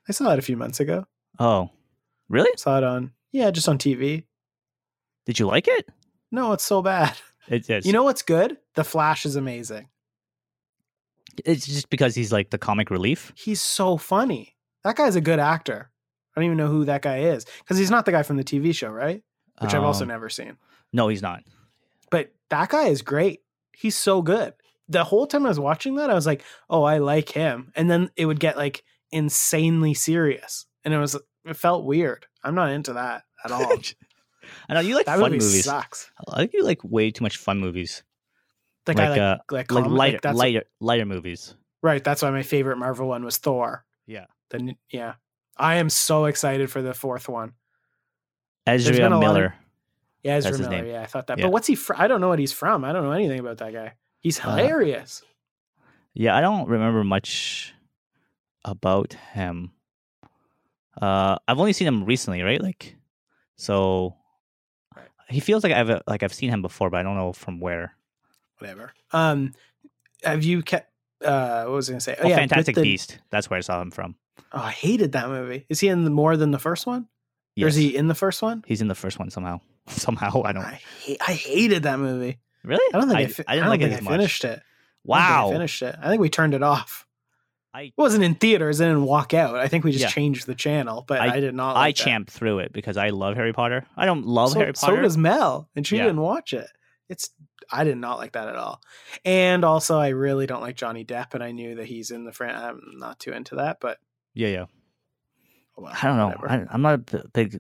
I 0.09 0.13
saw 0.13 0.33
it 0.33 0.39
a 0.39 0.43
few 0.43 0.57
months 0.57 0.81
ago. 0.81 1.07
Oh, 1.39 1.71
really? 2.29 2.51
Saw 2.57 2.79
it 2.79 2.85
on 2.85 3.13
yeah, 3.33 3.51
just 3.51 3.69
on 3.69 3.79
TV. 3.79 4.25
Did 5.27 5.39
you 5.39 5.47
like 5.47 5.69
it? 5.69 5.89
No, 6.31 6.53
it's 6.53 6.65
so 6.65 6.83
bad. 6.83 7.15
It 7.49 7.69
is. 7.69 7.85
You 7.87 7.93
know 7.93 8.05
what's 8.05 8.23
good? 8.23 8.57
The 8.75 8.85
Flash 8.85 9.27
is 9.27 9.37
amazing. 9.37 9.89
It's 11.45 11.67
just 11.67 11.91
because 11.91 12.15
he's 12.15 12.33
like 12.33 12.51
the 12.51 12.59
comic 12.59 12.91
relief. 12.91 13.33
He's 13.37 13.61
so 13.61 13.97
funny. 13.97 14.57
That 14.85 14.97
guy's 14.97 15.17
a 15.17 15.21
good 15.21 15.39
actor. 15.39 15.91
I 16.35 16.41
don't 16.41 16.47
even 16.47 16.57
know 16.57 16.69
who 16.69 16.85
that 16.87 17.03
guy 17.03 17.19
is 17.21 17.45
because 17.59 17.79
he's 17.79 17.91
not 17.91 18.05
the 18.07 18.13
guy 18.13 18.23
from 18.23 18.37
the 18.37 18.45
TV 18.45 18.75
show, 18.75 18.91
right? 18.91 19.23
Which 19.61 19.75
I've 19.75 19.83
also 19.85 20.05
Um, 20.05 20.09
never 20.09 20.29
seen. 20.29 20.57
No, 20.93 21.09
he's 21.09 21.23
not. 21.23 21.43
But 22.11 22.33
that 22.51 22.69
guy 22.71 22.89
is 22.89 23.03
great. 23.03 23.41
He's 23.75 23.97
so 23.97 24.23
good. 24.23 24.55
The 24.89 25.05
whole 25.05 25.27
time 25.27 25.45
I 25.47 25.49
was 25.51 25.61
watching 25.61 25.97
that, 25.97 26.11
I 26.11 26.15
was 26.15 26.27
like, 26.27 26.43
"Oh, 26.69 26.83
I 26.83 26.99
like 26.99 27.29
him," 27.31 27.73
and 27.77 27.91
then 27.91 28.11
it 28.17 28.27
would 28.27 28.41
get 28.41 28.57
like 28.57 28.83
insanely 29.11 29.95
serious, 29.95 30.67
and 30.85 30.93
it 30.93 30.99
was 30.99 31.15
it 31.45 31.57
felt 31.57 31.85
weird. 31.85 32.27
I'm 32.43 32.55
not 32.55 32.71
into 32.71 32.95
that 32.95 33.23
at 33.45 33.53
all. 33.53 33.73
I 34.69 34.75
know 34.75 34.81
you 34.81 34.95
like 34.97 35.07
that 35.07 35.19
fun 35.21 35.31
movie 35.33 35.45
movies. 35.45 35.65
sucks. 35.65 36.11
I 36.29 36.39
think 36.41 36.53
you 36.55 36.65
like 36.65 36.83
way 36.83 37.11
too 37.11 37.23
much 37.23 37.37
fun 37.37 37.59
movies, 37.61 38.03
Like, 38.87 38.99
Like, 38.99 39.07
I 39.07 39.11
like 39.11 39.19
uh, 39.21 39.39
like, 39.51 39.71
like 39.73 39.87
lighter, 39.87 40.19
that's 40.23 40.37
lighter, 40.37 40.65
lighter 40.81 41.05
movies. 41.07 41.55
right. 41.83 42.03
That's 42.03 42.21
why 42.23 42.31
my 42.31 42.43
favorite 42.43 42.77
Marvel 42.79 43.09
one 43.09 43.25
was 43.25 43.37
Thor. 43.39 43.85
Yeah. 44.07 44.27
Then 44.51 44.77
yeah, 44.91 45.15
I 45.57 45.77
am 45.77 45.89
so 45.89 46.25
excited 46.27 46.71
for 46.71 46.83
the 46.83 46.93
fourth 46.95 47.29
one. 47.29 47.53
Ezra 48.67 49.09
lot 49.09 49.13
of- 49.13 49.21
Miller. 49.21 49.55
Yeah, 50.23 50.35
Ezra 50.37 50.59
Miller. 50.59 50.71
name. 50.71 50.87
Yeah, 50.87 51.03
I 51.03 51.07
thought 51.07 51.27
that. 51.29 51.39
Yeah. 51.39 51.47
But 51.47 51.53
what's 51.53 51.67
he? 51.67 51.75
Fr- 51.75 51.95
I 51.97 52.07
don't 52.09 52.21
know 52.21 52.29
what 52.29 52.39
he's 52.39 52.53
from. 52.53 52.85
I 52.85 52.93
don't 52.93 53.03
know 53.05 53.13
anything 53.13 53.41
about 53.41 53.59
that 53.59 53.73
guy. 53.73 53.95
He's 54.21 54.39
Uh, 54.39 54.51
hilarious. 54.57 55.23
Yeah, 56.15 56.37
I 56.37 56.41
don't 56.41 56.69
remember 56.69 57.03
much 57.05 57.75
about 58.65 59.15
him. 59.33 59.73
Uh, 61.01 61.37
I've 61.49 61.59
only 61.59 61.73
seen 61.73 61.89
him 61.89 62.05
recently, 62.05 62.43
right? 62.43 62.61
Like, 62.61 62.97
so 63.57 64.17
he 65.29 65.41
feels 65.41 65.65
like 65.65 65.73
I've 65.73 66.03
like 66.07 66.23
I've 66.23 66.35
seen 66.35 66.51
him 66.51 66.63
before, 66.63 66.91
but 66.91 66.99
I 67.01 67.03
don't 67.03 67.17
know 67.17 67.33
from 67.33 67.61
where. 67.61 67.97
Whatever. 68.63 68.93
Um, 69.13 69.53
have 70.25 70.45
you 70.45 70.63
kept? 70.63 70.91
Uh, 71.25 71.65
what 71.65 71.75
was 71.75 71.89
I 71.89 71.93
gonna 71.93 72.01
say? 72.01 72.17
Oh, 72.19 72.23
yeah, 72.27 72.29
with 72.41 72.51
Fantastic 72.51 72.75
the- 72.77 72.83
Beast. 72.83 73.19
That's 73.31 73.49
where 73.51 73.59
I 73.59 73.61
saw 73.61 73.81
him 73.81 73.91
from. 73.91 74.17
Oh, 74.53 74.59
I 74.61 74.71
hated 74.71 75.13
that 75.13 75.29
movie. 75.29 75.67
Is 75.69 75.81
he 75.81 75.89
in 75.89 76.05
the, 76.05 76.11
more 76.11 76.37
than 76.37 76.51
the 76.51 76.59
first 76.59 76.87
one? 76.87 77.07
Or 77.61 77.67
is 77.69 77.75
he 77.75 77.95
in 77.97 78.09
the 78.09 78.15
first 78.15 78.41
one? 78.43 78.65
He's 78.67 78.81
in 78.81 78.89
the 78.89 78.95
first 78.95 79.19
one 79.19 79.31
somehow. 79.31 79.61
Somehow 79.89 80.43
I 80.45 80.53
don't 80.53 80.65
I 80.65 80.81
hate, 81.01 81.19
I 81.27 81.33
hated 81.33 81.83
that 81.85 81.99
movie. 81.99 82.39
really. 82.63 82.83
I 82.95 82.99
don't 82.99 83.09
think 83.09 83.19
I, 83.19 83.23
I, 83.23 83.27
fi- 83.27 83.45
I 83.49 83.53
didn't 83.55 83.65
don't 83.65 83.71
like 83.71 83.81
think 83.81 83.93
as 83.93 83.99
I 83.99 84.03
much. 84.03 84.13
finished 84.13 84.45
it. 84.45 84.49
I 84.49 84.53
don't 84.53 84.61
think 84.61 84.65
Wow. 85.05 85.49
I 85.49 85.53
finished 85.53 85.83
it. 85.83 85.97
I 86.01 86.09
think 86.09 86.21
we 86.21 86.31
turned 86.31 86.55
it 86.55 86.63
off. 86.63 87.07
I 87.75 87.83
It 87.83 87.95
wasn't 87.97 88.23
in 88.25 88.37
theaters. 88.37 88.81
I 88.81 88.85
didn't 88.85 89.05
walk 89.05 89.35
out. 89.35 89.57
I 89.57 89.67
think 89.69 89.83
we 89.85 89.91
just 89.93 90.03
Yeah. 90.05 90.09
changed 90.11 90.47
the 90.47 90.55
channel, 90.55 91.05
but 91.07 91.21
I- 91.21 91.35
I, 91.35 91.41
did 91.41 91.55
not. 91.55 91.75
I 91.77 91.81
Like 91.81 91.97
that. 91.97 92.03
champed 92.05 92.31
through 92.31 92.61
it 92.61 92.73
because 92.73 92.97
I 92.97 93.09
love 93.11 93.35
Harry 93.37 93.53
Potter. 93.53 93.85
I 93.97 94.07
don't 94.07 94.25
love 94.27 94.51
so, 94.53 94.61
Harry 94.61 94.73
Potter. 94.73 94.97
so 94.97 95.03
does 95.03 95.17
Mel, 95.19 95.69
and 95.75 95.85
she 95.87 95.97
Yeah. 95.97 96.05
didn't 96.05 96.21
watch 96.21 96.53
it. 96.53 96.69
It's 97.09 97.31
I 97.73 97.85
did 97.85 97.97
not 97.97 98.19
like 98.19 98.33
that 98.33 98.49
at 98.49 98.57
all. 98.57 98.81
And 99.25 99.65
also, 99.65 99.99
I 99.99 100.09
really 100.09 100.47
don't 100.47 100.61
like 100.61 100.77
Johnny 100.77 101.05
Depp, 101.05 101.35
and 101.35 101.43
I 101.43 101.53
knew 101.53 101.77
that 101.77 101.87
he's 101.87 102.11
in 102.11 102.25
the 102.25 102.33
fran. 102.33 102.55
I'm 102.55 102.81
not 102.99 103.19
too 103.19 103.33
into 103.33 103.55
that, 103.57 103.79
but 103.81 103.99
yeah, 104.35 104.49
yeah. 104.49 104.65
oh 105.79 105.83
well, 105.85 105.93
I 106.01 106.07
don't 106.07 106.17
know. 106.19 106.27
whatever. 106.29 106.51
I, 106.51 106.67
I'm 106.75 106.83
not 106.83 107.13
a 107.15 107.29
big 107.33 107.59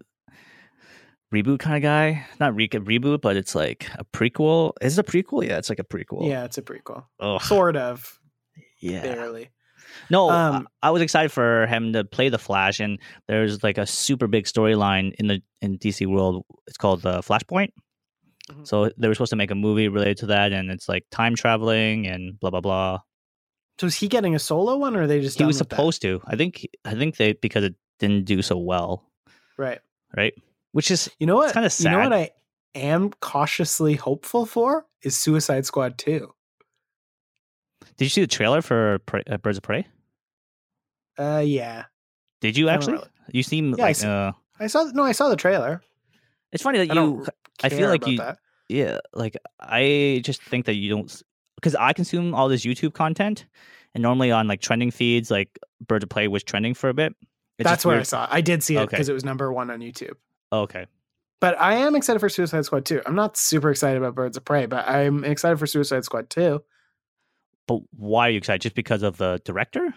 reboot 1.32 1.58
kind 1.60 1.76
of 1.76 1.82
guy. 1.82 2.26
Not 2.40 2.54
re- 2.54 2.68
reboot, 2.68 3.20
but 3.22 3.36
it's 3.36 3.54
like 3.54 3.88
a 3.98 4.04
prequel. 4.04 4.72
Is 4.80 4.98
it 4.98 5.08
a 5.08 5.10
prequel? 5.10 5.46
Yeah, 5.46 5.58
it's 5.58 5.68
like 5.70 5.78
a 5.78 5.84
prequel. 5.84 6.28
yeah, 6.28 6.44
it's 6.44 6.58
a 6.58 6.62
prequel, 6.62 7.04
Oh, 7.20 7.38
sort 7.38 7.76
of, 7.76 8.18
yeah. 8.80 9.02
barely. 9.02 9.50
No, 10.10 10.30
Um, 10.30 10.68
I, 10.82 10.88
I 10.88 10.90
was 10.90 11.02
excited 11.02 11.30
for 11.32 11.66
him 11.66 11.92
to 11.92 12.04
play 12.04 12.28
the 12.28 12.38
Flash, 12.38 12.80
and 12.80 12.98
there's 13.28 13.62
like 13.62 13.78
a 13.78 13.86
super 13.86 14.26
big 14.26 14.44
storyline 14.44 15.12
in 15.18 15.26
the 15.26 15.42
in 15.60 15.78
DC 15.78 16.06
world. 16.06 16.44
It's 16.66 16.76
called 16.78 17.02
the 17.02 17.20
Flashpoint. 17.20 17.70
Mhm. 18.50 18.66
So 18.66 18.90
they 18.96 19.08
were 19.08 19.14
supposed 19.14 19.30
to 19.30 19.36
make 19.36 19.50
a 19.50 19.54
movie 19.54 19.88
related 19.88 20.16
to 20.18 20.26
that, 20.26 20.52
and 20.52 20.70
it's 20.70 20.88
like 20.88 21.04
time 21.10 21.34
traveling 21.36 22.06
and 22.06 22.38
blah 22.40 22.50
blah 22.50 22.60
blah. 22.60 22.98
So 23.78 23.86
is 23.86 23.94
he 23.94 24.08
getting 24.08 24.34
a 24.34 24.38
solo 24.38 24.76
one, 24.76 24.96
or 24.96 25.02
are 25.02 25.06
they 25.06 25.20
just? 25.20 25.38
He 25.38 25.44
was 25.44 25.58
with 25.58 25.68
that? 25.68 25.76
supposed 25.76 26.02
to. 26.02 26.20
I 26.26 26.36
think. 26.36 26.66
I 26.84 26.94
think 26.94 27.16
they 27.16 27.34
because 27.34 27.64
it 27.64 27.74
didn't 27.98 28.24
do 28.24 28.42
so 28.42 28.58
well, 28.58 29.04
right? 29.56 29.80
right? 30.16 30.34
Which 30.72 30.90
is 30.90 31.08
You 31.20 31.26
know 31.26 31.36
what? 31.36 31.52
kinda 31.52 31.70
sad. 31.70 31.90
You 31.92 31.98
know 31.98 32.04
what 32.04 32.12
I 32.12 32.30
am 32.74 33.10
cautiously 33.20 33.94
hopeful 33.94 34.44
for 34.46 34.86
is 35.02 35.16
Suicide 35.16 35.64
Squad 35.66 35.98
two. 35.98 36.34
Did 37.96 38.04
you 38.06 38.08
see 38.10 38.20
the 38.22 38.26
trailer 38.26 38.62
for 38.62 38.98
Prey, 39.00 39.22
uh, 39.28 39.36
Birds 39.38 39.58
of 39.58 39.62
Prey? 39.62 39.86
Uh, 41.18 41.42
yeah, 41.44 41.84
Did 42.40 42.56
you 42.56 42.68
actually? 42.68 42.94
really- 42.94 43.08
You 43.32 43.42
seem 43.42 43.74
Yeah, 43.76 43.84
I 43.84 43.86
like 43.88 43.96
see- 43.96 44.06
uh, 44.08 44.32
I 44.58 44.66
saw. 44.66 44.84
No, 44.94 45.02
I 45.04 45.12
saw 45.12 45.28
the 45.28 45.36
trailer. 45.36 45.82
it's 46.52 46.62
funny 46.62 46.78
that 46.84 46.90
I 46.90 46.94
you. 47.00 47.24
I 47.64 47.68
feel 47.68 47.88
like 47.88 48.06
you- 48.06 48.18
that. 48.18 48.38
Yeah, 48.68 48.98
like 49.12 49.36
I 49.60 50.22
just 50.24 50.40
think 50.42 50.64
that 50.66 50.74
you 50.74 50.88
don't 50.88 51.22
because 51.56 51.74
I 51.74 51.92
consume 51.92 52.34
all 52.34 52.48
this 52.48 52.64
YouTube 52.64 52.94
content, 52.94 53.44
and 53.94 54.00
normally 54.02 54.30
on 54.30 54.48
like 54.48 54.60
trending 54.62 54.90
feeds, 54.90 55.30
like 55.30 55.58
Birds 55.86 56.04
of 56.04 56.08
Prey 56.08 56.26
was 56.28 56.42
trending 56.42 56.72
for 56.74 56.88
a 56.88 56.94
bit. 56.94 57.14
It's 57.58 57.68
That's 57.68 57.84
where 57.84 57.98
I 57.98 58.02
saw. 58.02 58.24
It. 58.24 58.30
I 58.32 58.40
did 58.40 58.62
see 58.62 58.76
it 58.76 58.80
Okay. 58.80 58.86
because 58.96 59.08
it 59.08 59.12
was 59.12 59.24
number 59.24 59.52
one 59.52 59.70
on 59.70 59.80
YouTube. 59.80 60.14
Oh, 60.52 60.62
okay, 60.62 60.86
But 61.40 61.60
I 61.60 61.74
am 61.74 61.94
excited 61.94 62.18
for 62.20 62.28
Suicide 62.30 62.64
Squad 62.64 62.84
2. 62.86 63.02
I'm 63.04 63.14
not 63.14 63.36
super 63.36 63.70
excited 63.70 63.98
about 63.98 64.14
Birds 64.14 64.36
of 64.38 64.44
Prey, 64.44 64.64
but 64.66 64.88
I'm 64.88 65.22
excited 65.24 65.58
for 65.58 65.66
Suicide 65.66 66.04
Squad 66.04 66.30
2. 66.30 66.62
but 67.68 67.80
why 67.96 68.26
are 68.28 68.30
you 68.30 68.38
excited? 68.38 68.62
Just 68.62 68.74
because 68.74 69.02
of 69.02 69.18
the 69.18 69.40
director? 69.44 69.94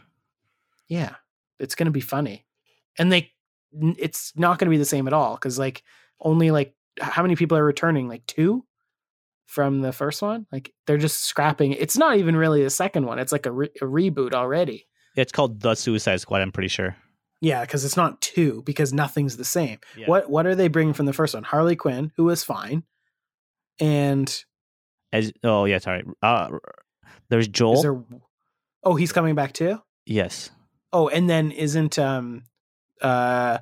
Yeah, 0.89 1.15
it's 1.59 1.75
going 1.75 1.85
to 1.85 1.91
be 1.91 2.01
funny. 2.01 2.45
And 2.99 3.11
they 3.11 3.31
it's 3.73 4.33
not 4.35 4.59
going 4.59 4.67
to 4.67 4.71
be 4.71 4.77
the 4.77 4.85
same 4.85 5.07
at 5.07 5.13
all 5.13 5.35
cuz 5.37 5.57
like 5.57 5.81
only 6.19 6.51
like 6.51 6.74
how 6.99 7.21
many 7.21 7.35
people 7.35 7.57
are 7.57 7.63
returning? 7.65 8.07
Like 8.07 8.25
2 8.27 8.63
from 9.47 9.81
the 9.81 9.91
first 9.91 10.21
one? 10.21 10.45
Like 10.51 10.73
they're 10.87 10.97
just 10.97 11.23
scrapping. 11.23 11.73
It's 11.73 11.97
not 11.97 12.17
even 12.17 12.35
really 12.35 12.63
the 12.63 12.69
second 12.69 13.05
one. 13.05 13.19
It's 13.19 13.31
like 13.31 13.45
a, 13.45 13.51
re- 13.51 13.71
a 13.81 13.85
reboot 13.85 14.33
already. 14.33 14.87
It's 15.15 15.31
called 15.31 15.61
The 15.61 15.75
Suicide 15.75 16.19
Squad. 16.21 16.41
I'm 16.41 16.51
pretty 16.51 16.67
sure. 16.69 16.95
Yeah, 17.41 17.65
cuz 17.65 17.85
it's 17.85 17.97
not 17.97 18.21
2 18.21 18.63
because 18.65 18.91
nothing's 18.93 19.37
the 19.37 19.45
same. 19.45 19.79
Yeah. 19.97 20.07
What 20.07 20.29
what 20.29 20.45
are 20.45 20.55
they 20.55 20.67
bringing 20.67 20.93
from 20.93 21.05
the 21.05 21.13
first 21.13 21.33
one? 21.33 21.43
Harley 21.43 21.75
Quinn, 21.75 22.11
who 22.17 22.23
was 22.25 22.43
fine. 22.43 22.83
And 23.79 24.43
As 25.11 25.31
oh 25.43 25.65
yeah, 25.65 25.77
sorry. 25.79 26.03
Uh, 26.21 26.49
there's 27.29 27.47
Joel. 27.47 27.73
is 27.75 27.81
there 27.81 28.01
Oh, 28.83 28.95
he's 28.95 29.11
coming 29.11 29.35
back 29.35 29.53
too? 29.53 29.79
yes, 30.05 30.49
Oh, 30.93 31.07
and 31.09 31.29
then 31.29 31.51
isn't 31.51 31.99
um 31.99 32.43
uh 33.01 33.57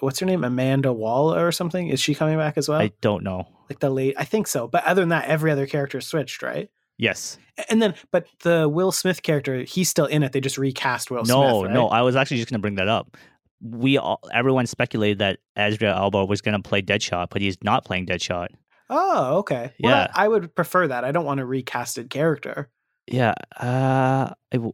what's 0.00 0.18
her 0.20 0.26
name? 0.26 0.44
Amanda 0.44 0.92
Waller 0.92 1.46
or 1.46 1.52
something? 1.52 1.88
Is 1.88 2.00
she 2.00 2.14
coming 2.14 2.36
back 2.36 2.56
as 2.58 2.68
well? 2.68 2.80
I 2.80 2.92
don't 3.00 3.22
know. 3.24 3.46
like 3.70 3.80
the 3.80 3.90
late 3.90 4.14
I 4.18 4.24
think 4.24 4.46
so. 4.46 4.68
But 4.68 4.84
other 4.84 5.02
than 5.02 5.08
that, 5.10 5.26
every 5.28 5.50
other 5.50 5.66
character 5.66 6.00
switched, 6.00 6.42
right? 6.42 6.70
Yes. 6.96 7.38
And 7.70 7.80
then 7.80 7.94
but 8.10 8.26
the 8.42 8.68
Will 8.68 8.90
Smith 8.92 9.22
character, 9.22 9.62
he's 9.62 9.88
still 9.88 10.06
in 10.06 10.22
it. 10.22 10.32
They 10.32 10.40
just 10.40 10.58
recast 10.58 11.10
Will 11.10 11.24
no, 11.24 11.60
Smith. 11.62 11.72
no. 11.72 11.88
right? 11.88 11.98
I 11.98 12.02
was 12.02 12.16
actually 12.16 12.38
just 12.38 12.50
gonna 12.50 12.60
bring 12.60 12.74
that 12.76 12.88
up. 12.88 13.16
We 13.60 13.98
all, 13.98 14.20
everyone 14.32 14.66
speculated 14.66 15.18
that 15.18 15.38
Idris 15.58 15.82
Elba 15.94 16.24
was 16.24 16.40
gonna 16.40 16.60
play 16.62 16.82
Deadshot, 16.82 17.28
but 17.30 17.40
he's 17.42 17.56
not 17.62 17.84
playing 17.84 18.06
Deadshot. 18.06 18.48
Oh, 18.90 19.38
okay. 19.38 19.72
Well, 19.80 19.92
Yeah. 19.92 20.06
I 20.14 20.26
would 20.28 20.54
prefer 20.54 20.88
that. 20.88 21.04
I 21.04 21.12
don't 21.12 21.24
want 21.24 21.40
a 21.40 21.44
recasted 21.44 22.08
character. 22.10 22.68
Yeah, 23.06 23.34
uh, 23.60 24.30
I, 24.52 24.56
w- 24.56 24.72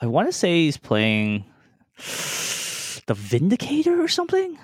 I 0.00 0.06
want 0.06 0.28
to 0.28 0.32
say 0.32 0.64
he's 0.64 0.76
playing 0.76 1.44
the 3.06 3.14
Vindicator 3.14 4.02
or 4.02 4.08
something. 4.08 4.58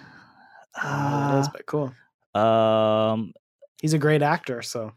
I 0.75 1.31
don't 1.31 1.37
it 1.37 1.41
is, 1.41 1.47
Uh, 1.49 1.51
but 1.53 1.67
cool. 1.67 1.93
um, 2.41 3.33
He's 3.81 3.93
a 3.95 3.99
great 3.99 4.23
actor, 4.23 4.63
so 4.63 4.93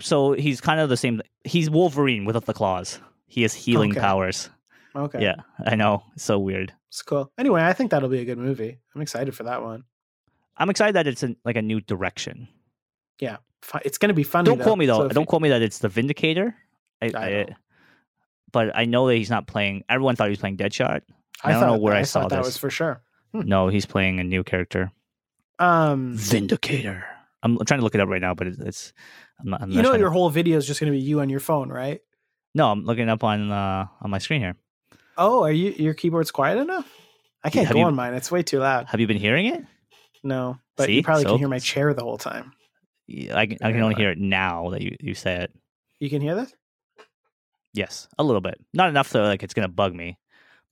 so 0.00 0.32
he's 0.32 0.60
kind 0.60 0.78
of 0.80 0.88
the 0.88 0.96
same. 0.96 1.20
He's 1.44 1.68
Wolverine 1.68 2.24
without 2.24 2.46
the 2.46 2.54
claws. 2.54 3.00
He 3.26 3.42
has 3.42 3.52
healing 3.52 3.90
Okay. 3.90 4.00
powers. 4.00 4.48
okay. 4.94 5.20
Yeah, 5.22 5.36
I 5.66 5.74
know. 5.74 6.04
It's 6.14 6.22
so 6.24 6.38
weird. 6.38 6.72
It's 6.88 7.02
cool. 7.02 7.30
Anyway, 7.36 7.62
I 7.62 7.72
think 7.72 7.90
that'll 7.90 8.08
be 8.08 8.20
a 8.20 8.24
good 8.24 8.38
movie. 8.38 8.78
I'm 8.94 9.00
excited 9.02 9.34
for 9.34 9.42
that 9.44 9.62
one. 9.62 9.84
I'm 10.56 10.70
excited 10.70 10.94
that 10.94 11.06
it's 11.06 11.22
in, 11.22 11.36
like 11.44 11.56
a 11.56 11.62
new 11.62 11.80
direction. 11.80 12.48
Yeah. 13.20 13.38
It's 13.84 13.98
going 13.98 14.08
to 14.08 14.14
be 14.14 14.22
funny. 14.22 14.46
Don't 14.46 14.58
though. 14.58 14.64
quote 14.64 14.78
me 14.78 14.86
though. 14.86 15.08
So 15.08 15.08
Don't 15.08 15.22
you- 15.22 15.26
quote 15.26 15.42
me 15.42 15.48
that 15.50 15.62
it's 15.62 15.78
the 15.80 15.88
Vindicator. 15.88 16.54
I, 17.02 17.06
I 17.14 17.26
I- 17.40 17.56
but 18.50 18.74
I 18.74 18.84
know 18.86 19.08
that 19.08 19.16
he's 19.16 19.28
not 19.30 19.46
playing. 19.46 19.84
Everyone 19.88 20.16
thought 20.16 20.28
he 20.28 20.30
was 20.30 20.38
playing 20.38 20.56
Deadshot. 20.56 21.02
I 21.44 21.48
I, 21.48 21.52
don't 21.52 21.60
thought, 21.60 21.66
know 21.66 21.78
where 21.78 21.94
I 21.94 22.00
I 22.00 22.02
saw 22.02 22.22
thought 22.22 22.30
that 22.30 22.36
this. 22.38 22.46
was 22.46 22.56
for 22.56 22.70
sure. 22.70 23.02
Hmm. 23.32 23.42
No, 23.42 23.68
he's 23.68 23.86
playing 23.86 24.20
a 24.20 24.24
new 24.24 24.42
character. 24.44 24.90
Um, 25.58 26.14
Vindicator. 26.16 27.04
I'm 27.42 27.58
trying 27.64 27.80
to 27.80 27.84
look 27.84 27.94
it 27.94 28.00
up 28.00 28.08
right 28.08 28.20
now, 28.20 28.34
but 28.34 28.46
it's. 28.48 28.58
it's 28.58 28.92
I'm 29.40 29.50
not, 29.50 29.62
I'm 29.62 29.70
you 29.70 29.82
know 29.82 29.94
your 29.94 30.08
to- 30.08 30.12
whole 30.12 30.30
video 30.30 30.56
is 30.56 30.66
just 30.66 30.80
going 30.80 30.92
to 30.92 30.98
be 30.98 31.02
you 31.02 31.20
on 31.20 31.28
your 31.28 31.40
phone, 31.40 31.68
right? 31.68 32.00
No, 32.54 32.70
I'm 32.70 32.84
looking 32.84 33.08
up 33.08 33.22
on 33.22 33.50
uh, 33.52 33.86
on 34.00 34.10
my 34.10 34.18
screen 34.18 34.40
here. 34.40 34.56
Oh, 35.16 35.44
are 35.44 35.52
you 35.52 35.70
your 35.72 35.94
keyboard's 35.94 36.30
quiet 36.30 36.58
enough? 36.58 36.88
I 37.44 37.50
can't 37.50 37.66
have 37.66 37.74
go 37.74 37.80
you- 37.80 37.86
on 37.86 37.94
mine. 37.94 38.14
It's 38.14 38.30
way 38.32 38.42
too 38.42 38.58
loud. 38.58 38.86
Have 38.88 38.98
you 39.00 39.06
been 39.06 39.16
hearing 39.18 39.46
it? 39.46 39.62
No, 40.24 40.58
but 40.76 40.86
See? 40.86 40.94
you 40.96 41.02
probably 41.04 41.22
So- 41.24 41.30
can 41.30 41.38
hear 41.38 41.48
my 41.48 41.60
chair 41.60 41.94
the 41.94 42.02
whole 42.02 42.18
time. 42.18 42.52
Yeah, 43.06 43.38
I 43.38 43.46
can, 43.46 43.58
I 43.62 43.72
can 43.72 43.80
only 43.82 43.94
hear 43.94 44.10
it 44.10 44.18
now 44.18 44.70
that 44.70 44.82
you, 44.82 44.96
you 45.00 45.14
say 45.14 45.36
it. 45.36 45.52
You 46.00 46.10
can 46.10 46.20
hear 46.20 46.34
this? 46.34 46.52
Yes, 47.74 48.08
a 48.18 48.24
little 48.24 48.40
bit. 48.40 48.58
Not 48.74 48.88
enough 48.88 49.08
so 49.08 49.22
like 49.22 49.42
it's 49.42 49.54
gonna 49.54 49.68
bug 49.68 49.94
me, 49.94 50.18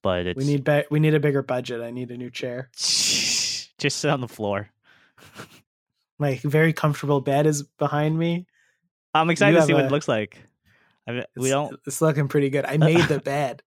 but 0.03 0.27
it's 0.27 0.39
We 0.39 0.45
need 0.45 0.65
be- 0.65 0.85
we 0.91 1.01
need 1.01 1.15
a 1.15 1.21
bigger 1.21 1.43
budget. 1.43 1.81
I 1.81 1.91
need 1.91 2.11
a 2.11 2.17
new 2.17 2.31
chair. 2.31 2.71
just 2.77 3.99
sit 3.99 4.11
on 4.11 4.21
the 4.21 4.29
floor. 4.29 4.71
My 6.19 6.41
very 6.45 6.73
comfortable 6.73 7.21
bed 7.21 7.47
is 7.47 7.63
behind 7.63 8.19
me. 8.19 8.47
I'm 9.15 9.29
excited 9.31 9.57
to 9.57 9.63
see 9.67 9.75
what 9.75 9.85
it 9.85 9.91
looks 9.91 10.09
like. 10.09 10.39
I 11.09 11.13
mean, 11.13 11.25
we 11.37 11.51
don't. 11.51 11.79
It's 11.87 12.01
looking 12.01 12.29
pretty 12.29 12.51
good. 12.51 12.65
I 12.65 12.77
made 12.79 13.03
the 13.09 13.21
bed. 13.21 13.63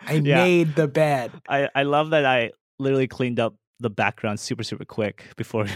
I 0.00 0.12
Yeah. 0.24 0.36
made 0.44 0.74
the 0.74 0.88
bed. 0.88 1.32
I 1.48 1.68
I 1.74 1.82
love 1.82 2.10
that 2.10 2.24
I 2.24 2.52
literally 2.78 3.08
cleaned 3.08 3.40
up 3.40 3.54
the 3.80 3.90
background 3.90 4.38
super 4.40 4.62
super 4.62 4.84
quick 4.84 5.24
before. 5.36 5.66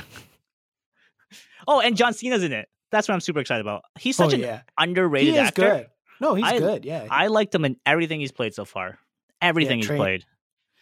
oh, 1.66 1.80
and 1.80 1.96
John 1.96 2.14
Cena's 2.14 2.42
in 2.42 2.52
it. 2.52 2.68
That's 2.90 3.08
what 3.08 3.14
I'm 3.14 3.20
super 3.20 3.40
excited 3.40 3.60
about. 3.62 3.84
He's 3.98 4.18
Oh 4.20 4.24
such 4.24 4.34
an 4.34 4.40
yeah, 4.40 4.62
underrated 4.78 5.34
he 5.34 5.38
actor. 5.40 5.62
good. 5.62 5.86
No, 6.20 6.34
he's 6.34 6.44
I- 6.46 6.58
good. 6.58 6.84
Yeah. 6.84 7.06
I 7.10 7.26
liked 7.28 7.54
him 7.54 7.64
in 7.64 7.76
everything 7.86 8.20
he's 8.20 8.32
played 8.32 8.54
so 8.54 8.64
far. 8.64 8.98
Everything 9.42 9.78
he's 9.78 9.86
Train- 9.86 9.98
played. 9.98 10.24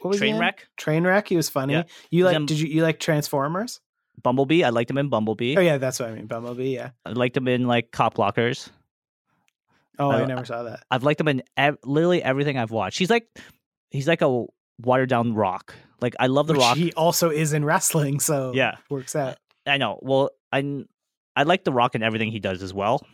what 0.00 0.10
was? 0.10 0.20
Trainwreck, 0.20 0.58
Trainwreck. 0.78 1.28
He 1.28 1.36
was 1.36 1.48
funny. 1.48 1.74
Yeah. 1.74 1.82
You 2.10 2.24
like? 2.26 2.36
in- 2.36 2.46
Did 2.46 2.60
you 2.60 2.68
you 2.68 2.82
like 2.82 3.00
Transformers? 3.00 3.80
Bumblebee. 4.22 4.62
I 4.64 4.68
liked 4.68 4.90
him 4.90 4.98
in 4.98 5.08
Bumblebee. 5.08 5.56
Oh 5.56 5.60
yeah, 5.60 5.78
that's 5.78 5.98
what 5.98 6.10
I 6.10 6.14
mean. 6.14 6.26
Bumblebee. 6.26 6.74
Yeah. 6.74 6.90
I 7.06 7.10
liked 7.12 7.36
him 7.36 7.48
in 7.48 7.66
like 7.66 7.90
Cock 7.90 8.14
Blockers. 8.14 8.68
Oh, 9.98 10.10
I 10.10 10.22
Uh, 10.22 10.26
never 10.26 10.44
saw 10.44 10.62
that. 10.64 10.84
I've 10.90 11.02
liked 11.02 11.20
him 11.20 11.28
in 11.28 11.42
ev- 11.56 11.78
literally 11.84 12.22
everything 12.22 12.56
I've 12.58 12.70
watched. 12.70 12.98
He's 12.98 13.10
like, 13.10 13.26
he's 13.90 14.08
like 14.08 14.22
a 14.22 14.44
watered 14.78 15.08
down 15.10 15.34
rock. 15.34 15.74
Like 16.00 16.14
I 16.18 16.26
love 16.28 16.46
the 16.46 16.54
Which 16.54 16.60
rock. 16.62 16.76
he 16.76 16.92
also 16.94 17.30
is 17.30 17.52
in 17.52 17.64
wrestling, 17.64 18.20
so 18.20 18.52
Yeah. 18.54 18.76
works 18.88 19.14
out. 19.16 19.36
I 19.66 19.76
know. 19.76 19.98
Well, 20.02 20.30
I 20.52 20.84
I 21.36 21.42
like 21.44 21.64
the 21.64 21.72
rock 21.72 21.94
and 21.94 22.02
everything 22.04 22.30
he 22.30 22.40
does 22.40 22.62
as 22.62 22.72
well. 22.74 23.06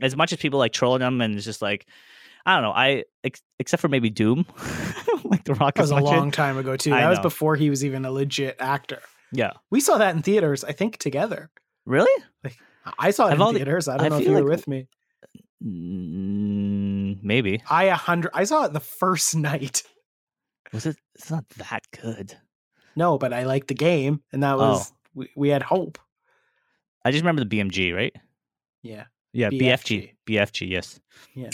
As 0.00 0.14
much 0.16 0.32
as 0.32 0.38
people 0.38 0.58
like 0.58 0.72
trolling 0.72 1.00
him 1.02 1.20
and 1.20 1.34
it's 1.36 1.44
just 1.44 1.62
like, 1.62 1.86
I 2.46 2.54
don't 2.54 2.62
know. 2.62 2.72
I 2.72 3.04
ex- 3.24 3.42
except 3.58 3.80
for 3.80 3.88
maybe 3.88 4.08
Doom, 4.08 4.46
like 5.24 5.44
the 5.44 5.54
rock 5.54 5.74
That 5.74 5.82
was 5.82 5.90
a 5.90 5.96
long 5.96 6.30
time 6.30 6.56
ago 6.56 6.76
too. 6.76 6.94
I 6.94 7.00
That 7.00 7.10
was 7.10 7.20
before 7.20 7.56
he 7.56 7.68
was 7.68 7.84
even 7.84 8.04
a 8.04 8.10
legit 8.10 8.56
actor. 8.60 9.00
Yeah. 9.32 9.52
We 9.70 9.80
saw 9.80 9.98
that 9.98 10.14
in 10.14 10.22
theaters, 10.22 10.62
I 10.62 10.72
think, 10.72 10.98
together. 10.98 11.50
Really? 11.84 12.22
Like, 12.44 12.56
I 12.98 13.10
saw 13.10 13.26
it 13.26 13.32
I've 13.32 13.40
in 13.40 13.54
theaters. 13.56 13.88
I 13.88 13.94
I 13.94 13.96
don't 13.98 14.10
know 14.10 14.18
if 14.18 14.26
you 14.26 14.32
were 14.32 14.44
with 14.44 14.68
me. 14.68 14.86
Mm, 15.64 17.22
maybe. 17.22 17.62
I 17.68 17.84
a 17.84 17.94
hundred. 17.94 18.30
I 18.34 18.44
saw 18.44 18.64
it 18.64 18.72
the 18.72 18.80
first 18.80 19.34
night. 19.36 19.82
Was 20.72 20.86
it? 20.86 20.96
It's 21.16 21.30
not 21.30 21.48
that 21.50 21.82
good. 22.00 22.36
No, 22.94 23.18
but 23.18 23.32
I 23.32 23.42
liked 23.42 23.68
the 23.68 23.74
game, 23.74 24.22
and 24.32 24.42
that 24.42 24.56
was 24.56 24.92
we, 25.14 25.28
we 25.36 25.48
had 25.48 25.62
hope. 25.62 25.98
I 27.04 27.10
just 27.10 27.22
remember 27.22 27.44
the 27.44 27.56
BMG, 27.56 27.94
right? 27.94 28.14
Yeah, 28.82 29.04
Yeah, 29.32 29.50
BFG. 29.50 30.14
BFG, 30.28 30.68
yes. 30.68 31.00
Yeah. 31.34 31.50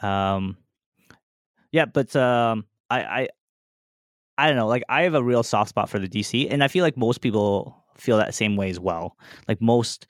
Um 0.00 0.56
yeah, 1.72 1.84
but 1.86 2.14
um 2.16 2.66
I, 2.90 3.02
I 3.02 3.28
I 4.38 4.46
don't 4.48 4.56
know. 4.56 4.66
Like 4.68 4.84
I 4.88 5.02
have 5.02 5.14
a 5.14 5.22
real 5.22 5.42
soft 5.42 5.70
spot 5.70 5.88
for 5.88 5.98
the 5.98 6.08
DC, 6.08 6.48
and 6.50 6.62
I 6.62 6.68
feel 6.68 6.84
like 6.84 6.96
most 6.96 7.18
people 7.20 7.82
feel 7.96 8.18
that 8.18 8.34
same 8.34 8.56
way 8.56 8.68
as 8.70 8.78
well. 8.78 9.16
Like 9.48 9.60
most 9.60 10.06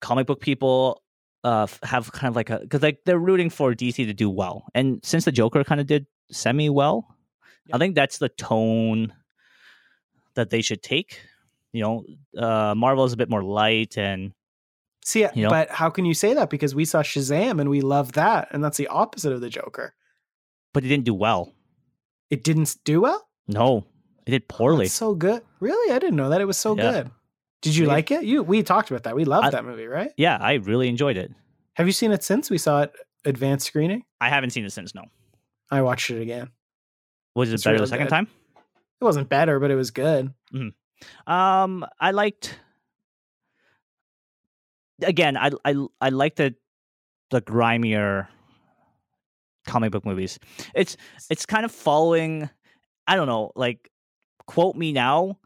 comic 0.00 0.26
book 0.26 0.40
people 0.40 1.02
uh 1.44 1.66
have 1.84 2.12
kind 2.12 2.30
of 2.30 2.36
like 2.36 2.50
a 2.50 2.60
because 2.60 2.82
like 2.82 3.00
they're 3.06 3.18
rooting 3.18 3.50
for 3.50 3.74
DC 3.74 4.06
to 4.06 4.14
do 4.14 4.30
well, 4.30 4.66
and 4.74 5.00
since 5.04 5.24
the 5.24 5.32
Joker 5.32 5.64
kind 5.64 5.80
of 5.80 5.86
did 5.86 6.06
semi 6.30 6.68
well, 6.70 7.06
Yeah. 7.66 7.76
I 7.76 7.78
think 7.78 7.94
that's 7.96 8.18
the 8.18 8.28
tone 8.30 9.12
that 10.34 10.50
they 10.50 10.62
should 10.62 10.82
take. 10.82 11.20
You 11.72 11.82
know, 11.82 12.04
uh 12.36 12.74
Marvel 12.74 13.04
is 13.04 13.12
a 13.12 13.16
bit 13.16 13.30
more 13.30 13.42
light, 13.42 13.98
and 13.98 14.32
See, 15.08 15.20
You 15.34 15.44
know? 15.44 15.48
but 15.48 15.70
how 15.70 15.88
can 15.88 16.04
you 16.04 16.12
say 16.12 16.34
that? 16.34 16.50
Because 16.50 16.74
we 16.74 16.84
saw 16.84 17.00
Shazam 17.02 17.60
and 17.62 17.70
we 17.70 17.80
love 17.80 18.12
that, 18.12 18.48
and 18.50 18.62
that's 18.62 18.76
the 18.76 18.88
opposite 18.88 19.32
of 19.32 19.40
the 19.40 19.48
Joker. 19.48 19.94
but 20.74 20.84
it 20.84 20.88
didn't 20.88 21.06
do 21.06 21.14
well. 21.14 21.54
It 22.28 22.44
didn't 22.44 22.76
do 22.84 23.00
well. 23.00 23.26
No, 23.48 23.86
it 24.26 24.30
did 24.32 24.48
poorly. 24.48 24.84
It's 24.84 24.94
so 24.94 25.14
good. 25.14 25.42
Really, 25.60 25.92
I 25.94 25.98
didn't 25.98 26.16
know 26.16 26.28
that 26.28 26.42
it 26.42 26.44
was 26.44 26.58
so 26.58 26.76
Yeah. 26.76 26.82
good. 26.92 27.10
Did 27.62 27.74
you 27.74 27.86
Yeah. 27.86 27.92
like 27.92 28.10
it? 28.10 28.24
You 28.24 28.42
we 28.42 28.62
talked 28.62 28.90
about 28.90 29.04
that. 29.04 29.16
We 29.16 29.24
loved 29.24 29.46
I- 29.46 29.50
that 29.50 29.64
movie, 29.64 29.86
right? 29.86 30.10
yeah, 30.18 30.36
I 30.38 30.52
really 30.54 30.88
enjoyed 30.88 31.16
it. 31.16 31.32
Have 31.76 31.86
you 31.86 31.92
seen 31.94 32.12
it 32.12 32.22
since 32.22 32.50
we 32.50 32.58
saw 32.58 32.82
it 32.82 32.92
advanced 33.24 33.66
screening? 33.66 34.04
I 34.20 34.28
haven't 34.28 34.50
seen 34.50 34.66
it 34.66 34.72
since. 34.72 34.94
No, 34.94 35.04
I 35.70 35.80
watched 35.80 36.10
it 36.10 36.20
again. 36.20 36.50
was 37.34 37.50
it 37.50 37.54
It's 37.54 37.64
better 37.64 37.74
really 37.76 37.84
the 37.86 37.88
second 37.88 38.06
good. 38.06 38.10
time? 38.10 38.28
It 39.00 39.04
wasn't 39.04 39.30
better, 39.30 39.58
but 39.58 39.70
it 39.70 39.76
was 39.76 39.90
good. 39.90 40.34
Um, 41.26 41.86
I 41.98 42.10
liked. 42.10 42.58
Again, 45.02 45.36
I 45.36 45.50
I 45.64 45.86
I 46.00 46.08
like 46.10 46.36
the 46.36 46.54
the 47.30 47.40
grimier 47.40 48.28
comic 49.66 49.92
book 49.92 50.04
movies. 50.04 50.38
It's 50.74 50.96
it's 51.30 51.46
kind 51.46 51.64
of 51.64 51.72
following. 51.72 52.50
I 53.06 53.16
don't 53.16 53.26
know, 53.26 53.52
like 53.54 53.90
quote 54.46 54.76
me 54.76 54.92
now. 54.92 55.38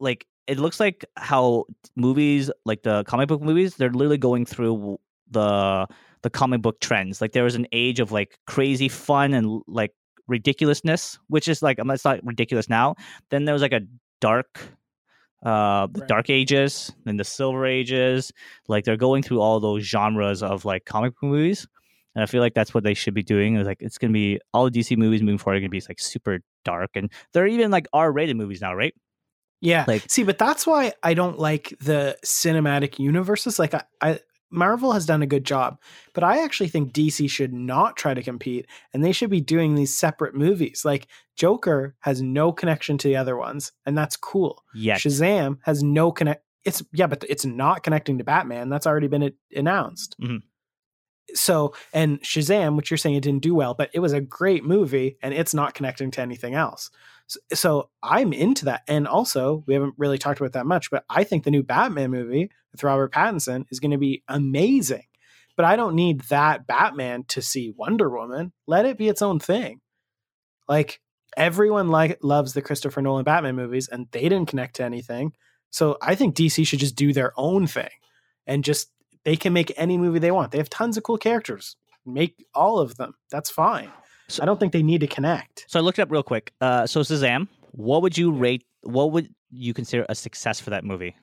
Like 0.00 0.26
it 0.46 0.58
looks 0.58 0.78
like 0.78 1.04
how 1.16 1.64
movies, 1.96 2.50
like 2.64 2.82
the 2.82 3.04
comic 3.04 3.28
book 3.28 3.40
movies, 3.40 3.76
they're 3.76 3.90
literally 3.90 4.18
going 4.18 4.44
through 4.44 4.98
the 5.30 5.86
the 6.22 6.30
comic 6.30 6.62
book 6.62 6.80
trends. 6.80 7.20
Like 7.20 7.32
there 7.32 7.44
was 7.44 7.54
an 7.54 7.66
age 7.72 8.00
of 8.00 8.12
like 8.12 8.38
crazy 8.46 8.88
fun 8.88 9.32
and 9.34 9.62
like 9.66 9.92
ridiculousness, 10.26 11.18
which 11.28 11.48
is 11.48 11.62
like 11.62 11.78
it's 11.78 12.04
not 12.04 12.20
ridiculous 12.24 12.68
now. 12.68 12.96
Then 13.30 13.44
there 13.44 13.54
was 13.54 13.62
like 13.62 13.72
a 13.72 13.82
dark 14.20 14.60
uh 15.44 15.86
the 15.92 16.00
Right. 16.00 16.08
dark 16.08 16.30
ages 16.30 16.92
then 17.04 17.16
the 17.16 17.24
silver 17.24 17.66
ages 17.66 18.32
like 18.68 18.84
they're 18.84 18.96
going 18.96 19.22
through 19.22 19.40
all 19.40 19.60
those 19.60 19.82
genres 19.84 20.42
of 20.42 20.64
like 20.64 20.84
comic 20.84 21.12
book 21.14 21.30
movies 21.30 21.66
and 22.14 22.22
i 22.22 22.26
feel 22.26 22.40
like 22.40 22.54
that's 22.54 22.72
what 22.72 22.82
they 22.84 22.94
should 22.94 23.14
be 23.14 23.22
doing 23.22 23.56
It's 23.56 23.66
like 23.66 23.82
it's 23.82 23.98
gonna 23.98 24.12
be 24.12 24.40
all 24.54 24.70
dc 24.70 24.96
movies 24.96 25.22
moving 25.22 25.38
forward 25.38 25.56
are 25.58 25.60
gonna 25.60 25.68
be 25.70 25.82
like 25.88 26.00
super 26.00 26.40
dark 26.64 26.90
and 26.94 27.10
they're 27.32 27.46
even 27.46 27.70
like 27.70 27.86
r-rated 27.92 28.36
movies 28.36 28.60
now 28.62 28.74
right 28.74 28.94
Yeah. 29.60 29.84
Like- 29.88 30.04
See, 30.10 30.24
but 30.24 30.36
that's 30.38 30.66
why 30.66 30.92
I 31.02 31.14
don't 31.14 31.38
like 31.38 31.72
the 31.80 32.18
cinematic 32.24 32.98
universes. 32.98 33.58
Like 33.58 33.72
I, 33.72 33.82
I 34.02 34.18
Marvel 34.54 34.92
has 34.92 35.04
done 35.06 35.22
a 35.22 35.26
good 35.26 35.44
job, 35.44 35.78
but 36.14 36.24
I 36.24 36.42
actually 36.42 36.68
think 36.68 36.92
DC 36.92 37.28
should 37.28 37.52
not 37.52 37.96
try 37.96 38.14
to 38.14 38.22
compete 38.22 38.66
and 38.92 39.04
they 39.04 39.12
should 39.12 39.30
be 39.30 39.40
doing 39.40 39.74
these 39.74 39.96
separate 39.96 40.34
movies. 40.34 40.82
Like 40.84 41.08
Joker 41.36 41.94
has 42.00 42.22
no 42.22 42.52
connection 42.52 42.96
to 42.98 43.08
the 43.08 43.16
other 43.16 43.36
ones, 43.36 43.72
and 43.84 43.96
that's 43.98 44.16
cool. 44.16 44.62
yet 44.74 45.00
Shazam 45.00 45.58
has 45.62 45.82
no 45.82 46.12
connect. 46.12 46.44
It's 46.64 46.82
yeah, 46.92 47.06
but 47.08 47.24
it's 47.28 47.44
not 47.44 47.82
connecting 47.82 48.18
to 48.18 48.24
Batman. 48.24 48.68
That's 48.70 48.86
already 48.86 49.08
been 49.08 49.32
announced. 49.54 50.16
Mhm. 50.20 50.42
So 51.34 51.74
and 51.92 52.20
Shazam, 52.20 52.76
which 52.76 52.90
you're 52.90 52.98
saying 52.98 53.16
it 53.16 53.22
didn't 53.22 53.42
do 53.42 53.54
well, 53.54 53.74
but 53.74 53.90
it 53.92 54.00
was 54.00 54.12
a 54.12 54.20
great 54.20 54.64
movie, 54.64 55.16
and 55.22 55.34
it's 55.34 55.54
not 55.54 55.74
connecting 55.74 56.10
to 56.12 56.20
anything 56.20 56.54
else. 56.54 56.90
So, 57.26 57.40
so 57.54 57.90
I'm 58.02 58.32
into 58.32 58.66
that. 58.66 58.82
And 58.86 59.08
also, 59.08 59.64
we 59.66 59.74
haven't 59.74 59.94
really 59.96 60.18
talked 60.18 60.40
about 60.40 60.52
that 60.52 60.66
much, 60.66 60.90
but 60.90 61.04
I 61.08 61.24
think 61.24 61.44
the 61.44 61.50
new 61.50 61.62
Batman 61.62 62.10
movie 62.10 62.50
with 62.74 62.82
Robert 62.84 63.12
Pattinson 63.12 63.64
is 63.70 63.80
going 63.80 63.92
to 63.92 63.98
be 63.98 64.22
amazing. 64.28 65.04
But 65.56 65.64
I 65.64 65.76
don't 65.76 65.94
need 65.94 66.20
that 66.22 66.66
Batman 66.66 67.24
to 67.28 67.40
see 67.40 67.72
Wonder 67.76 68.10
Woman. 68.10 68.52
Let 68.66 68.84
it 68.84 68.98
be 68.98 69.08
its 69.08 69.22
own 69.22 69.38
thing. 69.38 69.80
Like 70.68 71.00
everyone 71.36 71.88
like 71.88 72.18
loves 72.22 72.52
the 72.52 72.62
Christopher 72.62 73.00
Nolan 73.00 73.24
Batman 73.24 73.54
movies, 73.56 73.88
and 73.88 74.08
they 74.10 74.22
didn't 74.22 74.46
connect 74.46 74.76
to 74.76 74.84
anything. 74.84 75.32
So 75.70 75.96
I 76.02 76.14
think 76.16 76.34
DC 76.34 76.66
should 76.66 76.78
just 76.80 76.96
do 76.96 77.12
their 77.12 77.32
own 77.36 77.66
thing, 77.66 77.88
and 78.46 78.64
just 78.64 78.90
they 79.24 79.36
can 79.36 79.52
make 79.52 79.72
any 79.76 79.96
movie 79.96 80.18
they 80.18 80.30
want. 80.32 80.50
They 80.52 80.58
have 80.58 80.68
tons 80.70 80.96
of 80.96 81.02
cool 81.04 81.18
characters. 81.18 81.76
Make 82.04 82.44
all 82.54 82.78
of 82.80 82.96
them. 82.96 83.14
That's 83.30 83.48
fine. 83.50 83.90
So- 84.28 84.42
I 84.42 84.46
don't 84.46 84.58
think 84.58 84.72
they 84.72 84.82
need 84.82 85.02
to 85.02 85.06
connect. 85.06 85.66
so 85.68 85.78
i 85.78 85.82
looked 85.82 85.98
it 85.98 86.02
up 86.02 86.10
real 86.10 86.22
quick 86.22 86.52
uh 86.62 86.86
so 86.86 87.00
shazam 87.02 87.46
what 87.72 88.00
would 88.00 88.16
you 88.16 88.32
rate 88.32 88.64
what 88.82 89.12
would 89.12 89.28
you 89.50 89.74
consider 89.74 90.06
a 90.08 90.14
success 90.14 90.58
for 90.58 90.70
that 90.70 90.82
movie 90.82 91.14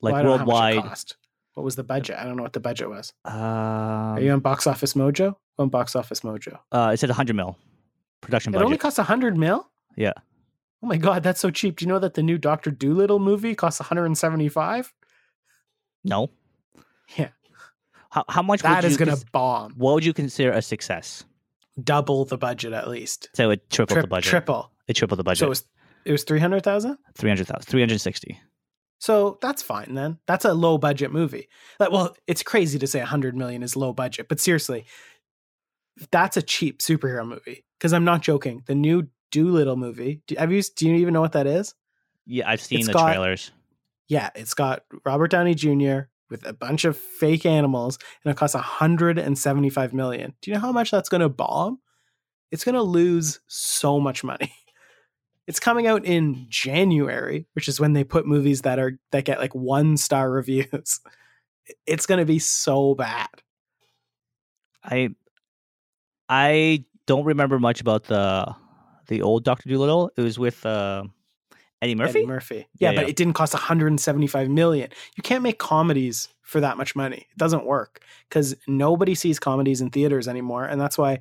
like 0.00 0.12
Well, 0.12 0.20
I 0.20 0.22
don't 0.22 0.30
know 0.32 0.38
how 0.38 0.44
much 0.44 0.72
it 0.72 0.76
worldwide 0.76 0.88
cost. 0.90 1.16
What 1.54 1.64
was 1.64 1.76
the 1.76 1.84
budget? 1.84 2.16
I 2.18 2.24
don't 2.24 2.36
know 2.36 2.42
what 2.44 2.52
the 2.52 2.60
budget 2.60 2.88
was. 2.88 3.12
um, 3.24 3.34
Are 3.34 4.20
you 4.20 4.30
on 4.30 4.40
Box 4.40 4.66
Office 4.66 4.94
Mojo? 4.94 5.34
On 5.58 5.68
Box 5.68 5.96
Office 5.96 6.20
Mojo. 6.20 6.58
uh 6.72 6.90
it 6.94 6.98
said 7.00 7.08
100 7.10 7.34
mil 7.34 7.56
production 8.20 8.52
budget. 8.52 8.62
It 8.62 8.66
only 8.66 8.78
costs 8.78 8.98
hundred 9.00 9.36
mil. 9.36 9.68
Yeah. 9.96 10.12
Oh 10.82 10.86
my 10.86 10.96
god, 10.96 11.24
that's 11.24 11.40
so 11.40 11.50
cheap. 11.50 11.78
Do 11.78 11.84
you 11.84 11.88
know 11.88 11.98
that 11.98 12.14
the 12.14 12.22
new 12.22 12.38
Doctor 12.38 12.70
Dolittle 12.70 13.18
movie 13.18 13.56
costs 13.56 13.80
175? 13.80 14.92
no 16.04 16.30
Yeah. 17.16 17.28
how, 18.10 18.24
how 18.28 18.42
much 18.42 18.62
That 18.62 18.82
would 18.84 18.90
is 18.92 18.96
going 18.96 19.08
cons- 19.08 19.24
to 19.24 19.30
bomb. 19.32 19.72
what 19.76 19.94
would 19.94 20.04
you 20.04 20.12
consider 20.12 20.52
a 20.52 20.62
success 20.62 21.24
Double 21.82 22.24
the 22.24 22.38
budget 22.38 22.72
at 22.72 22.88
least. 22.88 23.28
so 23.34 23.50
it 23.50 23.68
tripled 23.70 23.96
Tri- 23.96 24.02
the 24.02 24.08
budget 24.08 24.30
Triple. 24.30 24.70
it 24.86 24.94
tripled 24.94 25.18
the 25.18 25.24
budget 25.24 25.40
So 25.40 25.46
it 25.46 25.48
was 25.48 25.64
it 26.04 26.12
was 26.12 26.22
300,000? 26.24 26.96
300,000 27.16 27.62
360 27.66 28.40
So 28.98 29.38
that's 29.40 29.62
fine 29.62 29.94
then. 29.94 30.18
That's 30.26 30.44
a 30.44 30.54
low 30.54 30.76
budget 30.78 31.12
movie. 31.12 31.48
Like, 31.78 31.92
well, 31.92 32.16
it's 32.26 32.42
crazy 32.42 32.78
to 32.80 32.86
say 32.86 32.98
100 32.98 33.36
million 33.36 33.62
is 33.62 33.76
low 33.76 33.92
budget, 33.92 34.28
but 34.28 34.40
seriously, 34.40 34.86
that's 36.10 36.36
a 36.36 36.42
cheap 36.42 36.80
superhero 36.80 37.26
movie. 37.26 37.64
Because 37.78 37.92
I'm 37.92 38.04
not 38.04 38.22
joking. 38.22 38.62
The 38.66 38.74
new 38.74 39.08
Dolittle 39.30 39.76
movie. 39.76 40.22
Do, 40.26 40.34
have 40.38 40.50
you? 40.52 40.62
Do 40.62 40.88
you 40.88 40.96
even 40.96 41.14
know 41.14 41.20
what 41.20 41.32
that 41.32 41.46
is? 41.46 41.74
yeah 42.30 42.46
i've 42.50 42.60
seen 42.60 42.80
It's 42.80 42.88
the 42.88 42.92
got- 42.92 43.06
trailers 43.06 43.52
Yeah, 44.08 44.28
it's 44.34 44.52
got 44.52 44.82
Robert 45.06 45.30
Downey 45.30 45.54
Jr. 45.54 46.00
with 46.28 46.44
a 46.46 46.52
bunch 46.52 46.84
of 46.84 46.96
fake 46.96 47.46
animals, 47.46 47.98
and 48.24 48.30
it 48.32 48.36
costs 48.36 48.54
175 48.54 49.94
million. 49.94 50.34
Do 50.42 50.50
you 50.50 50.54
know 50.54 50.60
how 50.60 50.72
much 50.72 50.90
that's 50.90 51.08
going 51.08 51.20
to 51.22 51.28
bomb? 51.30 51.78
It's 52.50 52.64
going 52.64 52.74
to 52.74 52.82
lose 52.82 53.40
so 53.46 53.98
much 54.00 54.22
money. 54.24 54.52
It's 55.48 55.58
coming 55.58 55.86
out 55.86 56.04
in 56.04 56.46
January, 56.50 57.46
which 57.54 57.68
is 57.68 57.80
when 57.80 57.94
they 57.94 58.04
put 58.04 58.26
movies 58.26 58.62
that 58.62 58.78
are 58.78 58.98
that 59.12 59.24
get 59.24 59.38
like 59.38 59.54
one 59.54 59.96
star 59.96 60.30
reviews. 60.30 61.00
It's 61.86 62.06
going 62.06 62.18
to 62.18 62.24
be 62.24 62.38
so 62.38 62.94
bad. 62.94 63.28
i 64.82 65.10
i 66.30 66.82
don't 67.06 67.24
remember 67.24 67.58
much 67.58 67.82
about 67.82 68.04
the 68.04 68.54
the 69.08 69.20
old 69.20 69.44
dr 69.44 69.68
dolittle 69.68 70.10
it 70.16 70.22
was 70.22 70.38
with 70.38 70.64
uh 70.64 71.04
eddie 71.82 71.94
murphy 71.94 72.20
Eddie 72.20 72.26
Murphy. 72.26 72.66
Yeah, 72.78 72.90
Yeah, 72.90 72.94
but 72.94 73.02
yeah. 73.02 73.10
it 73.10 73.16
didn't 73.16 73.34
cost 73.34 73.52
175 73.52 74.48
million. 74.48 74.88
You 75.16 75.22
can't 75.22 75.42
make 75.42 75.58
comedies 75.58 76.28
for 76.42 76.60
that 76.60 76.76
much 76.78 76.96
money. 76.96 77.26
It 77.30 77.36
doesn't 77.36 77.66
work 77.66 78.00
because 78.28 78.54
nobody 78.66 79.14
sees 79.14 79.38
comedies 79.38 79.80
in 79.82 79.90
theaters 79.90 80.26
anymore, 80.28 80.64
and 80.64 80.80
that's 80.80 80.96
why 80.96 81.20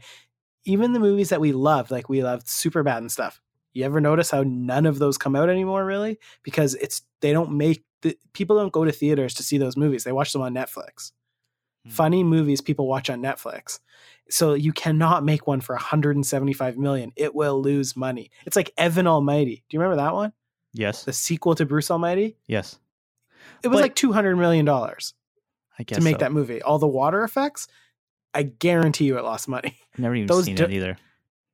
even 0.63 0.93
the 0.93 0.99
movies 0.99 1.29
that 1.29 1.41
we 1.41 1.51
loved, 1.51 1.91
like 1.91 2.07
we 2.09 2.23
loved 2.23 2.47
Superbad 2.47 2.99
and 2.99 3.11
stuff. 3.11 3.41
You 3.77 3.85
ever 3.85 4.01
notice 4.01 4.31
how 4.31 4.43
none 4.43 4.85
of 4.85 4.97
those 4.99 5.17
come 5.17 5.35
out 5.35 5.49
anymore, 5.49 5.85
really? 5.85 6.19
Because 6.43 6.73
it's 6.75 7.03
they 7.21 7.31
don't 7.31 7.51
make 7.51 7.83
the 8.01 8.17
people 8.33 8.57
don't 8.57 8.71
go 8.73 8.83
to 8.85 8.91
theaters 8.91 9.33
to 9.35 9.43
see 9.43 9.57
those 9.57 9.77
movies. 9.77 10.03
They 10.03 10.11
watch 10.11 10.33
them 10.33 10.41
on 10.41 10.53
Netflix. 10.53 11.11
Hmm. 11.85 11.91
Funny 11.91 12.23
movies 12.23 12.59
people 12.61 12.87
watch 12.87 13.09
on 13.09 13.21
Netflix. 13.21 13.79
So 14.29 14.55
you 14.55 14.73
cannot 14.73 15.23
make 15.23 15.47
one 15.47 15.61
for 15.61 15.73
175 15.75 16.77
million. 16.77 17.11
It 17.15 17.33
will 17.35 17.61
lose 17.61 17.95
money. 17.95 18.31
It's 18.45 18.55
like 18.55 18.71
Evan 18.77 19.07
Almighty. 19.07 19.63
Do 19.69 19.77
you 19.77 19.79
remember 19.79 20.01
that 20.03 20.13
one? 20.13 20.33
yes 20.73 21.05
the 21.05 21.13
sequel 21.13 21.55
to 21.55 21.65
Bruce 21.65 21.89
Almighty. 21.89 22.35
yes 22.47 22.77
It 23.63 23.69
was 23.69 23.77
But- 23.77 23.81
like 23.83 23.95
two 23.95 24.11
hundred 24.11 24.35
million 24.35 24.65
dollars 24.65 25.13
i 25.79 25.83
guess 25.83 25.97
to 25.99 26.03
make 26.03 26.15
so. 26.15 26.19
that 26.19 26.31
movie. 26.31 26.61
All 26.61 26.77
the 26.79 26.87
water 26.87 27.23
effects, 27.23 27.67
I 28.33 28.43
guarantee 28.43 29.05
you, 29.05 29.17
it 29.17 29.23
lost 29.23 29.47
money. 29.47 29.77
Never 29.97 30.15
even 30.15 30.27
those 30.27 30.45
seen 30.45 30.55
d- 30.55 30.63
it 30.63 30.71
either 30.71 30.97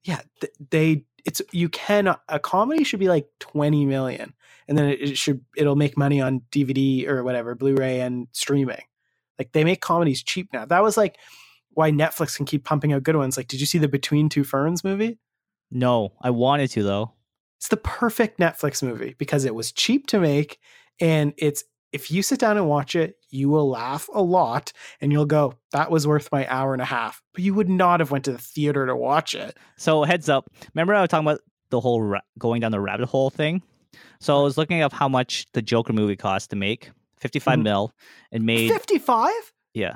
Yeah, 0.05 0.21
th- 0.41 0.53
they. 0.71 1.05
It's 1.25 1.41
you 1.51 1.69
can 1.69 2.15
A 2.27 2.39
comedy 2.39 2.83
should 2.83 2.99
be 2.99 3.07
like 3.09 3.27
twenty 3.39 3.85
million, 3.85 4.33
and 4.67 4.77
then 4.77 4.89
it, 4.89 5.01
it 5.01 5.17
should 5.17 5.41
it'll 5.55 5.75
make 5.75 5.97
money 5.97 6.21
on 6.21 6.41
DVD 6.51 7.07
or 7.07 7.23
whatever, 7.23 7.55
Blu-ray 7.55 8.01
and 8.01 8.27
streaming. 8.31 8.83
Like 9.39 9.51
they 9.53 9.63
make 9.63 9.81
comedies 9.81 10.21
cheap 10.23 10.49
now. 10.53 10.65
That 10.65 10.83
was 10.83 10.97
like 10.97 11.17
why 11.71 11.91
Netflix 11.91 12.35
can 12.37 12.45
keep 12.45 12.63
pumping 12.65 12.93
out 12.93 13.01
good 13.03 13.15
ones. 13.15 13.35
Like, 13.35 13.47
did 13.47 13.59
you 13.59 13.65
see 13.65 13.79
the 13.79 13.87
Between 13.87 14.29
Two 14.29 14.43
Ferns 14.43 14.83
movie? 14.83 15.17
no 15.71 16.13
i 16.21 16.29
wanted 16.29 16.69
to 16.69 16.83
though 16.83 17.13
It's 17.57 17.69
the 17.69 17.77
perfect 17.77 18.39
Netflix 18.39 18.83
movie 18.83 19.15
because 19.17 19.43
it 19.43 19.55
was 19.55 19.71
cheap 19.71 20.07
to 20.07 20.19
make 20.19 20.59
and 20.99 21.33
it's 21.37 21.63
if 21.93 22.11
you 22.11 22.21
sit 22.23 22.39
down 22.39 22.57
and 22.57 22.67
watch 22.67 22.95
it, 22.95 23.15
you 23.29 23.47
will 23.49 23.69
laugh 23.69 24.09
a 24.13 24.21
lot 24.21 24.73
and 24.99 25.11
you'll 25.11 25.25
go, 25.25 25.53
that 25.71 25.89
was 25.91 26.05
worth 26.07 26.27
my 26.31 26.45
hour 26.49 26.73
and 26.73 26.81
a 26.81 26.85
half. 26.85 27.21
But 27.33 27.43
you 27.43 27.53
would 27.53 27.69
not 27.69 27.99
have 27.99 28.11
went 28.11 28.25
to 28.25 28.31
the 28.33 28.37
theater 28.37 28.85
to 28.87 28.95
watch 28.95 29.33
it. 29.35 29.55
So 29.77 30.03
heads 30.03 30.27
up. 30.27 30.49
Remember 30.73 30.93
I 30.95 31.01
was 31.01 31.09
talking 31.09 31.27
about 31.27 31.39
the 31.69 31.79
whole 31.79 32.01
ra- 32.01 32.21
going 32.37 32.61
down 32.61 32.71
the 32.71 32.79
rabbit 32.81 33.07
hole 33.07 33.29
thing. 33.29 33.61
So 34.19 34.37
I 34.39 34.43
was 34.43 34.57
looking 34.57 34.81
up 34.81 34.91
how 34.91 35.07
much 35.07 35.45
the 35.53 35.61
Joker 35.61 35.93
movie 35.93 36.15
cost 36.15 36.49
to 36.49 36.55
make. 36.55 36.91
55 37.19 37.59
Mhm. 37.59 37.63
mil 37.63 37.93
and 38.31 38.43
made 38.45 38.69
55? 38.71 39.31
yeah. 39.73 39.95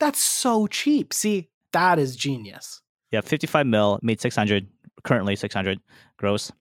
That's 0.00 0.22
so 0.22 0.66
cheap. 0.68 1.12
See, 1.14 1.48
that 1.72 1.98
is 1.98 2.14
genius. 2.14 2.80
Yeah, 3.10 3.20
55 3.22 3.66
mil 3.66 3.98
made 4.02 4.20
600 4.20 4.66
currently 5.02 5.34
600 5.34 5.80
gross. 6.18 6.52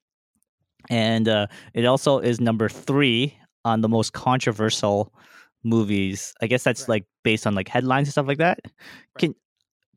And 0.89 1.28
uh 1.28 1.47
it 1.73 1.86
also 1.86 2.19
is 2.19 2.39
number 2.39 2.69
3 2.69 3.38
on 3.68 3.82
the 3.82 3.89
most 3.89 4.13
controversial 4.13 5.13
movies. 5.63 6.34
I 6.41 6.47
guess 6.47 6.63
that's 6.63 6.82
Right. 6.82 6.89
like 6.89 7.05
based 7.24 7.45
on 7.45 7.55
like 7.55 7.68
headlines 7.68 8.07
and 8.07 8.13
stuff 8.13 8.28
like 8.28 8.38
that. 8.39 8.59
Can 9.18 9.36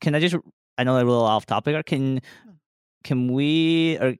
can 0.00 0.14
I 0.14 0.20
just 0.20 0.36
I 0.76 0.84
know 0.84 0.96
I'm 0.96 1.06
a 1.06 1.10
little 1.10 1.24
off 1.24 1.46
topic. 1.46 1.74
or 1.74 1.82
Can 1.82 2.20
hmm. 2.44 2.50
can 3.04 3.32
we 3.32 3.96
or 3.98 4.16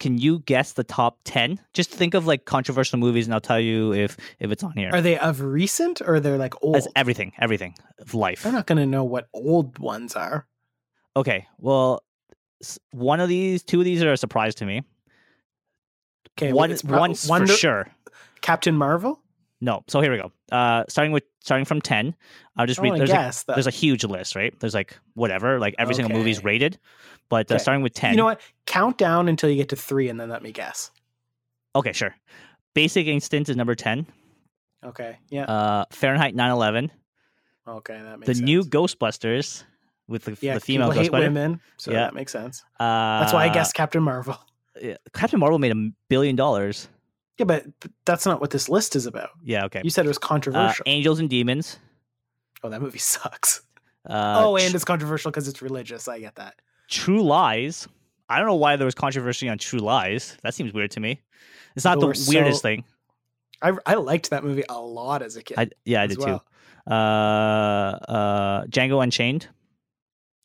can 0.00 0.18
you 0.18 0.40
guess 0.40 0.72
the 0.72 0.82
top 0.82 1.18
10? 1.24 1.60
Just 1.74 1.88
think 1.90 2.14
of 2.14 2.26
like 2.26 2.44
controversial 2.44 2.98
movies 2.98 3.26
and 3.26 3.34
I'll 3.34 3.40
tell 3.40 3.60
you 3.60 3.92
if 3.92 4.16
if 4.40 4.50
it's 4.50 4.64
on 4.64 4.72
here. 4.72 4.90
Are 4.92 5.00
they 5.00 5.16
of 5.18 5.40
recent 5.40 6.02
or 6.04 6.18
they're 6.18 6.38
like 6.38 6.54
old? 6.62 6.74
As 6.76 6.88
everything, 6.96 7.32
everything 7.38 7.74
of 8.00 8.12
life. 8.12 8.44
I'm 8.44 8.52
not 8.52 8.66
going 8.66 8.78
to 8.78 8.86
know 8.86 9.04
what 9.04 9.28
old 9.32 9.78
ones 9.78 10.16
are. 10.16 10.46
Okay, 11.14 11.46
well, 11.58 12.02
one 12.90 13.20
of 13.20 13.28
these, 13.28 13.62
two 13.62 13.78
of 13.80 13.84
these 13.84 14.02
are 14.02 14.12
a 14.12 14.16
surprise 14.16 14.54
to 14.56 14.66
me. 14.66 14.82
Okay, 16.38 16.52
one, 16.52 16.70
it's 16.70 16.82
prob- 16.82 17.00
one's 17.00 17.28
Wonder- 17.28 17.52
for 17.52 17.58
sure. 17.58 17.88
Captain 18.40 18.76
Marvel? 18.76 19.20
No, 19.60 19.84
so 19.86 20.00
here 20.00 20.10
we 20.10 20.18
go. 20.18 20.32
Uh, 20.50 20.82
starting 20.88 21.12
with 21.12 21.22
starting 21.40 21.64
from 21.64 21.80
ten, 21.80 22.16
I'll 22.56 22.66
just 22.66 22.80
read. 22.80 22.94
There's 22.96 23.10
a, 23.10 23.12
guess. 23.12 23.44
there's 23.44 23.68
a 23.68 23.70
huge 23.70 24.02
list, 24.02 24.34
right? 24.34 24.58
There's 24.58 24.74
like 24.74 24.98
whatever, 25.14 25.60
like 25.60 25.76
every 25.78 25.94
single 25.94 26.12
movie's 26.16 26.42
rated, 26.42 26.78
but 27.28 27.50
uh, 27.52 27.58
starting 27.58 27.82
with 27.84 27.94
ten. 27.94 28.10
You 28.12 28.16
know 28.16 28.24
what? 28.24 28.40
Count 28.66 28.98
down 28.98 29.28
until 29.28 29.48
you 29.50 29.54
get 29.56 29.68
to 29.68 29.76
three 29.76 30.08
and 30.08 30.18
then 30.18 30.28
let 30.30 30.42
me 30.42 30.50
guess. 30.50 30.90
Okay, 31.76 31.92
sure. 31.92 32.12
Basic 32.74 33.06
Instinct 33.06 33.50
is 33.50 33.56
number 33.56 33.76
ten. 33.76 34.04
Okay. 34.84 35.18
Yeah. 35.30 35.44
Uh, 35.44 35.84
Fahrenheit 35.92 36.34
9/11. 36.34 36.90
okay. 37.68 37.94
That 38.02 38.18
makes 38.18 38.26
sense. 38.26 38.26
The 38.26 38.34
sense. 38.34 38.44
new 38.44 38.62
Ghostbusters 38.64 39.62
with 40.08 40.24
the, 40.24 40.36
yeah, 40.40 40.54
the 40.54 40.60
female 40.60 40.88
people 40.90 41.02
hate 41.04 41.12
women, 41.12 41.60
so 41.76 41.92
Yeah. 41.92 42.00
that 42.00 42.14
makes 42.14 42.32
sense. 42.32 42.64
Uh, 42.80 43.20
That's 43.20 43.32
why 43.32 43.44
I 43.44 43.48
guessed 43.50 43.74
Captain 43.74 44.02
Marvel. 44.02 44.36
Yeah, 44.80 44.96
Captain 45.12 45.38
Marvel 45.40 45.58
made 45.58 45.72
a 45.72 45.90
billion 46.08 46.36
dollars. 46.36 46.88
Yeah, 47.38 47.44
but 47.46 47.64
that's 48.04 48.26
not 48.26 48.40
what 48.40 48.50
this 48.50 48.68
list 48.68 48.94
is 48.96 49.06
about. 49.06 49.30
Yeah, 49.42 49.64
okay. 49.66 49.80
You 49.84 49.90
said 49.90 50.04
it 50.04 50.08
was 50.08 50.18
Uh, 50.18 50.20
controversial. 50.20 50.82
Angels 50.86 51.18
and 51.18 51.28
Demons. 51.30 51.78
oh, 52.62 52.68
that 52.68 52.80
movie 52.82 52.98
sucks. 53.14 53.62
Uh, 54.08 54.42
oh, 54.44 54.56
and 54.56 54.74
it's 54.74 54.84
controversial 54.84 55.30
because 55.30 55.48
it's 55.48 55.62
religious. 55.62 56.08
I 56.08 56.18
get 56.20 56.34
that. 56.36 56.54
True 56.88 57.22
Lies. 57.22 57.88
I 58.28 58.38
don't 58.38 58.46
know 58.46 58.54
why 58.56 58.76
there 58.76 58.84
was 58.84 58.94
controversy 58.94 59.48
on 59.48 59.58
True 59.58 59.78
Lies. 59.80 60.36
That 60.42 60.54
seems 60.54 60.72
weird 60.72 60.90
to 60.92 61.00
me. 61.00 61.20
It's 61.76 61.84
not 61.84 61.98
People 61.98 62.12
the 62.12 62.26
weirdest 62.28 62.58
so- 62.62 62.68
thing. 62.68 62.84
I 63.62 63.72
I 63.86 63.94
liked 63.94 64.30
that 64.30 64.42
movie 64.42 64.64
a 64.68 64.80
lot 64.80 65.22
as 65.22 65.36
a 65.36 65.42
kid. 65.42 65.56
I, 65.58 65.68
yeah, 65.84 66.02
I 66.02 66.06
did 66.08 66.18
well. 66.18 66.40
too. 66.40 66.92
Uh, 66.92 66.94
uh, 66.96 68.64
Django 68.66 69.02
Unchained. 69.02 69.46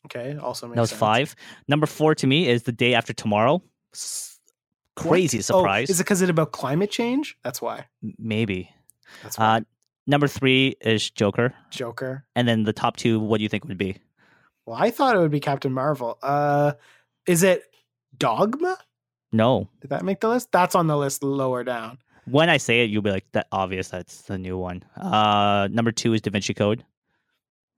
Okay, 0.06 0.36
also 0.38 0.66
makes 0.68 0.76
That 0.76 0.80
was 0.82 0.90
sense. 0.90 1.00
five. 1.00 1.36
Number 1.66 1.86
four 1.86 2.14
to 2.14 2.26
me 2.26 2.48
is 2.48 2.62
The 2.62 2.72
Day 2.72 2.94
After 2.94 3.12
Tomorrow. 3.12 3.60
Crazy 4.96 5.38
What? 5.38 5.44
surprise. 5.44 5.90
Oh, 5.90 5.92
is 5.92 6.00
it 6.00 6.04
because 6.04 6.22
it's 6.22 6.30
about 6.30 6.52
climate 6.52 6.90
change? 6.90 7.36
That's 7.44 7.62
why. 7.62 7.86
Maybe. 8.18 8.70
That's 9.22 9.38
why. 9.38 9.58
Uh, 9.58 9.60
number 10.06 10.26
three 10.26 10.76
is 10.80 11.08
Joker, 11.10 11.54
Joker. 11.70 12.24
and 12.34 12.48
then 12.48 12.64
the 12.64 12.72
top 12.72 12.96
two. 12.96 13.20
What 13.20 13.38
do 13.38 13.42
you 13.44 13.48
think 13.48 13.64
would 13.64 13.78
be? 13.78 13.96
Well, 14.66 14.76
I 14.78 14.90
thought 14.90 15.14
it 15.14 15.20
would 15.20 15.30
be 15.30 15.40
Captain 15.40 15.72
Marvel. 15.72 16.18
Uh, 16.22 16.72
is 17.26 17.42
it 17.42 17.62
Dogma? 18.16 18.76
No. 19.32 19.68
Did 19.80 19.90
that 19.90 20.04
make 20.04 20.20
the 20.20 20.28
list? 20.28 20.50
That's 20.52 20.74
on 20.74 20.88
the 20.88 20.96
list 20.96 21.22
lower 21.22 21.62
down. 21.62 21.98
When 22.24 22.50
I 22.50 22.56
say 22.58 22.80
it, 22.82 22.90
you'll 22.90 23.02
be 23.02 23.10
like, 23.10 23.26
"That 23.32 23.46
obvious. 23.52 23.88
That's 23.88 24.22
the 24.22 24.36
new 24.36 24.58
one." 24.58 24.82
Uh, 24.96 25.68
number 25.70 25.92
two 25.92 26.12
is 26.12 26.20
Da 26.20 26.30
Vinci 26.30 26.54
Code. 26.54 26.84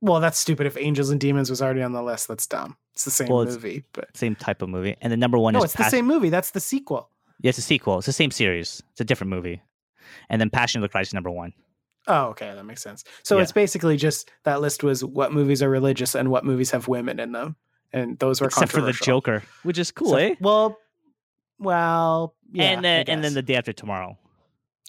Well, 0.03 0.21
that's 0.21 0.39
stupid. 0.39 0.67
If 0.67 0.77
Angels 0.79 1.11
and 1.11 1.21
Demons 1.21 1.51
was 1.51 1.61
already 1.61 1.83
on 1.83 1.93
the 1.93 2.03
list, 2.03 2.29
that's 2.29 2.47
dumb. 2.47 2.77
It's 2.95 3.05
the 3.05 3.11
same 3.11 3.29
Well, 3.29 3.45
movie, 3.45 3.85
but 3.93 4.17
Same 4.17 4.35
type 4.35 4.63
of 4.63 4.69
movie. 4.69 4.97
And 5.01 5.13
the 5.13 5.17
number 5.17 5.39
one 5.39 5.53
no, 5.53 5.59
is 5.61 5.65
it's 5.67 5.75
the 5.75 5.91
same 5.91 6.07
movie. 6.07 6.31
That's 6.31 6.53
the 6.53 6.61
sequel. 6.61 7.11
Yeah, 7.41 7.51
it's 7.51 7.59
a 7.59 7.63
sequel. 7.63 7.99
It's 7.99 8.07
the 8.07 8.13
same 8.13 8.31
series. 8.31 8.83
It's 8.93 9.01
a 9.01 9.05
different 9.05 9.31
movie. 9.31 9.63
And 10.29 10.41
then 10.41 10.51
Passion 10.51 10.79
of 10.79 10.83
the 10.83 10.89
Christ 10.89 11.11
is 11.11 11.15
number 11.15 11.31
one. 11.31 11.53
Oh, 12.07 12.29
okay, 12.29 12.53
that 12.55 12.65
makes 12.65 12.83
sense. 12.83 13.05
So 13.23 13.37
Yeah. 13.37 13.43
it's 13.43 13.53
basically 13.53 13.97
just 13.97 14.31
that 14.45 14.61
list 14.63 14.83
was 14.83 15.05
what 15.05 15.33
movies 15.33 15.63
are 15.63 15.69
religious 15.69 16.15
and 16.15 16.31
what 16.31 16.45
movies 16.45 16.71
have 16.71 16.89
women 16.89 17.21
in 17.21 17.33
them, 17.33 17.57
and 17.93 18.19
those 18.19 18.41
were 18.41 18.47
Except 18.47 18.73
for 18.73 18.81
the. 18.81 18.93
Joker, 18.93 19.43
which 19.65 19.79
is 19.79 19.91
cool, 19.91 20.11
So- 20.11 20.17
eh? 20.17 20.35
Well, 20.41 20.79
well, 21.59 22.35
yeah, 22.53 22.65
and 22.71 22.85
then 22.85 23.05
and 23.07 23.23
then 23.23 23.35
the 23.35 23.43
day 23.43 23.55
after 23.57 23.73
tomorrow. 23.73 24.19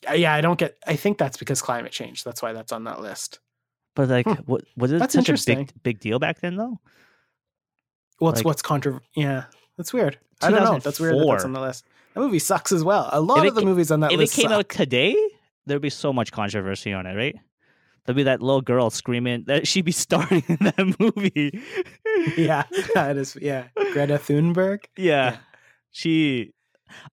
Uh, 0.10 0.14
yeah, 0.14 0.34
I 0.34 0.42
don't 0.42 0.58
get. 0.58 0.78
I 0.88 0.96
think 0.96 1.18
that's 1.18 1.38
because 1.38 1.62
climate 1.62 1.92
change. 1.92 2.24
That's 2.24 2.42
why 2.42 2.54
that's 2.54 2.72
on 2.72 2.86
that 2.86 3.02
list. 3.02 3.40
But 3.96 4.10
like, 4.10 4.26
Hmm. 4.26 4.34
what 4.46 4.64
was 4.78 4.92
it 4.92 5.00
That's 5.00 5.14
such 5.14 5.30
a 5.30 5.38
big 5.46 5.72
big 5.84 6.00
deal 6.00 6.20
back 6.20 6.40
then 6.42 6.56
though? 6.56 6.80
What's 8.20 8.40
Like- 8.40 8.46
what's 8.46 8.62
contra? 8.62 9.02
Yeah, 9.16 9.46
that's 9.78 9.94
weird. 9.94 10.20
I 10.42 10.50
don't 10.52 10.64
know. 10.64 10.80
That's 10.80 11.00
weird. 11.00 11.16
That 11.16 11.26
that's 11.28 11.46
on 11.46 11.54
the 11.54 11.62
list. 11.62 11.86
That 12.14 12.20
movie 12.22 12.40
sucks 12.40 12.72
as 12.72 12.84
well. 12.84 13.10
A 13.12 13.22
lot 13.22 13.40
If 13.40 13.46
it 13.46 13.48
of 13.50 13.56
the 13.56 13.62
movies 13.66 13.92
on 13.92 14.00
that 14.02 14.12
list. 14.12 14.34
if 14.34 14.40
it 14.40 14.42
came 14.42 14.50
suck. 14.50 14.60
out 14.60 14.70
today, 14.70 15.16
there'd 15.66 15.82
be 15.82 15.90
so 15.90 16.12
much 16.14 16.32
controversy 16.32 16.94
on 16.94 17.06
it, 17.06 17.16
right? 17.16 17.36
There'd 18.06 18.16
be 18.16 18.24
that 18.24 18.42
little 18.42 18.62
girl 18.62 18.90
screaming 18.90 19.44
that 19.48 19.68
she'd 19.68 19.86
be 19.86 19.92
starring 19.92 20.44
in 20.48 20.58
that 20.62 20.96
movie. 21.00 21.62
yeah, 22.38 22.64
that 22.96 23.18
is. 23.18 23.38
Yeah, 23.42 23.68
Greta 23.94 24.18
Thunberg. 24.18 24.86
yeah. 24.98 25.32
Yeah. 25.32 25.38
She 25.92 26.54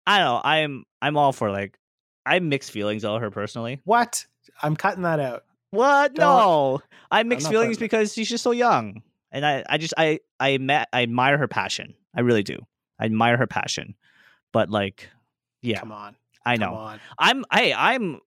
I 0.06 0.20
don't 0.20 0.26
know, 0.28 0.42
I'm 0.44 0.84
I'm 1.02 1.18
all 1.18 1.34
for 1.34 1.52
like 1.52 1.78
I 2.26 2.36
have 2.36 2.44
mixed 2.44 2.72
feelings 2.72 3.04
about 3.04 3.22
her 3.22 3.32
personally. 3.32 3.80
What? 3.86 4.26
I'm 4.62 4.76
cutting 4.76 5.04
that 5.04 5.20
out. 5.20 5.44
What? 5.72 6.14
Don't- 6.16 6.26
No. 6.26 6.80
I 7.12 7.18
have 7.20 7.28
mixed 7.28 7.48
feelings 7.50 7.78
because 7.78 8.14
she's 8.14 8.30
just 8.30 8.44
so 8.44 8.52
young. 8.52 9.02
And 9.32 9.46
I, 9.46 9.64
I 9.70 9.78
just 9.78 9.94
I 9.98 10.20
I 10.40 10.58
met 10.58 10.88
I 10.94 11.04
admire 11.04 11.38
her 11.38 11.48
passion. 11.48 11.94
I 12.16 12.22
really 12.22 12.44
do. 12.44 12.58
I 13.00 13.06
admire 13.06 13.38
her 13.38 13.48
passion. 13.48 13.96
But 14.54 14.70
like 14.70 15.10
yeah, 15.62 15.80
Come 15.80 15.92
on. 15.92 16.16
I 16.46 16.58
Come 16.58 16.70
know. 16.72 16.78
on. 16.78 17.00
I'm 17.20 17.44
hey, 17.54 17.74
I'm 17.74 18.20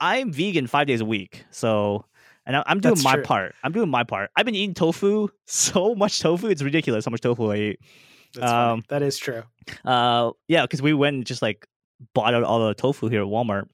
I'm 0.00 0.32
vegan 0.32 0.66
five 0.66 0.86
days 0.86 1.00
a 1.00 1.04
week. 1.04 1.44
So 1.50 2.04
and 2.46 2.56
I, 2.56 2.62
I'm 2.66 2.80
doing 2.80 2.94
That's 2.94 3.04
my 3.04 3.14
true. 3.14 3.22
part. 3.24 3.54
I'm 3.64 3.72
doing 3.72 3.88
my 3.88 4.04
part. 4.04 4.30
I've 4.36 4.44
been 4.44 4.54
eating 4.54 4.74
tofu, 4.74 5.28
so 5.46 5.94
much 5.94 6.20
tofu. 6.20 6.46
It's 6.48 6.62
ridiculous 6.62 7.04
how 7.04 7.10
much 7.10 7.20
tofu 7.22 7.50
I 7.50 7.56
eat. 7.56 7.80
That's. 8.34 8.50
Um, 8.52 8.82
that 8.88 9.02
is 9.02 9.16
true. 9.18 9.42
Uh, 9.84 10.30
yeah, 10.48 10.62
because 10.62 10.82
we 10.82 10.92
went 10.94 11.16
and 11.16 11.26
just 11.26 11.42
like 11.42 11.66
bought 12.14 12.34
out 12.34 12.42
all 12.44 12.66
the 12.68 12.74
tofu 12.74 13.08
here 13.08 13.22
at 13.22 13.28
Walmart. 13.28 13.64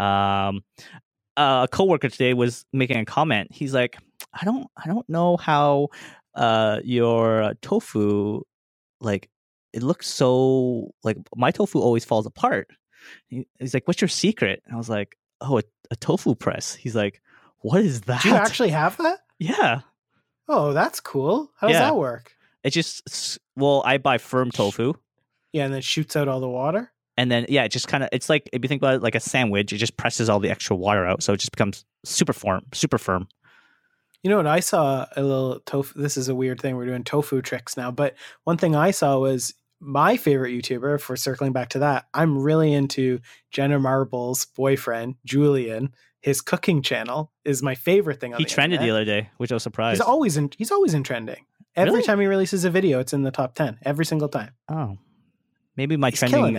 Um, 0.00 0.62
a 1.36 1.68
coworker 1.70 2.08
today 2.08 2.34
was 2.34 2.64
making 2.72 2.96
a 2.98 3.04
comment. 3.04 3.48
He's 3.52 3.74
like, 3.74 3.96
"I 4.32 4.44
don't, 4.44 4.66
I 4.76 4.86
don't 4.88 5.08
know 5.08 5.36
how 5.36 5.88
uh 6.34 6.80
your 6.84 7.54
tofu 7.62 8.42
like 9.00 9.28
it 9.72 9.82
looks 9.82 10.06
so 10.08 10.90
like 11.02 11.16
my 11.34 11.50
tofu 11.50 11.80
always 11.80 12.04
falls 12.04 12.26
apart." 12.26 12.68
He- 13.28 13.46
He's 13.58 13.74
like, 13.74 13.86
"What's 13.86 14.00
your 14.00 14.08
secret?" 14.08 14.62
And 14.64 14.74
I 14.74 14.76
was 14.78 14.88
like, 14.88 15.16
"Oh, 15.40 15.58
a, 15.58 15.62
a 15.90 15.96
tofu 15.96 16.34
press." 16.34 16.74
He's 16.74 16.94
like, 16.96 17.20
"What 17.58 17.80
is 17.82 18.02
that?" 18.02 18.22
Do 18.22 18.28
you 18.30 18.34
actually 18.34 18.70
have 18.70 18.96
that? 18.98 19.20
Yeah, 19.38 19.80
Oh, 20.48 20.72
that's 20.72 21.00
cool. 21.00 21.50
How 21.58 21.66
does 21.68 21.74
Yeah. 21.74 21.80
that 21.86 21.96
work? 21.96 22.32
it 22.64 22.70
just 22.70 23.38
well, 23.56 23.82
I 23.84 23.98
buy 23.98 24.18
firm 24.18 24.50
tofu. 24.50 24.94
Yeah, 25.52 25.64
and 25.64 25.72
then 25.72 25.78
it 25.78 25.84
shoots 25.84 26.16
out 26.16 26.28
all 26.28 26.40
the 26.40 26.48
water. 26.48 26.92
And 27.16 27.30
then 27.30 27.46
yeah, 27.48 27.64
it 27.64 27.70
just 27.70 27.88
kind 27.88 28.02
of 28.02 28.10
it's 28.12 28.28
like 28.28 28.48
if 28.52 28.62
you 28.62 28.68
think 28.68 28.80
about 28.82 28.94
it 28.96 29.02
like 29.02 29.14
a 29.14 29.20
sandwich, 29.20 29.72
it 29.72 29.78
just 29.78 29.96
presses 29.96 30.28
all 30.28 30.38
the 30.40 30.50
extra 30.50 30.76
water 30.76 31.06
out, 31.06 31.22
so 31.22 31.32
it 31.32 31.38
just 31.38 31.50
becomes 31.52 31.84
super 32.04 32.32
firm, 32.32 32.62
super 32.72 32.98
firm. 32.98 33.28
You 34.22 34.30
know 34.30 34.36
what? 34.38 34.46
I 34.46 34.60
saw 34.60 35.06
a 35.16 35.22
little 35.22 35.60
tofu. 35.60 36.00
This 36.00 36.16
is 36.16 36.28
a 36.28 36.34
weird 36.34 36.60
thing. 36.60 36.76
We're 36.76 36.86
doing 36.86 37.04
tofu 37.04 37.40
tricks 37.42 37.76
now. 37.76 37.90
But 37.90 38.14
one 38.44 38.56
thing 38.58 38.74
I 38.74 38.90
saw 38.90 39.18
was 39.18 39.54
my 39.78 40.16
favorite 40.16 40.50
YouTuber, 40.52 40.96
if 40.96 41.08
we're 41.08 41.16
circling 41.16 41.52
back 41.52 41.68
to 41.70 41.78
that, 41.80 42.06
I'm 42.12 42.38
really 42.42 42.72
into 42.72 43.20
Jenna 43.52 43.78
Marbles' 43.78 44.46
boyfriend, 44.46 45.14
Julian. 45.24 45.94
His 46.22 46.40
cooking 46.40 46.82
channel 46.82 47.30
is 47.44 47.62
my 47.62 47.76
favorite 47.76 48.20
thing 48.20 48.32
He 48.32 48.42
the 48.44 48.50
trended 48.50 48.80
the 48.80 48.90
other 48.90 49.04
day, 49.04 49.30
which 49.36 49.52
I 49.52 49.54
was 49.54 49.62
surprised. 49.62 50.00
He's 50.00 50.06
always 50.08 50.36
in 50.36 50.50
he's 50.58 50.72
always 50.72 50.92
in 50.92 51.04
trending. 51.04 51.44
Every 51.76 51.92
Really? 51.92 52.02
time 52.04 52.18
he 52.18 52.26
releases 52.26 52.64
a 52.64 52.70
video, 52.70 52.98
it's 52.98 53.12
in 53.12 53.22
the 53.22 53.30
top 53.30 53.54
10 53.54 53.78
every 53.84 54.06
single 54.06 54.28
time. 54.28 54.52
oh, 54.68 54.96
maybe 55.76 55.96
my 55.96 56.10
He's 56.10 56.18
trending, 56.18 56.54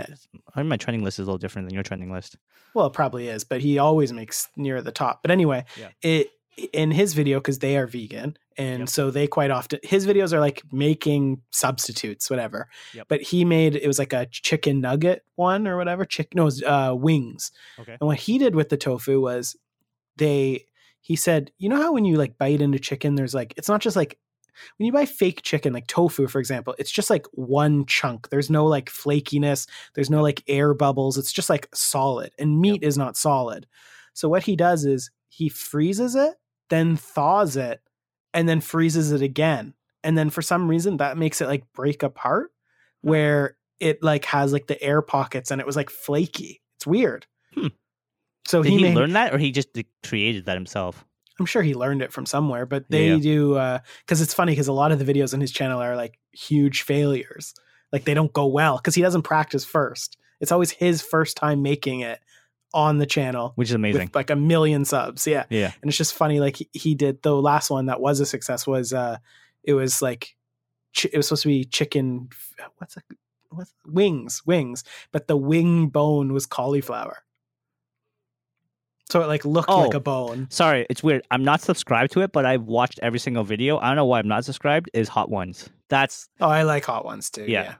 maybe 0.55 0.68
my 0.70 0.78
trending 0.78 1.03
list 1.03 1.20
is 1.20 1.24
a 1.28 1.30
little 1.30 1.38
different 1.38 1.68
than 1.68 1.74
your 1.74 1.84
trending 1.84 2.11
list. 2.11 2.38
Well, 2.74 2.88
it 2.88 2.93
probably 2.93 3.28
is, 3.28 3.43
but 3.43 3.61
he 3.61 3.78
always 3.80 4.13
makes 4.13 4.47
near 4.55 4.82
the 4.82 4.91
top. 4.91 5.22
But 5.22 5.32
anyway, 5.32 5.65
Yeah. 5.78 5.89
it 6.01 6.32
in 6.74 6.89
his 6.91 7.13
video 7.13 7.39
because 7.39 7.59
they 7.59 7.78
are 7.78 7.86
vegan 7.86 8.36
And 8.57 8.80
Yep. 8.80 8.89
so 8.89 9.11
they 9.11 9.28
quite 9.28 9.51
often 9.51 9.80
his 9.84 10.07
videos 10.07 10.34
are 10.34 10.39
like 10.39 10.63
making 10.72 11.41
substitutes, 11.51 12.30
whatever. 12.32 12.68
Yep. 12.95 13.05
But 13.07 13.22
he 13.22 13.45
made 13.45 13.76
it 13.76 13.86
was 13.86 13.99
like 13.99 14.11
a 14.13 14.26
chicken 14.32 14.82
nugget 14.82 15.24
one 15.36 15.68
or 15.68 15.78
whatever. 15.78 16.03
Chicken 16.05 16.38
no, 16.38 16.45
was 16.45 16.63
uh, 16.63 16.93
wings. 16.97 17.51
Okay. 17.78 17.95
And 17.99 18.07
what 18.07 18.18
he 18.18 18.39
did 18.39 18.55
with 18.55 18.70
the 18.70 18.78
tofu 18.78 19.22
was 19.22 19.55
they 20.15 20.65
he 21.01 21.15
said, 21.15 21.51
you 21.59 21.70
know 21.70 21.78
how 21.82 21.93
when 21.93 22.03
you 22.05 22.18
like 22.18 22.38
bite 22.39 22.59
into 22.59 22.80
chicken, 22.80 23.13
there's 23.15 23.36
like 23.36 23.53
it's 23.57 23.70
not 23.70 23.80
just 23.82 23.95
like 23.95 24.18
when 24.78 24.86
you 24.86 24.91
buy 24.91 25.05
fake 25.05 25.41
chicken, 25.43 25.74
like 25.74 25.88
tofu, 25.88 26.28
for 26.28 26.39
example, 26.39 26.76
it's 26.78 26.91
just 26.91 27.10
like 27.10 27.26
one 27.32 27.86
chunk. 27.86 28.30
There's 28.30 28.49
no 28.49 28.66
like 28.66 28.89
flakiness, 28.89 29.68
there's 29.95 30.10
no 30.10 30.22
like 30.22 30.43
air 30.47 30.74
bubbles. 30.74 31.18
It's 31.18 31.32
just 31.32 31.49
like 31.49 31.68
solid. 31.74 32.32
And 32.38 32.60
meat 32.60 32.84
is 32.84 32.97
not 32.97 33.18
solid. 33.18 33.68
So 34.14 34.30
what 34.30 34.43
he 34.43 34.55
does 34.55 34.86
is 34.86 35.12
he 35.30 35.49
freezes 35.49 36.16
it, 36.16 36.36
then 36.70 36.95
thaws 36.95 37.55
it, 37.55 37.82
and 38.34 38.47
then 38.47 38.62
freezes 38.62 39.12
it 39.12 39.22
again. 39.22 39.74
And 40.03 40.18
then 40.18 40.30
for 40.30 40.41
some 40.41 40.70
reason 40.70 40.97
that 40.97 41.18
makes 41.18 41.41
it 41.41 41.47
like 41.47 41.64
break 41.74 42.03
apart 42.03 42.51
where 43.01 43.58
it 43.80 44.01
like 44.01 44.26
has 44.26 44.53
like 44.53 44.68
the 44.68 44.82
air 44.82 45.01
pockets 45.01 45.51
and 45.51 45.62
it 45.62 45.68
was 45.68 45.76
like 45.76 45.89
flaky. 45.89 46.62
It's 46.78 46.88
weird. 46.88 47.26
Hmm. 47.53 47.68
So 48.47 48.64
Did 48.64 48.70
he, 48.72 48.78
he, 48.78 48.84
made, 48.84 48.95
learn 48.95 49.14
that, 49.14 49.34
or 49.34 49.38
he 49.38 49.51
just 49.51 49.70
created 50.05 50.45
that 50.45 50.55
himself? 50.55 51.05
I'm 51.40 51.46
sure 51.46 51.62
he 51.62 51.74
learned 51.76 52.02
it 52.02 52.12
from 52.12 52.26
somewhere, 52.26 52.66
but 52.66 52.86
they 52.90 53.10
Yeah. 53.12 53.18
do 53.18 53.80
because 54.06 54.22
it's 54.22 54.34
funny 54.34 54.52
because 54.54 54.68
a 54.68 54.74
lot 54.74 54.92
of 54.92 55.00
the 55.04 55.06
videos 55.14 55.34
on 55.34 55.42
his 55.42 55.52
channel 55.52 55.82
are 55.82 55.96
like 55.96 56.18
huge 56.32 56.82
failures. 56.84 57.54
Like 57.92 58.04
they 58.06 58.14
don't 58.14 58.34
go 58.34 58.48
well 58.48 58.78
because 58.78 58.96
he 58.96 59.02
doesn't 59.02 59.22
practice 59.24 59.64
first. 59.64 60.18
It's 60.40 60.52
always 60.52 60.72
his 60.72 61.02
first 61.02 61.38
time 61.38 61.62
making 61.62 62.02
it 62.02 62.20
on 62.74 62.98
the 62.98 63.06
channel 63.06 63.54
Which 63.56 63.70
is 63.70 63.76
amazing. 63.76 64.12
like 64.14 64.30
a 64.30 64.36
million 64.36 64.84
subs. 64.84 65.26
Yeah. 65.26 65.46
yeah. 65.50 65.72
And 65.82 65.90
it's 65.90 65.98
just 65.98 66.14
funny. 66.14 66.40
Like 66.40 66.58
he, 66.58 66.70
he 66.74 66.96
did 66.96 67.22
the 67.24 67.34
last 67.36 67.70
one 67.70 67.86
that 67.86 68.02
was 68.02 68.20
a 68.20 68.26
success 68.26 68.68
was 68.68 68.92
uh 68.94 69.18
it 69.64 69.74
was 69.74 70.02
like 70.02 70.36
chi- 70.96 71.10
it 71.14 71.18
was 71.18 71.28
supposed 71.28 71.44
to 71.44 71.48
be 71.50 71.64
chicken. 71.64 72.30
What's 72.78 72.98
it? 72.98 73.04
What's 73.50 73.74
wings? 73.86 74.42
Wings, 74.46 74.84
but 75.14 75.28
the 75.28 75.38
wing 75.38 75.88
bone 75.88 76.34
was 76.34 76.46
cauliflower. 76.46 77.24
So 79.10 79.22
it 79.22 79.28
like 79.28 79.45
looked 79.45 79.70
like 79.70 79.93
Oh. 79.93 79.97
a 79.97 79.99
bone. 80.01 80.47
Sorry, 80.49 80.86
it's 80.89 81.01
weird. 81.01 81.22
I'm 81.32 81.43
not 81.43 81.62
subscribed 81.62 82.12
to 82.14 82.22
it, 82.22 82.32
but 82.34 82.45
I've 82.45 82.64
watched 82.64 82.99
every 83.01 83.20
single 83.20 83.43
video. 83.45 83.78
I 83.78 83.88
don't 83.88 83.95
know 83.95 84.05
why 84.05 84.20
I'm 84.20 84.28
not 84.28 84.43
subscribed. 84.43 84.89
Is 84.93 85.08
Hot 85.08 85.30
Ones? 85.30 85.70
That's 85.89 86.28
Oh, 86.41 86.49
I 86.49 86.64
like 86.64 86.84
hot 86.84 87.05
ones 87.05 87.30
too. 87.30 87.45
Yeah. 87.47 87.64
Yeah, 87.64 87.76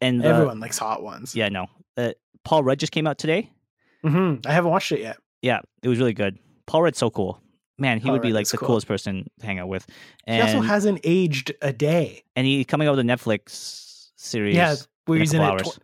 and 0.00 0.24
uh, 0.24 0.28
everyone 0.28 0.60
likes 0.60 0.78
hot 0.78 1.02
ones. 1.02 1.34
Yeah, 1.34 1.48
no. 1.48 1.66
Uh, 1.96 2.12
Paul 2.44 2.62
Rudd 2.62 2.78
just 2.78 2.92
came 2.92 3.06
out 3.08 3.18
today. 3.18 3.50
hmm 4.02 4.36
I 4.46 4.52
haven't 4.52 4.70
watched 4.70 4.92
it 4.92 5.00
yet. 5.00 5.16
Yeah, 5.42 5.58
it 5.82 5.88
was 5.88 5.98
really 5.98 6.12
good. 6.14 6.38
Paul 6.66 6.82
Rudd's 6.82 6.98
so 6.98 7.10
cool. 7.10 7.40
Man, 7.78 7.98
he 7.98 8.04
Paul 8.04 8.12
would 8.12 8.22
be 8.22 8.28
Rudd 8.28 8.34
like 8.36 8.48
the 8.48 8.58
cool. 8.58 8.68
coolest 8.68 8.86
person 8.86 9.28
to 9.40 9.46
hang 9.46 9.58
out 9.58 9.66
with. 9.68 9.86
he 10.28 10.40
also 10.40 10.60
hasn't 10.60 11.00
aged 11.02 11.52
a 11.62 11.72
day. 11.72 12.22
and 12.36 12.46
he's 12.46 12.66
coming 12.66 12.86
out 12.86 12.92
with 12.96 13.04
a 13.04 13.08
Netflix 13.08 14.10
series. 14.14 14.54
Yeah, 14.54 14.76
where 15.06 15.18
he's 15.18 15.34
in 15.34 15.42
it. 15.42 15.64
tw- 15.64 15.78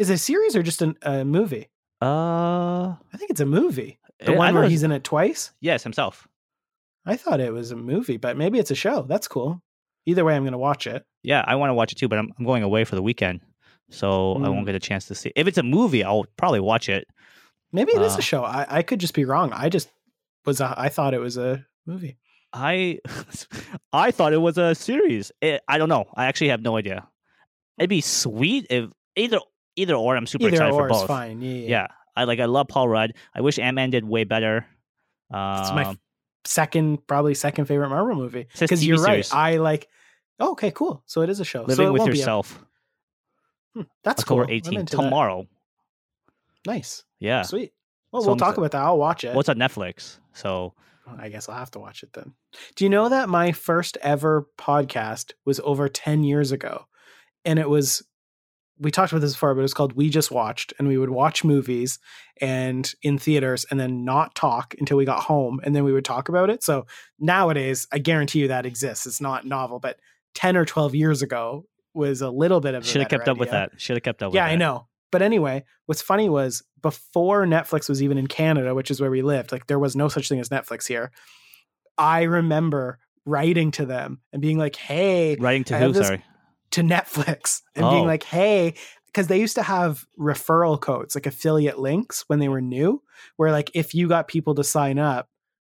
is 0.00 0.10
it 0.10 0.14
a 0.14 0.18
series 0.18 0.56
or 0.56 0.64
just 0.64 0.82
an, 0.82 0.96
a 1.02 1.24
movie? 1.24 1.68
Uh, 2.02 2.94
I 3.12 3.16
think 3.16 3.30
it's 3.30 3.40
a 3.40 3.46
movie. 3.46 3.98
The 4.20 4.34
I 4.34 4.36
one 4.36 4.54
where 4.54 4.68
he's 4.68 4.82
in 4.82 4.92
it 4.92 5.04
twice. 5.04 5.50
yes 5.60 5.82
himself. 5.82 6.26
I 7.06 7.16
thought 7.16 7.40
it 7.40 7.52
was 7.52 7.70
a 7.70 7.76
movie, 7.76 8.16
but 8.18 8.36
maybe 8.36 8.58
it's 8.58 8.70
a 8.70 8.74
show. 8.74 9.02
That's 9.02 9.26
cool. 9.28 9.62
Either 10.06 10.24
way, 10.24 10.34
I'm 10.36 10.42
going 10.42 10.52
to 10.52 10.58
watch 10.58 10.86
it. 10.86 11.04
Yeah, 11.22 11.42
I 11.46 11.54
want 11.56 11.70
to 11.70 11.74
watch 11.74 11.92
it 11.92 11.96
too, 11.96 12.08
but 12.08 12.18
I'm, 12.18 12.30
I'm 12.38 12.44
going 12.44 12.62
away 12.62 12.84
for 12.84 12.94
the 12.96 13.02
weekend, 13.02 13.40
so 13.90 14.34
I 14.36 14.40
Mm. 14.48 14.54
won't 14.54 14.66
get 14.66 14.74
a 14.74 14.80
chance 14.80 15.06
to 15.06 15.14
see. 15.14 15.32
If 15.36 15.46
it's 15.46 15.58
a 15.58 15.62
movie, 15.62 16.04
I'll 16.04 16.26
probably 16.36 16.60
watch 16.60 16.88
it. 16.88 17.06
Maybe 17.72 17.92
it 17.92 18.02
is 18.02 18.14
Uh, 18.16 18.18
a 18.18 18.22
show. 18.22 18.44
I, 18.44 18.66
I 18.68 18.82
could 18.82 18.98
just 18.98 19.14
be 19.14 19.24
wrong. 19.24 19.52
I 19.52 19.68
just 19.68 19.88
was. 20.44 20.60
A, 20.60 20.74
I 20.76 20.88
thought 20.88 21.14
it 21.14 21.20
was 21.20 21.36
a 21.36 21.64
movie. 21.86 22.18
I 22.52 22.98
I 23.92 24.10
thought 24.10 24.32
it 24.32 24.38
was 24.40 24.58
a 24.58 24.74
series. 24.74 25.32
It, 25.40 25.62
I 25.68 25.78
don't 25.78 25.88
know. 25.88 26.06
I 26.14 26.26
actually 26.26 26.48
have 26.48 26.62
no 26.62 26.76
idea. 26.76 27.06
It'd 27.78 27.88
be 27.90 28.00
sweet 28.00 28.66
if 28.70 28.90
either 29.16 29.38
either 29.80 29.94
or. 29.94 30.16
I'm 30.16 30.26
super 30.26 30.44
Either 30.46 30.54
excited 30.56 30.74
or 30.74 30.88
for 30.88 30.90
is 30.94 30.98
both. 30.98 31.06
fine. 31.08 31.40
Yeah, 31.42 31.52
yeah. 31.52 31.68
Yeah, 31.68 31.86
I 32.16 32.24
like. 32.24 32.40
I 32.40 32.44
love 32.46 32.68
Paul 32.68 32.88
Rudd. 32.88 33.12
I 33.34 33.40
wish 33.40 33.58
Ant 33.58 33.74
Man 33.74 33.90
did 33.90 34.04
way 34.04 34.24
better. 34.24 34.66
Um, 35.32 35.60
it's 35.60 35.70
my 35.72 35.84
Um, 35.84 36.00
second, 36.44 37.06
probably 37.06 37.34
second 37.34 37.66
favorite 37.66 37.88
Marvel 37.88 38.14
movie. 38.16 38.46
Because 38.58 38.84
you're 38.86 38.98
series. 38.98 39.32
right. 39.32 39.54
I 39.54 39.56
like. 39.58 39.88
Oh, 40.38 40.52
okay, 40.52 40.70
cool. 40.70 41.02
So 41.06 41.20
it 41.22 41.28
is 41.30 41.40
a 41.40 41.44
show. 41.44 41.62
living 41.64 41.88
it 41.88 41.92
with 41.92 42.02
a- 42.02 42.06
yourself. 42.06 42.64
Hmm, 43.74 43.82
that's 44.02 44.22
October 44.22 44.46
cool. 44.46 44.52
I'm 44.54 44.60
18th 44.60 44.78
into 44.80 44.96
that. 44.96 45.02
tomorrow. 45.02 45.46
Nice. 46.66 47.04
Yeah. 47.18 47.42
Sweet. 47.42 47.72
Well, 48.12 48.22
So 48.22 48.28
we'll 48.28 48.36
talk 48.36 48.54
so- 48.56 48.62
about 48.62 48.72
that. 48.72 48.82
I'll 48.82 48.98
watch 48.98 49.24
it. 49.24 49.34
What's 49.34 49.48
on 49.48 49.56
Netflix? 49.56 50.18
So 50.32 50.74
I 51.18 51.28
guess 51.28 51.48
I'll 51.48 51.56
have 51.58 51.70
to 51.72 51.78
watch 51.78 52.02
it 52.02 52.12
then. 52.12 52.34
Do 52.76 52.84
you 52.84 52.90
know 52.90 53.08
that 53.08 53.28
my 53.28 53.52
first 53.52 53.96
ever 54.02 54.46
podcast 54.58 55.32
was 55.44 55.60
over 55.60 55.88
10 55.88 56.24
years 56.24 56.52
ago? 56.52 56.86
And 57.44 57.58
it 57.58 57.68
was, 57.68 58.02
we 58.80 58.90
talked 58.90 59.12
about 59.12 59.20
this 59.20 59.34
before, 59.34 59.54
but 59.54 59.60
it 59.60 59.62
was 59.62 59.74
called 59.74 59.92
We 59.92 60.08
Just 60.08 60.30
Watched. 60.30 60.72
And 60.78 60.88
we 60.88 60.96
would 60.96 61.10
watch 61.10 61.44
movies 61.44 61.98
and 62.40 62.90
in 63.02 63.18
theaters 63.18 63.66
and 63.70 63.78
then 63.78 64.04
not 64.04 64.34
talk 64.34 64.74
until 64.78 64.96
we 64.96 65.04
got 65.04 65.22
home. 65.22 65.60
And 65.62 65.76
then 65.76 65.84
we 65.84 65.92
would 65.92 66.04
talk 66.04 66.28
about 66.28 66.48
it. 66.50 66.64
So 66.64 66.86
nowadays, 67.18 67.86
I 67.92 67.98
guarantee 67.98 68.40
you 68.40 68.48
that 68.48 68.66
exists. 68.66 69.06
It's 69.06 69.20
not 69.20 69.44
novel, 69.44 69.78
but 69.80 69.98
10 70.34 70.56
or 70.56 70.64
12 70.64 70.94
years 70.94 71.20
ago 71.22 71.66
was 71.92 72.22
a 72.22 72.30
little 72.30 72.60
bit 72.60 72.74
of 72.74 72.82
a 72.82 72.86
should 72.86 73.02
have 73.02 73.10
kept 73.10 73.28
up 73.28 73.36
with 73.36 73.50
that. 73.50 73.72
Should 73.78 73.96
have 73.96 74.02
kept 74.02 74.22
up. 74.22 74.32
Yeah, 74.32 74.44
with 74.44 74.52
I 74.52 74.56
know. 74.56 74.88
But 75.12 75.22
anyway, 75.22 75.64
what's 75.86 76.02
funny 76.02 76.28
was 76.28 76.62
before 76.80 77.44
Netflix 77.44 77.88
was 77.88 78.02
even 78.02 78.16
in 78.16 78.28
Canada, 78.28 78.74
which 78.74 78.90
is 78.90 79.00
where 79.00 79.10
we 79.10 79.22
lived, 79.22 79.52
like 79.52 79.66
there 79.66 79.78
was 79.78 79.96
no 79.96 80.08
such 80.08 80.28
thing 80.28 80.40
as 80.40 80.48
Netflix 80.48 80.86
here. 80.86 81.10
I 81.98 82.22
remember 82.22 82.98
writing 83.26 83.72
to 83.72 83.84
them 83.86 84.20
and 84.32 84.40
being 84.40 84.56
like, 84.56 84.76
"Hey, 84.76 85.36
Writing 85.36 85.64
to 85.64 85.76
I 85.76 85.80
who? 85.80 85.92
this- 85.92 86.06
Sorry. 86.06 86.22
To 86.72 86.82
Netflix," 86.82 87.62
and 87.74 87.88
being 87.90 88.04
Oh. 88.04 88.06
like, 88.06 88.24
"Hey," 88.24 88.74
because 89.06 89.26
they 89.28 89.40
used 89.40 89.56
to 89.56 89.62
have 89.62 90.06
referral 90.18 90.80
codes, 90.80 91.14
like 91.14 91.26
affiliate 91.26 91.78
links 91.78 92.24
when 92.28 92.38
they 92.38 92.48
were 92.48 92.60
new, 92.60 93.02
where 93.36 93.50
like 93.52 93.70
if 93.74 93.94
you 93.94 94.08
got 94.08 94.28
people 94.28 94.54
to 94.54 94.64
sign 94.64 94.98
up, 94.98 95.28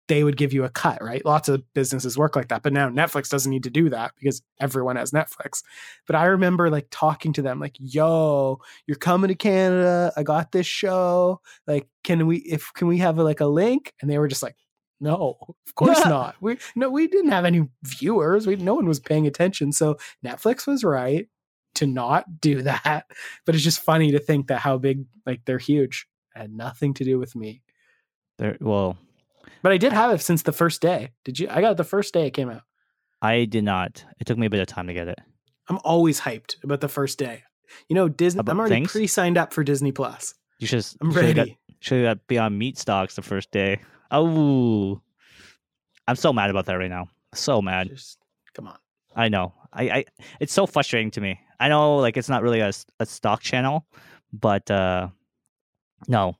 they 0.07 0.23
would 0.23 0.37
give 0.37 0.53
you 0.53 0.65
a 0.65 0.69
cut, 0.69 1.03
right? 1.03 1.25
Lots 1.25 1.49
of 1.49 1.63
businesses 1.73 2.19
work 2.19 2.37
like 2.37 2.49
that, 2.49 2.63
but 2.63 2.75
now 2.75 2.91
Netflix 2.91 3.31
doesn't 3.31 3.51
need 3.51 3.63
to 3.65 3.71
do 3.71 3.89
that 3.89 4.13
because 4.19 4.43
everyone 4.61 4.97
has 4.97 5.13
Netflix. 5.13 5.63
But 6.07 6.15
I 6.15 6.27
remember 6.27 6.69
like 6.71 6.89
talking 6.91 7.33
to 7.33 7.43
them, 7.43 7.59
like, 7.59 7.77
"Yo, 7.81 8.59
you're 8.87 8.99
coming 8.99 9.29
to 9.29 9.35
Canada. 9.35 10.13
I 10.17 10.23
got 10.23 10.53
this 10.53 10.67
show. 10.67 11.41
Like, 11.67 11.89
can 12.05 12.27
we 12.27 12.37
if 12.39 12.71
can 12.75 12.87
we 12.87 12.99
have 12.99 13.19
like 13.19 13.41
a 13.41 13.47
link?" 13.47 13.95
And 14.03 14.11
they 14.11 14.19
were 14.19 14.29
just 14.29 14.43
like, 14.43 14.57
"No, 15.01 15.37
of 15.67 15.75
course 15.75 16.05
not. 16.05 16.37
We 16.41 16.59
no, 16.77 16.91
we 16.91 17.07
didn't 17.09 17.31
have 17.31 17.45
any 17.45 17.69
viewers. 17.83 18.47
We 18.47 18.57
no 18.57 18.75
one 18.75 18.87
was 18.87 19.01
paying 19.01 19.27
attention. 19.27 19.73
So 19.73 19.97
Netflix 20.25 20.67
was 20.67 20.85
right 20.85 21.29
to 21.77 21.87
not 21.87 22.41
do 22.41 22.63
that. 22.63 23.05
But 23.47 23.55
it's 23.55 23.65
just 23.65 23.81
funny 23.81 24.13
to 24.13 24.19
think 24.19 24.49
that 24.49 24.61
how 24.61 24.79
big 24.79 25.05
like 25.27 25.45
they're 25.45 25.59
huge 25.59 26.07
had 26.35 26.53
nothing 26.53 26.95
to 26.95 27.05
do 27.05 27.19
with 27.19 27.37
me. 27.37 27.63
There, 28.39 28.57
well, 28.61 28.97
But 29.63 29.71
I 29.73 29.77
did 29.79 29.93
have 29.93 30.11
it 30.13 30.21
since 30.21 30.43
the 30.43 30.53
first 30.53 30.81
day. 30.83 31.11
Did 31.25 31.39
you? 31.39 31.47
I 31.49 31.61
got 31.61 31.73
it 31.73 31.77
the 31.77 31.85
first 31.85 32.13
day 32.13 32.27
it 32.27 32.33
came 32.33 32.51
out. 32.51 32.63
I 33.23 33.45
did 33.45 33.63
not. 33.65 34.05
It 34.21 34.27
took 34.27 34.37
me 34.37 34.47
a 34.47 34.51
bit 34.51 34.61
of 34.61 34.67
time 34.67 34.89
to 34.89 34.95
get 34.95 35.09
it. 35.09 35.19
I'm 35.69 35.79
always 35.85 36.21
hyped 36.21 36.63
about 36.65 36.81
the 36.81 36.89
first 36.89 37.19
day. 37.19 37.45
You 37.89 37.95
know, 37.95 38.09
Disney. 38.09 38.41
About 38.41 38.53
I'm 38.53 38.61
already 38.61 38.75
things? 38.75 38.91
pre-signed 38.93 39.39
up 39.39 39.53
for 39.55 39.65
Disney 39.65 39.93
Plus. 39.93 40.35
You 40.59 40.67
should. 40.67 40.85
I'm 41.01 41.13
should 41.13 41.25
have 41.25 41.35
got, 41.37 41.41
ready. 41.43 41.59
should 41.81 42.05
have 42.05 42.27
Beyond 42.27 42.59
Meat 42.59 42.77
stocks 42.79 43.15
the 43.17 43.23
first 43.23 43.51
day. 43.51 43.81
Oh, 44.15 45.01
I'm 46.07 46.17
so 46.17 46.33
mad 46.33 46.51
about 46.51 46.67
that 46.67 46.75
right 46.75 46.91
now. 46.91 47.09
So 47.35 47.61
mad. 47.61 47.89
Just 47.89 48.19
come 48.55 48.69
on. 48.69 48.79
I 49.17 49.29
know. 49.29 49.55
I, 49.73 49.83
I 49.91 50.05
it's 50.41 50.53
so 50.53 50.67
frustrating 50.67 51.11
to 51.13 51.21
me. 51.21 51.41
I 51.59 51.69
know 51.69 51.97
like 51.97 52.17
it's 52.17 52.29
not 52.29 52.43
really 52.43 52.61
a, 52.61 52.73
a 53.01 53.07
stock 53.07 53.41
channel, 53.41 53.87
but 54.33 54.71
uh 54.71 55.09
no. 56.09 56.37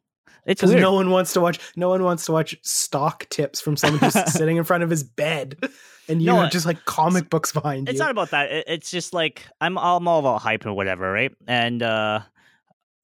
It's 0.47 0.63
weird. 0.63 0.81
no 0.83 0.93
one 0.93 1.11
wants 1.11 1.33
to 1.33 1.41
watch. 1.41 1.59
No 1.75 1.89
one 1.89 2.03
wants 2.03 2.27
to 2.27 2.33
watch 2.33 2.55
stock 2.63 3.27
tips 3.31 3.61
from 3.63 3.77
someone 3.77 3.99
who's 3.99 4.13
sitting 4.33 4.57
in 4.59 4.65
front 4.65 4.83
of 4.83 4.91
his 4.91 5.03
bed, 5.03 5.57
and 6.07 6.21
you 6.21 6.27
No, 6.27 6.43
have 6.43 6.53
just 6.53 6.67
like 6.67 6.85
comic 6.85 7.31
books 7.31 7.51
behind 7.51 7.89
it's 7.89 7.95
you. 7.97 8.01
not 8.05 8.11
about 8.11 8.31
that. 8.33 8.53
It, 8.53 8.65
it's 8.69 8.91
just 8.91 9.15
like 9.15 9.47
I'm 9.61 9.79
I'm 9.79 10.07
all 10.07 10.19
about 10.21 10.43
hype 10.43 10.67
or 10.67 10.75
whatever, 10.75 11.11
right? 11.11 11.33
And 11.47 11.83
uh 11.83 12.21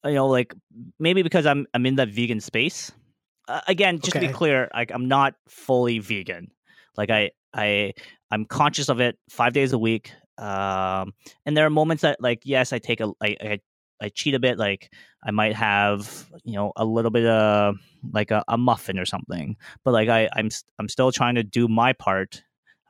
you 0.05 0.13
know, 0.15 0.27
like 0.29 0.55
maybe 0.99 1.23
because 1.23 1.47
I'm 1.47 1.67
I'm 1.73 1.87
in 1.87 1.95
that 1.97 2.09
vegan 2.11 2.41
space. 2.41 2.93
Uh, 3.51 3.61
again, 3.67 3.99
just 3.99 4.13
to 4.13 4.21
be 4.21 4.29
clear, 4.29 4.69
like 4.73 4.93
I'm 4.95 5.09
not 5.09 5.35
fully 5.49 5.99
vegan. 5.99 6.53
Like 6.97 7.11
I 7.11 7.33
I 7.53 7.95
I'm 8.31 8.45
conscious 8.45 8.89
of 8.89 9.01
it 9.01 9.19
five 9.29 9.53
days 9.53 9.73
a 9.73 9.79
week. 9.79 10.13
Um, 10.39 11.15
and 11.45 11.57
there 11.57 11.67
are 11.67 11.71
moments 11.71 12.03
that 12.03 12.21
like 12.21 12.43
yes, 12.45 12.73
I 12.73 12.79
take 12.79 13.01
a 13.01 13.11
I 13.21 13.37
I, 13.41 13.61
I 14.01 14.09
cheat 14.11 14.35
a 14.35 14.39
bit. 14.39 14.57
Like 14.57 14.93
I 15.25 15.33
might 15.33 15.57
have 15.57 16.29
you 16.45 16.55
know 16.55 16.73
a 16.77 16.85
little 16.85 17.11
bit 17.11 17.27
of 17.27 17.75
like 18.13 18.31
a, 18.31 18.45
a 18.47 18.57
muffin 18.57 19.01
or 19.01 19.05
something, 19.05 19.57
but 19.85 19.91
like 19.91 20.09
I 20.09 20.29
I'm 20.37 20.49
I'm 20.79 20.89
still 20.89 21.11
trying 21.11 21.35
to 21.35 21.43
do 21.43 21.67
my 21.67 21.93
part. 21.93 22.45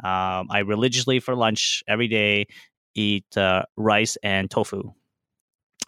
Um, 0.04 0.48
I 0.50 0.58
religiously 0.66 1.20
for 1.20 1.34
lunch 1.34 1.82
every 1.88 2.08
day 2.08 2.48
eat 2.94 3.34
uh, 3.34 3.62
rice 3.76 4.18
and 4.22 4.50
tofu. 4.50 4.92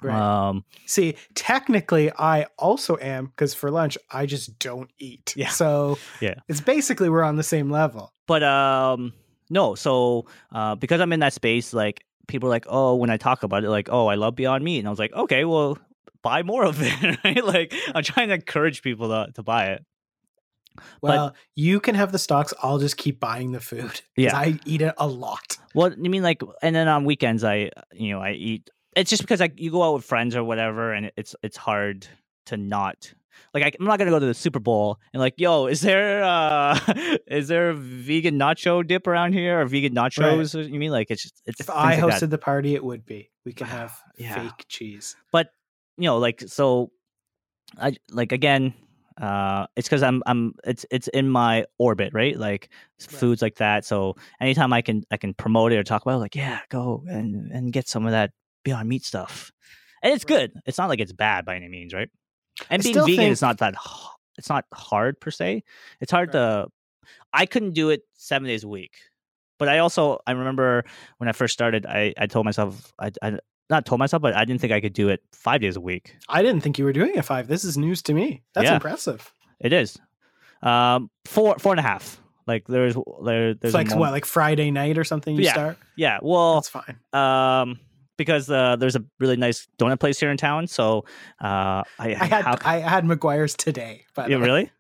Right. 0.01 0.49
Um, 0.49 0.65
See, 0.87 1.15
technically, 1.35 2.11
I 2.19 2.47
also 2.59 2.97
am 3.01 3.27
because 3.27 3.55
for 3.55 3.71
lunch 3.71 3.97
I 4.11 4.27
just 4.27 4.59
don't 4.59 4.91
eat. 4.99 5.35
Yeah. 5.37 5.49
So 5.51 5.99
Yeah. 6.21 6.35
it's 6.49 6.61
basically 6.61 7.09
we're 7.09 7.23
on 7.23 7.37
the 7.37 7.43
same 7.45 7.71
level. 7.71 8.13
but 8.27 8.43
um, 8.43 9.13
no. 9.51 9.75
So 9.75 10.27
uh, 10.53 10.75
because 10.77 11.01
I'm 11.01 11.13
in 11.13 11.21
that 11.21 11.33
space, 11.35 11.73
like 11.73 12.05
people 12.27 12.49
are 12.49 12.51
like, 12.51 12.67
oh, 12.69 12.97
when 12.97 13.11
I 13.11 13.17
talk 13.17 13.43
about 13.45 13.63
it, 13.65 13.71
like, 13.71 13.89
oh, 13.93 14.07
I 14.09 14.15
love 14.17 14.35
Beyond 14.35 14.65
Meat, 14.65 14.79
and 14.79 14.89
I 14.89 14.91
was 14.91 14.99
like, 14.99 15.13
okay, 15.13 15.45
well, 15.45 15.79
buy 16.23 16.43
more 16.43 16.65
of 16.65 16.79
it, 16.81 17.19
right? 17.25 17.45
Like 17.45 17.75
I'm 17.95 18.03
trying 18.03 18.29
to 18.29 18.35
encourage 18.35 18.83
people 18.83 19.09
to 19.09 19.31
to 19.35 19.43
buy 19.43 19.67
it. 19.73 19.85
Well, 21.03 21.35
you 21.55 21.81
can 21.81 21.95
have 21.95 22.13
the 22.13 22.19
stocks. 22.19 22.55
I'll 22.63 22.79
just 22.79 22.97
keep 22.97 23.21
buying 23.21 23.53
the 23.53 23.61
food. 23.61 24.01
Yeah. 24.17 24.35
I 24.37 24.59
eat 24.65 24.81
it 24.81 24.95
a 24.97 25.07
lot. 25.07 25.59
Well, 25.75 25.93
you 25.93 26.09
mean 26.09 26.23
like, 26.23 26.41
and 26.63 26.75
then 26.75 26.89
on 26.89 27.05
weekends, 27.05 27.45
I, 27.45 27.71
you 27.93 28.11
know, 28.15 28.21
I 28.21 28.33
eat. 28.33 28.71
It's 28.97 29.11
just 29.11 29.23
because 29.23 29.41
like 29.41 29.59
you 29.59 29.71
go 29.71 29.83
out 29.83 29.95
with 29.95 30.05
friends 30.05 30.37
or 30.37 30.45
whatever, 30.45 30.93
and 30.93 31.11
it's 31.17 31.35
it's 31.43 31.57
hard 31.57 32.07
to 32.47 32.57
not. 32.57 33.13
Like 33.55 33.65
I, 33.65 33.73
I'm 33.79 33.87
not 33.87 33.99
gonna 33.99 34.11
go 34.11 34.19
to 34.19 34.27
the 34.27 34.35
Super 34.35 34.61
Bowl 34.61 34.99
and 35.13 35.21
like, 35.21 35.35
yo, 35.39 35.67
is 35.67 35.81
there 35.81 36.23
uh 36.23 36.79
is 37.27 37.49
there 37.49 37.71
a 37.71 37.75
vegan 37.75 38.39
nacho 38.39 38.87
dip 38.87 39.07
around 39.07 39.33
here 39.33 39.61
or 39.61 39.67
vegan 39.67 39.95
nachos? 39.95 40.55
You 40.71 40.79
mean 40.79 40.91
like 40.91 41.11
it's 41.11 41.23
just 41.23 41.41
it's 41.47 41.61
If 41.61 41.71
I 41.71 41.97
hosted 41.97 42.21
that. 42.21 42.31
the 42.31 42.39
party, 42.39 42.75
it 42.75 42.85
would 42.85 43.05
be. 43.07 43.31
We 43.45 43.53
can 43.53 43.67
have 43.67 43.99
Yeah. 44.17 44.35
fake 44.35 44.67
cheese. 44.69 45.17
But 45.33 45.49
you 45.97 46.05
know, 46.05 46.19
like 46.19 46.43
so, 46.47 46.91
I 47.79 47.97
like 48.11 48.33
again, 48.33 48.75
uh, 49.21 49.67
it's 49.77 49.89
because 49.89 50.03
I'm 50.03 50.23
I'm 50.27 50.55
it's 50.65 50.85
it's 50.91 51.09
in 51.09 51.29
my 51.29 51.65
orbit, 51.79 52.13
right? 52.13 52.37
Like 52.39 52.69
Right. 53.01 53.19
foods 53.19 53.41
like 53.43 53.57
that. 53.57 53.85
So 53.85 54.17
anytime 54.41 54.73
I 54.73 54.83
can 54.83 55.05
I 55.11 55.17
can 55.17 55.33
promote 55.35 55.73
it 55.73 55.79
or 55.79 55.83
talk 55.83 56.03
about 56.03 56.17
it, 56.17 56.21
like 56.21 56.35
yeah, 56.37 56.61
go 56.69 57.03
and 57.09 57.51
and 57.51 57.73
get 57.73 57.89
some 57.89 58.05
of 58.05 58.13
that 58.13 58.31
Beyond 58.65 58.89
Meat 58.89 59.05
stuff, 59.05 59.51
and 60.03 60.13
it's 60.13 60.25
Right. 60.25 60.51
good. 60.53 60.63
It's 60.67 60.79
not 60.79 60.89
like 60.89 61.01
it's 61.01 61.13
bad 61.13 61.45
by 61.45 61.57
any 61.57 61.69
means, 61.69 61.93
right? 61.95 62.09
And 62.71 62.83
being 62.83 62.95
vegan 62.95 63.17
think- 63.17 63.33
is 63.33 63.43
not 63.43 63.59
that 63.59 63.75
it's 64.39 64.49
not 64.49 64.65
hard 64.73 65.21
per 65.21 65.31
se. 65.31 65.65
It's 66.01 66.13
hard 66.13 66.33
to. 66.33 66.67
I 67.33 67.47
couldn't 67.47 67.73
do 67.73 67.91
it 67.91 68.03
seven 68.15 68.47
days 68.49 68.65
a 68.65 68.69
week, 68.69 68.95
but 69.59 69.69
I 69.69 69.79
also 69.79 70.21
I 70.27 70.33
remember 70.33 70.85
when 71.19 71.29
I 71.29 71.33
first 71.33 71.53
started, 71.55 71.87
I 71.87 72.15
I 72.17 72.27
told 72.27 72.45
myself 72.45 72.93
I 72.99 73.11
I 73.23 73.39
not 73.71 73.87
told 73.87 73.99
myself, 73.99 74.21
but 74.23 74.35
I 74.35 74.45
didn't 74.45 74.61
think 74.61 74.73
I 74.73 74.81
could 74.81 74.93
do 74.93 75.09
it 75.09 75.23
five 75.33 75.61
days 75.63 75.77
a 75.77 75.81
week. 75.81 76.17
I 76.29 76.43
didn't 76.43 76.63
think 76.63 76.79
you 76.79 76.85
were 76.85 76.93
doing 76.93 77.15
it 77.15 77.25
five. 77.25 77.49
This 77.49 77.65
is 77.65 77.79
news 77.79 78.03
to 78.03 78.13
me. 78.15 78.43
That's 78.55 78.67
Yeah. 78.67 78.75
impressive. 78.75 79.33
It 79.61 79.73
is. 79.73 79.99
Um, 80.63 81.11
four 81.25 81.59
four 81.59 81.73
and 81.73 81.81
a 81.81 81.83
half. 81.83 82.21
Like 82.47 82.67
there's 82.67 82.95
there 83.25 83.55
there's 83.55 83.73
a 83.75 83.77
like 83.77 83.95
what, 83.95 84.13
like 84.13 84.25
Friday 84.27 84.71
night 84.71 84.99
or 84.99 85.05
something 85.05 85.37
you 85.37 85.45
Yeah. 85.45 85.53
start? 85.53 85.79
Yeah. 85.97 86.19
Well, 86.23 86.57
That's 86.57 86.69
fine. 86.69 86.99
um, 87.13 87.79
because 88.17 88.51
uh, 88.51 88.77
there's 88.77 88.97
a 88.97 89.05
really 89.21 89.37
nice 89.37 89.67
donut 89.79 89.99
place 90.01 90.19
here 90.21 90.31
in 90.31 90.37
town, 90.37 90.67
so 90.67 91.05
uh, 91.43 91.83
I, 91.99 92.17
I 92.21 92.25
had 92.27 92.45
how- 92.45 92.59
I 92.65 92.79
had 92.79 93.05
McGuire's 93.05 93.55
today. 93.55 94.05
But 94.15 94.31
yeah, 94.31 94.37
really. 94.37 94.71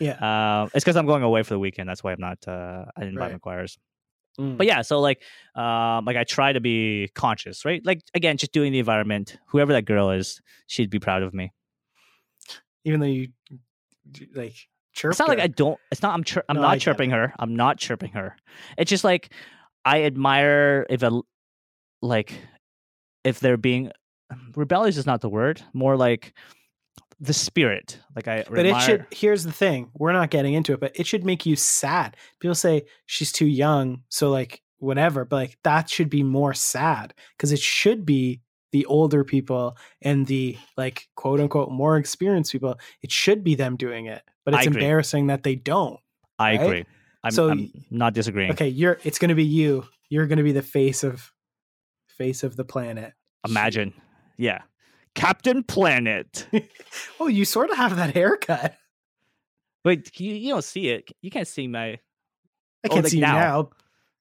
Yeah. 0.00 0.12
Uh, 0.14 0.68
it's 0.74 0.84
because 0.84 0.96
I'm 0.96 1.06
going 1.06 1.22
away 1.22 1.42
for 1.44 1.54
the 1.54 1.58
weekend. 1.60 1.88
That's 1.88 2.02
why 2.02 2.12
I'm 2.12 2.20
not. 2.20 2.38
Uh, 2.46 2.84
I 2.96 3.00
didn't 3.00 3.18
buy 3.18 3.32
McGuire's. 3.32 3.78
Mm. 4.40 4.56
But 4.56 4.66
yeah, 4.66 4.82
so 4.82 5.00
like, 5.00 5.22
um, 5.54 6.04
like 6.06 6.16
I 6.16 6.24
try 6.24 6.52
to 6.52 6.60
be 6.60 7.08
conscious, 7.14 7.64
right? 7.64 7.84
Like 7.84 8.00
again, 8.14 8.36
just 8.36 8.52
doing 8.52 8.72
the 8.72 8.78
environment. 8.78 9.36
Whoever 9.48 9.72
that 9.74 9.84
girl 9.84 10.10
is, 10.10 10.40
she'd 10.66 10.90
be 10.90 10.98
proud 10.98 11.22
of 11.22 11.34
me. 11.34 11.52
even 12.84 12.98
though 13.00 13.06
you 13.06 13.28
like 14.34 14.54
chirp. 14.92 15.12
It's 15.12 15.18
not 15.20 15.28
like 15.28 15.38
I 15.38 15.46
don't. 15.48 15.78
It's 15.90 16.02
not. 16.02 16.14
I'm. 16.14 16.24
Chir- 16.24 16.42
I'm 16.48 16.56
No, 16.56 16.62
I 16.62 16.64
not 16.64 16.72
get 16.74 16.80
chirping 16.80 17.10
her. 17.10 17.32
I'm 17.38 17.54
not 17.56 17.78
chirping 17.78 18.12
her. 18.12 18.36
It's 18.78 18.88
just 18.88 19.04
like 19.04 19.32
I 19.84 20.04
admire 20.04 20.86
if 20.90 21.02
a 21.02 21.20
like 22.00 22.32
if 23.24 23.40
they're 23.40 23.56
being 23.56 23.90
rebellious 24.56 24.96
is 24.96 25.06
not 25.06 25.20
the 25.20 25.28
word. 25.28 25.62
More 25.72 25.96
like 25.96 26.34
the 27.20 27.32
spirit. 27.32 27.98
Like 28.14 28.28
I. 28.28 28.44
But 28.48 28.66
it 28.66 28.80
should. 28.80 29.06
Here's 29.10 29.44
the 29.44 29.52
thing: 29.52 29.90
we're 29.94 30.12
not 30.12 30.30
getting 30.30 30.54
into 30.54 30.72
it, 30.72 30.80
but 30.80 30.92
it 30.94 31.06
should 31.06 31.24
make 31.24 31.46
you 31.46 31.56
sad. 31.56 32.16
People 32.40 32.54
say 32.54 32.84
she's 33.06 33.32
too 33.32 33.46
young, 33.46 34.02
so 34.08 34.30
like 34.30 34.62
whatever. 34.78 35.24
But 35.24 35.36
like 35.36 35.58
that 35.64 35.88
should 35.88 36.10
be 36.10 36.22
more 36.22 36.54
sad 36.54 37.14
because 37.36 37.52
it 37.52 37.60
should 37.60 38.04
be 38.04 38.40
the 38.72 38.86
older 38.86 39.22
people 39.22 39.76
and 40.00 40.26
the 40.26 40.58
like 40.76 41.08
quote 41.14 41.40
unquote 41.40 41.70
more 41.70 41.96
experienced 41.96 42.52
people. 42.52 42.78
It 43.02 43.12
should 43.12 43.44
be 43.44 43.54
them 43.54 43.76
doing 43.76 44.06
it, 44.06 44.22
but 44.44 44.54
it's 44.54 44.66
embarrassing 44.66 45.28
that 45.28 45.42
they 45.42 45.54
don't. 45.54 46.00
I 46.38 46.56
right? 46.56 46.60
agree. 46.60 46.84
I'm, 47.24 47.30
So 47.30 47.50
I'm 47.50 47.70
not 47.90 48.14
disagreeing. 48.14 48.50
Okay, 48.52 48.68
you're. 48.68 48.98
It's 49.04 49.18
going 49.18 49.28
to 49.28 49.36
be 49.36 49.44
you. 49.44 49.84
You're 50.08 50.26
going 50.26 50.38
to 50.38 50.42
be 50.42 50.52
the 50.52 50.62
face 50.62 51.04
of 51.04 51.32
face 52.16 52.42
of 52.42 52.56
the 52.56 52.64
planet. 52.64 53.12
Imagine. 53.46 53.92
Yeah. 54.36 54.62
Captain 55.14 55.62
Planet. 55.62 56.46
Oh, 57.20 57.26
you 57.28 57.44
sort 57.44 57.70
of 57.70 57.76
have 57.76 57.96
that 57.96 58.14
haircut. 58.14 58.76
Wait, 59.84 60.18
you, 60.20 60.34
you 60.34 60.50
don't 60.52 60.64
see 60.64 60.88
it. 60.88 61.10
You 61.22 61.30
can't 61.30 61.46
see 61.48 61.66
my 61.68 61.86
I 61.92 61.98
Oh, 62.84 62.88
can't 62.88 63.04
like 63.04 63.10
see 63.12 63.20
now. 63.20 63.34
now. 63.34 63.70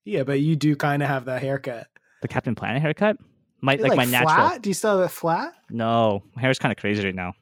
Yeah, 0.05 0.23
but 0.23 0.39
you 0.39 0.55
do 0.55 0.75
kind 0.75 1.01
of 1.03 1.09
have 1.09 1.25
that 1.25 1.41
haircut. 1.41 1.87
the 2.21 2.27
Captain 2.27 2.55
Planet 2.55 2.81
haircut. 2.81 3.17
My 3.61 3.73
You're 3.73 3.89
like, 3.89 3.97
my 3.97 4.05
flat? 4.05 4.25
natural. 4.25 4.59
Do 4.59 4.69
you 4.69 4.73
still 4.73 4.97
have 4.97 5.05
it 5.05 5.11
flat? 5.13 5.53
No, 5.69 6.23
my 6.35 6.41
hair 6.41 6.51
is 6.51 6.59
kind 6.59 6.71
of 6.71 6.77
crazy 6.77 7.03
right 7.05 7.13
now. 7.15 7.33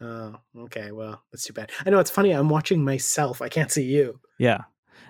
Oh, 0.00 0.36
okay. 0.62 0.90
Well, 0.92 1.22
that's 1.30 1.44
too 1.44 1.52
bad. 1.52 1.70
I 1.86 1.90
know 1.90 1.98
it's 2.00 2.10
funny. 2.10 2.30
I'm 2.32 2.48
watching 2.48 2.84
myself. 2.84 3.40
I 3.42 3.48
can't 3.48 3.70
see 3.70 3.84
you. 3.84 4.18
Yeah. 4.38 4.62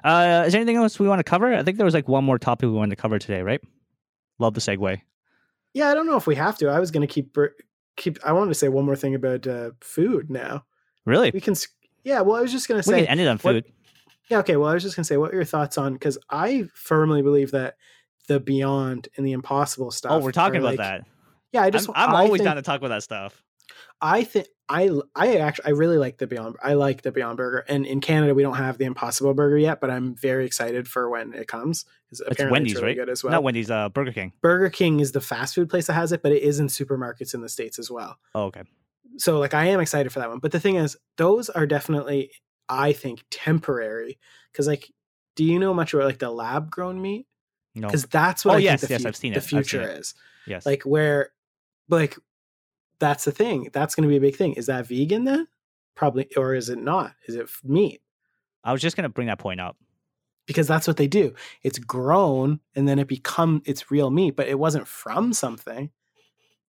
Uh, 0.05 0.45
is 0.47 0.53
there 0.53 0.61
anything 0.61 0.77
else 0.77 0.99
we 0.99 1.09
want 1.09 1.21
to 1.21 1.25
cover? 1.25 1.55
I 1.55 1.63
think 1.63 1.77
there 1.79 1.85
was 1.87 1.95
like 1.95 2.09
one 2.09 2.25
more 2.25 2.39
topic 2.39 2.67
we 2.69 2.73
wanted 2.75 2.97
to 2.97 3.01
cover 3.01 3.19
today, 3.19 3.41
right? 3.43 3.61
Love 4.43 4.55
the 4.55 4.61
segue. 4.61 5.01
Yeah, 5.73 5.89
I 5.89 5.95
don't 5.95 6.07
know 6.07 6.17
if 6.17 6.27
we 6.27 6.35
have 6.35 6.59
to. 6.59 6.69
I 6.69 6.81
was 6.81 6.91
going 6.91 7.07
to 7.07 7.13
keep 7.13 7.37
keep. 7.97 8.19
I 8.25 8.33
wanted 8.33 8.49
to 8.49 8.55
say 8.57 8.69
one 8.69 8.85
more 8.85 8.97
thing 8.97 9.15
about 9.15 9.47
uh, 9.47 9.71
food. 9.81 10.29
Now 10.31 10.65
Really? 11.07 11.31
we 11.33 11.41
can. 11.41 11.55
Yeah. 12.05 12.21
Well, 12.23 12.37
I 12.37 12.41
was 12.43 12.51
just 12.53 12.67
going 12.69 12.83
to 12.83 12.91
We 12.91 12.93
say. 12.95 13.01
can 13.03 13.09
end 13.13 13.21
it 13.21 13.29
on 13.29 13.39
what- 13.39 13.55
food. 13.55 13.65
Yeah. 14.29 14.39
Okay. 14.41 14.57
Well, 14.57 14.69
I 14.69 14.75
was 14.75 14.83
just 14.83 14.97
going 14.97 15.05
to 15.05 15.07
say, 15.09 15.17
what 15.17 15.31
are 15.31 15.35
your 15.37 15.45
thoughts 15.45 15.79
on? 15.79 15.93
Because 15.93 16.19
I 16.29 16.69
firmly 16.75 17.23
believe 17.23 17.53
that 17.53 17.77
the 18.29 18.41
beyond 18.41 19.09
and 19.17 19.25
the 19.27 19.33
impossible 19.33 19.91
stuff. 19.93 20.13
Oh, 20.13 20.19
we're 20.19 20.33
talking 20.33 20.59
about 20.59 20.77
like- 20.77 20.79
that. 20.79 21.05
Yeah, 21.53 21.63
I 21.63 21.67
I'm, 21.67 21.73
just. 21.73 21.89
I'm 21.95 22.11
I 22.11 22.23
always 22.25 22.41
think- 22.41 22.45
down 22.49 22.57
to 22.57 22.63
talk 22.63 22.79
about 22.79 22.89
that 22.89 23.03
stuff. 23.05 23.43
I 24.01 24.25
think 24.25 24.49
I 24.73 24.91
I 25.15 25.37
actually 25.37 25.67
I 25.67 25.71
really 25.71 25.99
like 25.99 26.19
the 26.19 26.27
Beyond. 26.27 26.57
I 26.63 26.75
like 26.75 27.03
the 27.03 27.13
Beyond 27.13 27.37
Burger, 27.37 27.65
and 27.69 27.85
in 27.85 28.01
Canada 28.01 28.35
we 28.35 28.43
don't 28.43 28.57
have 28.57 28.79
the 28.79 28.85
Impossible 28.87 29.35
Burger 29.35 29.59
yet, 29.59 29.81
but 29.81 29.91
I'm 29.91 30.15
very 30.15 30.47
excited 30.47 30.89
for 30.89 31.09
when 31.11 31.35
it 31.35 31.47
comes. 31.49 31.85
'cause 32.11 32.21
apparently 32.27 32.53
Wendy's, 32.53 32.75
really 32.75 32.87
right? 32.89 32.97
Good 32.97 33.09
as 33.09 33.25
well. 33.25 33.31
Not 33.33 33.43
Wendy's, 33.43 33.71
uh, 33.71 33.89
Burger 33.89 34.13
King. 34.13 34.33
Burger 34.43 34.69
King 34.71 35.01
is 35.01 35.13
the 35.13 35.21
fast 35.21 35.55
food 35.55 35.71
place 35.71 35.87
that 35.87 35.95
has 35.95 36.13
it, 36.13 36.23
but 36.23 36.33
it 36.33 36.43
is 36.43 36.61
in 36.61 36.67
supermarkets 36.67 37.33
in 37.35 37.41
the 37.41 37.49
states 37.49 37.79
as 37.79 37.91
well. 37.91 38.19
Oh, 38.35 38.45
okay. 38.45 38.63
So 39.19 39.39
like 39.39 39.55
I 39.55 39.67
am 39.67 39.81
excited 39.81 40.11
for 40.13 40.19
that 40.21 40.29
one. 40.29 40.39
But 40.39 40.53
the 40.53 40.61
thing 40.61 40.77
is, 40.77 40.97
those 41.17 41.49
are 41.51 41.67
definitely 41.67 42.31
I 42.69 42.93
think 42.93 43.25
temporary 43.31 44.19
because 44.53 44.67
like, 44.67 44.91
do 45.37 45.45
you 45.45 45.59
know 45.59 45.73
much 45.75 45.93
about 45.95 46.05
like 46.07 46.19
the 46.19 46.31
lab 46.31 46.71
grown 46.71 47.01
meat? 47.01 47.27
No. 47.75 47.89
Because 47.89 48.05
that's 48.05 48.45
what 48.45 48.55
Oh, 48.55 48.57
I 48.57 48.61
yes, 48.61 48.81
think 48.81 48.89
the, 48.89 48.95
yes, 48.95 49.03
fu- 49.03 49.09
I've 49.09 49.17
seen 49.17 49.33
the 49.33 49.39
it. 49.39 49.43
Seen 49.45 49.59
future 49.63 49.81
it. 49.83 49.99
is 50.01 50.15
Yes. 50.47 50.67
like 50.67 50.83
where 50.83 51.31
like 51.89 52.17
that's 53.03 53.25
the 53.25 53.33
thing 53.33 53.69
that's 53.73 53.95
going 53.95 54.05
to 54.05 54.09
be 54.09 54.17
a 54.17 54.21
big 54.21 54.37
thing 54.37 54.53
is 54.55 54.67
that 54.67 54.87
vegan 54.87 55.25
then 55.25 55.47
probably 55.95 56.27
or 56.37 56.55
is 56.55 56.69
it 56.69 56.79
not 56.79 57.13
is 57.27 57.35
it 57.35 57.51
meat 57.65 58.01
I 58.65 58.73
was 58.73 58.81
just 58.81 58.97
gonna 58.97 59.09
bring 59.09 59.27
that 59.27 59.41
point 59.41 59.61
up. 59.61 59.77
because 60.47 60.69
that's 60.69 60.87
what 60.87 60.97
they 60.97 61.09
do 61.09 61.35
it's 61.63 61.79
grown 61.81 62.61
and 62.77 62.87
then 62.89 62.99
it 63.01 63.09
become 63.09 63.61
it's 63.67 63.91
real 63.91 64.11
meat 64.11 64.37
but 64.37 64.49
it 64.49 64.59
wasn't 64.59 64.87
from 64.87 65.33
something 65.33 65.91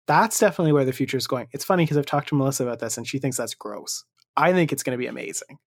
that's 0.06 0.38
definitely 0.38 0.72
where 0.72 0.84
the 0.84 0.92
future 0.92 1.16
is 1.16 1.26
going 1.26 1.48
it's 1.52 1.64
funny 1.64 1.84
because 1.84 1.96
i've 1.96 2.06
talked 2.06 2.28
to 2.28 2.34
melissa 2.34 2.62
about 2.62 2.78
this 2.78 2.98
and 2.98 3.06
she 3.08 3.18
thinks 3.18 3.38
that's 3.38 3.54
gross 3.54 4.04
i 4.36 4.52
think 4.52 4.70
it's 4.72 4.82
going 4.82 4.96
to 4.96 5.02
be 5.02 5.06
amazing 5.08 5.58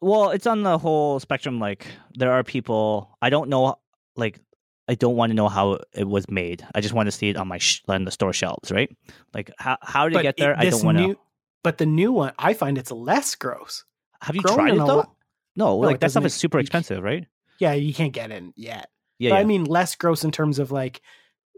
Well, 0.00 0.30
it's 0.30 0.46
on 0.46 0.62
the 0.62 0.78
whole 0.78 1.18
spectrum. 1.20 1.58
Like 1.58 1.86
there 2.14 2.30
are 2.32 2.44
people 2.44 3.16
I 3.20 3.30
don't 3.30 3.48
know. 3.48 3.76
Like 4.16 4.40
I 4.88 4.94
don't 4.94 5.16
want 5.16 5.30
to 5.30 5.34
know 5.34 5.48
how 5.48 5.78
it 5.94 6.08
was 6.08 6.28
made. 6.30 6.66
I 6.74 6.80
just 6.80 6.94
want 6.94 7.06
to 7.08 7.12
see 7.12 7.28
it 7.28 7.36
on 7.36 7.46
my 7.48 7.58
sh- 7.58 7.82
on 7.88 8.04
the 8.04 8.10
store 8.10 8.32
shelves, 8.32 8.70
right? 8.72 8.90
Like 9.34 9.50
how 9.58 9.76
how 9.82 10.08
did 10.08 10.18
it 10.18 10.22
get 10.22 10.36
there? 10.38 10.52
it- 10.52 10.58
I 10.58 10.70
don't 10.70 10.82
want 10.84 10.98
to. 10.98 11.06
new- 11.08 11.18
but 11.64 11.76
the 11.78 11.86
new 11.86 12.12
one 12.12 12.32
i 12.38 12.54
find 12.54 12.78
it's 12.78 12.92
less 12.92 13.34
gross 13.34 13.84
Have 14.22 14.36
you 14.36 14.42
grown 14.42 14.54
tried 14.56 14.74
it 14.74 14.78
though? 14.78 14.86
no, 14.86 15.14
No, 15.56 15.76
like 15.76 15.98
that 16.00 16.12
stuff 16.12 16.24
is 16.24 16.32
super 16.32 16.58
expensive, 16.60 17.02
right? 17.02 17.26
yeah 17.58 17.72
you 17.72 17.92
can't 17.92 18.12
get 18.12 18.30
in 18.30 18.52
yet 18.56 18.88
Yeah, 19.18 19.30
but 19.30 19.34
yeah. 19.36 19.40
I 19.40 19.44
mean 19.44 19.64
less 19.64 19.96
gross 19.96 20.22
in 20.24 20.30
terms 20.30 20.58
of 20.60 20.70
like 20.70 21.00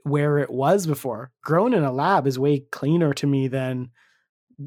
where 0.02 0.38
it 0.38 0.48
was 0.50 0.86
before. 0.86 1.30
Grown 1.44 1.74
in 1.74 1.84
a 1.84 1.92
lab 1.92 2.26
is 2.26 2.38
way 2.38 2.60
cleaner 2.72 3.12
to 3.12 3.26
me 3.26 3.48
than 3.48 3.90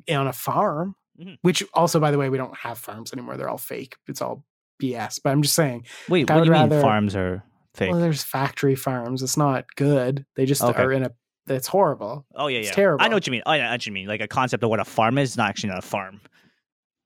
on 0.07 0.27
a 0.27 0.33
farm. 0.33 0.95
Mhm. 1.19 1.37
Which 1.41 1.63
also, 1.73 1.99
by 1.99 2.11
the 2.11 2.19
way, 2.19 2.29
we 2.29 2.37
don't 2.37 2.55
have 2.57 2.77
farms 2.77 3.11
anymore. 3.13 3.35
They're 3.37 3.49
all 3.49 3.57
fake. 3.57 3.95
It's 4.07 4.21
all 4.21 4.45
BS. 4.81 5.19
But 5.23 5.31
I'm 5.31 5.41
just 5.41 5.55
saying, 5.55 5.85
Wait, 6.07 6.29
I 6.29 6.35
what 6.35 6.45
do 6.45 6.51
you 6.51 6.69
mean 6.69 6.81
farms 6.81 7.15
are 7.15 7.43
fake? 7.73 7.91
well, 7.91 7.99
there's 7.99 8.23
factory 8.23 8.75
farms. 8.75 9.21
It's 9.23 9.37
not 9.37 9.65
good. 9.75 10.25
They 10.35 10.45
just 10.45 10.61
Okay. 10.63 10.81
are 10.81 10.91
in 10.91 11.03
a. 11.03 11.11
It's 11.47 11.67
horrible. 11.67 12.25
oh 12.35 12.47
yeah, 12.47 12.59
it's 12.59 12.77
yeah. 12.77 12.95
I 12.99 13.09
know 13.09 13.17
what 13.17 13.27
you 13.27 13.31
mean. 13.31 13.43
Oh 13.45 13.51
yeah, 13.53 13.63
I 13.63 13.67
know 13.67 13.71
what 13.73 13.85
you 13.85 13.91
mean. 13.91 14.07
Like 14.07 14.21
a 14.21 14.27
concept 14.27 14.63
of 14.63 14.69
what 14.69 14.79
a 14.79 14.85
farm 14.85 15.17
is, 15.17 15.35
not 15.35 15.49
actually 15.49 15.69
not 15.69 15.79
a 15.79 15.87
farm. 15.87 16.21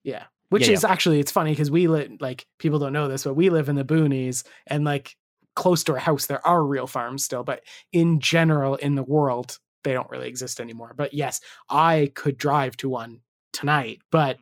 Yeah. 0.03 0.23
Which 0.49 0.67
Yeah, 0.67 0.73
is 0.75 0.83
actually 0.85 1.19
it's 1.19 1.31
funny 1.31 1.51
because 1.51 1.69
we 1.71 1.87
live 1.87 2.11
like 2.21 2.45
people 2.59 2.79
don't 2.79 2.93
know 2.93 3.07
this, 3.07 3.23
but 3.23 3.33
we 3.33 3.49
live 3.49 3.67
in 3.67 3.75
the 3.75 3.83
boonies 3.83 4.45
and 4.67 4.85
like 4.85 5.15
close 5.55 5.83
to 5.85 5.93
our 5.93 5.97
house 5.97 6.27
there 6.27 6.45
are 6.45 6.63
real 6.63 6.87
farms 6.87 7.23
still, 7.23 7.43
but 7.43 7.63
in 7.91 8.19
general 8.19 8.75
in 8.75 8.95
the 8.95 9.03
world 9.03 9.57
they 9.83 9.91
don't 9.93 10.09
really 10.09 10.27
exist 10.29 10.59
anymore. 10.59 10.93
But 10.95 11.13
yes, 11.13 11.41
I 11.69 12.11
could 12.15 12.37
drive 12.37 12.77
to 12.77 12.89
one 12.89 13.21
tonight, 13.53 13.99
but 14.11 14.37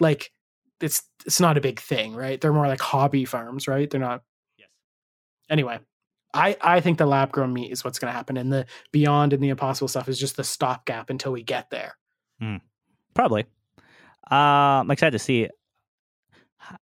like 0.00 0.32
it's 0.80 1.02
it's 1.24 1.40
not 1.40 1.56
a 1.56 1.60
big 1.62 1.78
thing, 1.80 2.14
right? 2.14 2.40
They're 2.40 2.52
more 2.52 2.66
like 2.68 2.80
hobby 2.80 3.24
farms, 3.24 3.68
right? 3.68 3.88
They're 3.88 4.00
not. 4.00 4.22
Anyway. 5.50 5.78
I, 6.34 6.56
I 6.60 6.80
think 6.80 6.98
the 6.98 7.06
lab 7.06 7.32
grown 7.32 7.54
meat 7.54 7.72
is 7.72 7.82
what's 7.84 7.98
going 7.98 8.12
to 8.12 8.16
happen, 8.16 8.36
and 8.36 8.52
the 8.52 8.66
beyond 8.92 9.32
and 9.32 9.42
the 9.42 9.48
impossible 9.48 9.88
stuff 9.88 10.08
is 10.08 10.18
just 10.18 10.36
the 10.36 10.44
stopgap 10.44 11.10
until 11.10 11.32
we 11.32 11.42
get 11.42 11.70
there. 11.70 11.96
Probably. 13.14 13.46
Uh, 14.30 14.84
I'm 14.84 14.90
excited 14.90 15.12
to 15.12 15.18
see, 15.18 15.48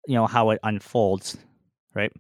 you 0.08 0.16
know, 0.16 0.28
how 0.28 0.52
it 0.52 0.60
unfolds. 0.64 1.38
Right. 1.94 2.12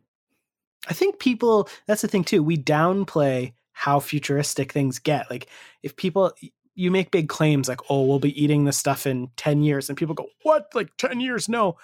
I 0.87 0.93
think 0.93 1.17
people 1.17 1.69
that's 1.87 2.01
the 2.01 2.07
thing 2.07 2.25
too. 2.25 2.43
We 2.43 2.57
downplay 2.57 3.53
how 3.71 3.99
futuristic 3.99 4.71
things 4.71 4.99
get. 4.99 5.29
Like 5.29 5.47
if 5.81 5.95
people 5.95 6.33
you 6.75 6.91
make 6.91 7.11
big 7.11 7.29
claims 7.29 7.67
like, 7.69 7.79
"Oh, 7.89 8.03
we'll 8.03 8.19
be 8.19 8.41
eating 8.41 8.65
this 8.65 8.77
stuff 8.77 9.05
in 9.07 9.29
10 9.37 9.63
years." 9.63 9.89
And 9.89 9.97
people 9.97 10.15
go, 10.15 10.27
"What? 10.41 10.67
Like 10.73 10.89
10 10.97 11.19
years? 11.19 11.47
No." 11.47 11.77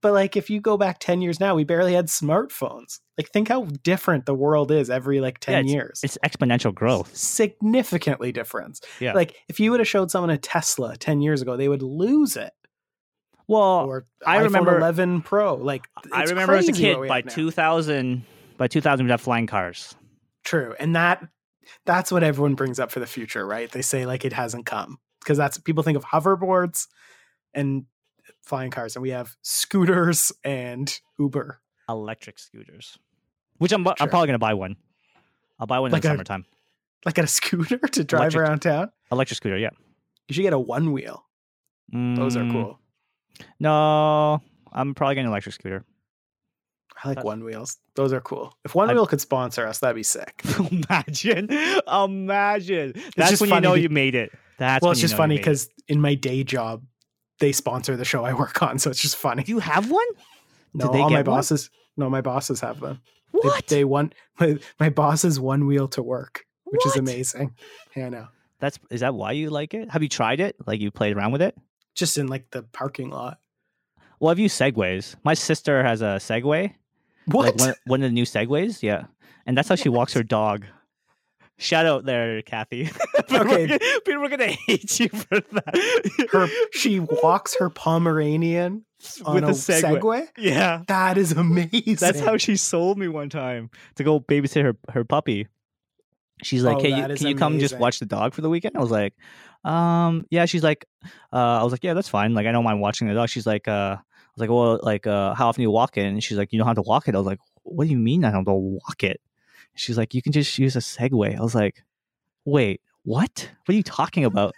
But 0.00 0.12
like 0.12 0.36
if 0.36 0.48
you 0.48 0.60
go 0.60 0.76
back 0.76 0.98
10 1.00 1.20
years 1.22 1.40
now, 1.40 1.54
we 1.56 1.64
barely 1.64 1.94
had 1.94 2.06
smartphones. 2.06 3.00
Like 3.16 3.30
think 3.30 3.48
how 3.48 3.64
different 3.82 4.26
the 4.26 4.34
world 4.34 4.70
is 4.70 4.90
every 4.90 5.20
like 5.20 5.40
10 5.40 5.66
Yeah, 5.66 5.72
years. 5.74 6.00
It's 6.04 6.16
exponential 6.24 6.72
growth. 6.72 7.16
significantly 7.16 8.30
different. 8.30 8.80
Yeah. 9.00 9.12
Like 9.14 9.34
if 9.48 9.58
you 9.58 9.70
would 9.72 9.80
have 9.80 9.88
showed 9.88 10.10
someone 10.10 10.30
a 10.30 10.38
Tesla 10.38 10.96
10 10.96 11.20
years 11.20 11.42
ago, 11.42 11.56
they 11.56 11.68
would 11.68 11.82
lose 11.82 12.36
it. 12.36 12.52
Well, 13.48 13.86
Or 13.86 14.06
I 14.26 14.38
remember- 14.38 14.76
11 14.78 15.22
Pro. 15.22 15.54
Like 15.54 15.88
I 16.12 16.22
remember 16.24 16.54
as 16.54 16.68
a 16.68 16.72
kid 16.72 17.08
by 17.08 17.22
2000, 17.22 18.24
by 18.56 18.68
2000 18.68 19.06
we 19.06 19.10
had 19.10 19.20
flying 19.20 19.46
cars. 19.46 19.94
True. 20.44 20.74
And 20.78 20.94
that 20.96 21.26
that's 21.84 22.12
what 22.12 22.22
everyone 22.22 22.54
brings 22.54 22.78
up 22.78 22.90
for 22.90 23.00
the 23.00 23.06
future, 23.06 23.46
right? 23.46 23.70
They 23.70 23.82
say 23.82 24.06
like 24.06 24.24
it 24.24 24.32
hasn't 24.32 24.64
come 24.66 24.98
because 25.20 25.36
that's 25.38 25.58
people 25.58 25.82
think 25.82 25.96
of 25.96 26.04
hoverboards 26.04 26.86
and 27.52 27.84
flying 28.48 28.70
cars 28.70 28.96
and 28.96 29.02
we 29.02 29.10
have 29.10 29.36
scooters 29.42 30.32
and 30.44 30.98
Uber. 31.18 31.60
Electric 31.88 32.38
scooters, 32.38 32.98
which 33.58 33.72
I'm, 33.72 33.82
Sure. 33.84 33.94
I'm 34.00 34.08
probably 34.10 34.26
gonna 34.28 34.38
buy 34.38 34.54
one. 34.54 34.76
I'll 35.58 35.66
buy 35.66 35.78
one 35.80 35.90
Like 35.90 36.04
in 36.04 36.10
a- 36.10 36.14
the 36.14 36.16
summertime. 36.18 36.44
Like 37.06 37.18
a 37.18 37.26
scooter 37.26 37.78
to 37.92 38.04
drive 38.04 38.34
Electric- 38.34 38.42
around 38.48 38.58
town. 38.60 38.90
Electric 39.12 39.36
scooter, 39.36 39.56
yeah. 39.56 39.70
You 40.28 40.34
should 40.34 40.42
get 40.42 40.52
a 40.52 40.58
one 40.58 40.92
wheel. 40.92 41.24
Those 41.92 42.36
are 42.36 42.40
Mm, 42.42 42.52
cool. 42.52 42.78
No, 43.60 44.42
I'm 44.72 44.94
probably 44.94 45.14
getting 45.14 45.26
an 45.26 45.32
electric 45.32 45.54
scooter. 45.54 45.84
I 47.02 47.08
like 47.10 47.22
one 47.24 47.44
wheels. 47.44 47.76
Those 47.94 48.12
are 48.12 48.20
cool. 48.20 48.52
If 48.64 48.74
one 48.74 48.90
I- 48.90 48.92
wheel 48.94 49.06
could 49.06 49.20
sponsor 49.20 49.66
us, 49.66 49.78
that'd 49.78 49.94
be 49.96 50.02
sick. 50.02 50.42
imagine, 50.70 51.48
imagine. 51.86 52.92
That's 53.16 53.30
just 53.30 53.40
when 53.40 53.50
you 53.50 53.60
know 53.60 53.70
funny. 53.70 53.82
you 53.82 53.88
made 53.88 54.14
it. 54.14 54.32
That's 54.58 54.82
well, 54.82 54.90
it's 54.90 55.00
just 55.00 55.16
funny 55.16 55.36
because 55.36 55.68
in 55.86 56.00
my 56.00 56.14
day 56.16 56.42
job, 56.44 56.82
they 57.40 57.52
sponsor 57.52 57.96
the 57.96 58.04
show 58.04 58.24
I 58.24 58.32
work 58.34 58.62
on, 58.62 58.78
so 58.78 58.90
it's 58.90 59.00
just 59.00 59.16
funny. 59.16 59.42
Do 59.44 59.52
you 59.52 59.58
have 59.60 59.90
one? 59.90 60.06
No, 60.74 60.86
Did 60.86 60.94
they 60.94 61.00
all 61.00 61.10
my 61.10 61.16
one? 61.16 61.24
bosses. 61.24 61.70
No, 61.96 62.08
my 62.10 62.20
bosses 62.20 62.60
have 62.60 62.80
them. 62.80 63.00
They- 63.32 63.38
What? 63.48 63.66
They, 63.68 63.84
want 63.84 64.14
my, 64.40 64.58
my 64.80 64.90
boss 64.90 65.24
is 65.24 65.38
one 65.40 65.66
wheel 65.66 65.88
to 65.88 66.02
work, 66.02 66.44
which 66.64 66.84
is 66.86 66.96
amazing. 66.96 67.54
Yeah, 67.96 68.06
I 68.06 68.08
know. 68.10 68.28
That's 68.60 68.78
is 68.90 69.00
that 69.00 69.14
why 69.14 69.32
you 69.32 69.50
like 69.50 69.72
it? 69.74 69.90
Have 69.90 70.02
you 70.02 70.08
tried 70.08 70.40
it? 70.40 70.56
Like 70.66 70.80
you 70.80 70.90
played 70.90 71.16
around 71.16 71.30
with 71.32 71.42
it? 71.42 71.56
Just 71.94 72.18
in 72.18 72.26
like 72.26 72.50
the 72.50 72.62
parking 72.64 73.10
lot. 73.10 73.38
Well, 74.18 74.30
I've 74.32 74.38
used 74.40 74.60
Segways. 74.60 75.14
My 75.22 75.34
sister 75.34 75.84
has 75.84 76.02
a 76.02 76.18
Segway. 76.18 76.74
What? 77.26 77.46
Like 77.46 77.58
one, 77.60 77.74
one 77.86 78.02
of 78.02 78.08
the 78.10 78.14
new 78.14 78.24
Segways, 78.24 78.82
yeah. 78.82 79.04
And 79.46 79.56
that's 79.56 79.68
how 79.68 79.76
she 79.76 79.88
walks 79.88 80.12
her 80.14 80.22
dog. 80.38 80.64
Shout 81.58 81.86
out 81.86 82.04
there, 82.04 82.40
Kathy. 82.42 82.84
People 83.28 83.36
Okay. 83.40 83.66
gonna- 83.66 83.78
People 84.04 84.24
are 84.24 84.28
gonna 84.28 84.46
hate 84.46 85.00
you 85.00 85.08
for 85.08 85.40
that. 85.40 86.28
her 86.32 86.48
she 86.72 87.00
walks 87.00 87.56
her 87.58 87.68
Pomeranian 87.68 88.84
on 89.24 89.34
with 89.34 89.44
a 89.44 89.48
a 89.48 89.50
Segway. 89.50 90.00
Segway. 90.00 90.28
Yeah. 90.38 90.82
That 90.86 91.18
is 91.18 91.32
amazing. 91.32 91.96
That's 91.96 92.20
how 92.20 92.36
she 92.36 92.56
sold 92.56 92.96
me 92.98 93.08
one 93.08 93.28
time 93.28 93.70
to 93.96 94.04
go 94.04 94.20
babysit 94.20 94.62
her, 94.62 94.76
her 94.90 95.04
puppy. 95.04 95.48
She's 96.44 96.62
like, 96.62 96.76
Oh, 96.76 96.80
"Hey, 96.80 96.90
you, 96.96 97.14
can 97.16 97.26
you 97.26 97.34
come 97.34 97.58
just 97.58 97.76
watch 97.78 97.98
the 97.98 98.06
dog 98.06 98.32
for 98.32 98.42
the 98.42 98.48
weekend?" 98.48 98.76
I 98.76 98.80
was 98.80 98.92
like, 98.92 99.12
"Um, 99.64 100.24
yeah." 100.30 100.44
She's 100.44 100.62
like, 100.62 100.84
uh, 101.32 101.36
"I 101.36 101.64
was 101.64 101.72
like, 101.72 101.82
yeah, 101.82 101.94
that's 101.94 102.08
fine. 102.08 102.32
Like, 102.32 102.46
I 102.46 102.52
don't 102.52 102.62
mind 102.62 102.80
watching 102.80 103.08
the 103.08 103.14
dog." 103.14 103.28
She's 103.28 103.44
like, 103.44 103.66
uh, 103.66 103.96
"I 103.98 104.00
was 104.36 104.40
like, 104.40 104.48
well, 104.50 104.78
like, 104.80 105.04
uh, 105.08 105.34
how 105.34 105.48
often 105.48 105.62
do 105.62 105.62
you 105.62 105.72
walk 105.72 105.96
it?" 105.96 106.04
And 106.06 106.22
she's 106.22 106.38
like, 106.38 106.52
"You 106.52 106.58
don't 106.60 106.68
have 106.68 106.76
to 106.76 106.82
walk 106.82 107.08
it." 107.08 107.16
I 107.16 107.18
was 107.18 107.26
like, 107.26 107.40
"What 107.64 107.86
do 107.86 107.90
you 107.90 107.98
mean 107.98 108.24
I 108.24 108.28
don't 108.28 108.46
have 108.46 108.46
to 108.46 108.52
walk 108.54 109.02
it?" 109.02 109.20
She's 109.78 109.98
like, 109.98 110.14
"You 110.14 110.22
can 110.22 110.32
just 110.32 110.58
use 110.58 110.76
a 110.76 110.80
Segway." 110.80 111.36
I 111.38 111.42
was 111.42 111.54
like, 111.54 111.82
"Wait, 112.44 112.80
what? 113.02 113.50
What 113.64 113.72
are 113.72 113.76
you 113.76 113.82
talking 113.82 114.24
about?" 114.32 114.54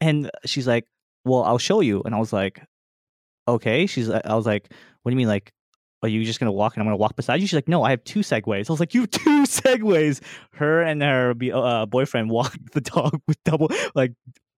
And 0.00 0.30
she's 0.46 0.66
like, 0.66 0.86
"Well, 1.24 1.42
I'll 1.42 1.58
show 1.58 1.80
you." 1.80 2.02
And 2.04 2.14
I 2.14 2.18
was 2.18 2.32
like, 2.32 2.62
"Okay." 3.48 3.86
She's, 3.86 4.10
I 4.10 4.34
was 4.34 4.46
like, 4.46 4.72
"What 5.02 5.10
do 5.10 5.14
you 5.14 5.18
mean, 5.18 5.28
like?" 5.28 5.52
are 6.02 6.08
you 6.08 6.24
just 6.24 6.40
gonna 6.40 6.52
walk 6.52 6.74
and 6.74 6.82
I'm 6.82 6.86
gonna 6.86 6.96
walk 6.96 7.16
beside 7.16 7.40
you? 7.40 7.46
She's 7.46 7.56
like, 7.56 7.68
no, 7.68 7.82
I 7.82 7.90
have 7.90 8.02
two 8.04 8.20
segways. 8.20 8.70
I 8.70 8.72
was 8.72 8.80
like, 8.80 8.94
you 8.94 9.02
have 9.02 9.10
two 9.10 9.42
segways. 9.44 10.22
Her 10.52 10.82
and 10.82 11.02
her 11.02 11.34
be- 11.34 11.52
uh, 11.52 11.86
boyfriend 11.86 12.30
walked 12.30 12.58
the 12.72 12.80
dog 12.80 13.20
with 13.26 13.42
double 13.44 13.68
like 13.94 14.12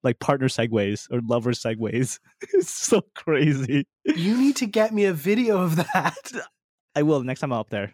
like 0.05 0.19
partner 0.19 0.49
segways 0.49 1.07
or 1.11 1.21
lover 1.27 1.53
segways. 1.53 2.19
it's 2.53 2.71
so 2.71 3.03
crazy. 3.15 3.87
You 4.05 4.37
need 4.37 4.57
to 4.57 4.67
get 4.67 4.93
me 4.93 5.05
a 5.05 5.13
video 5.13 5.61
of 5.61 5.77
that. 5.77 6.33
I 6.95 7.03
will 7.03 7.23
next 7.23 7.41
time 7.41 7.53
I'm 7.53 7.59
up 7.61 7.71
there. 7.71 7.93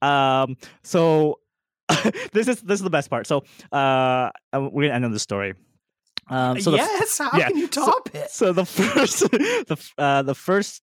Um, 0.00 0.56
so 0.82 1.38
this 2.32 2.48
is 2.48 2.60
this 2.62 2.78
is 2.80 2.82
the 2.82 2.90
best 2.90 3.10
part. 3.10 3.26
So 3.26 3.44
uh, 3.72 3.76
uh, 3.76 4.30
we're 4.70 4.84
gonna 4.84 4.94
end 4.94 5.04
on 5.04 5.12
the 5.12 5.18
story. 5.18 5.54
Um, 6.28 6.60
so 6.60 6.70
the 6.70 6.76
yes, 6.78 7.18
how 7.18 7.36
yeah, 7.36 7.48
can 7.48 7.56
you 7.58 7.68
so- 7.70 7.84
top 7.86 8.14
it? 8.14 8.30
so 8.30 8.52
the 8.52 8.64
first 8.78 9.20
the 9.30 9.90
uh, 9.98 10.22
the 10.22 10.34
first 10.34 10.82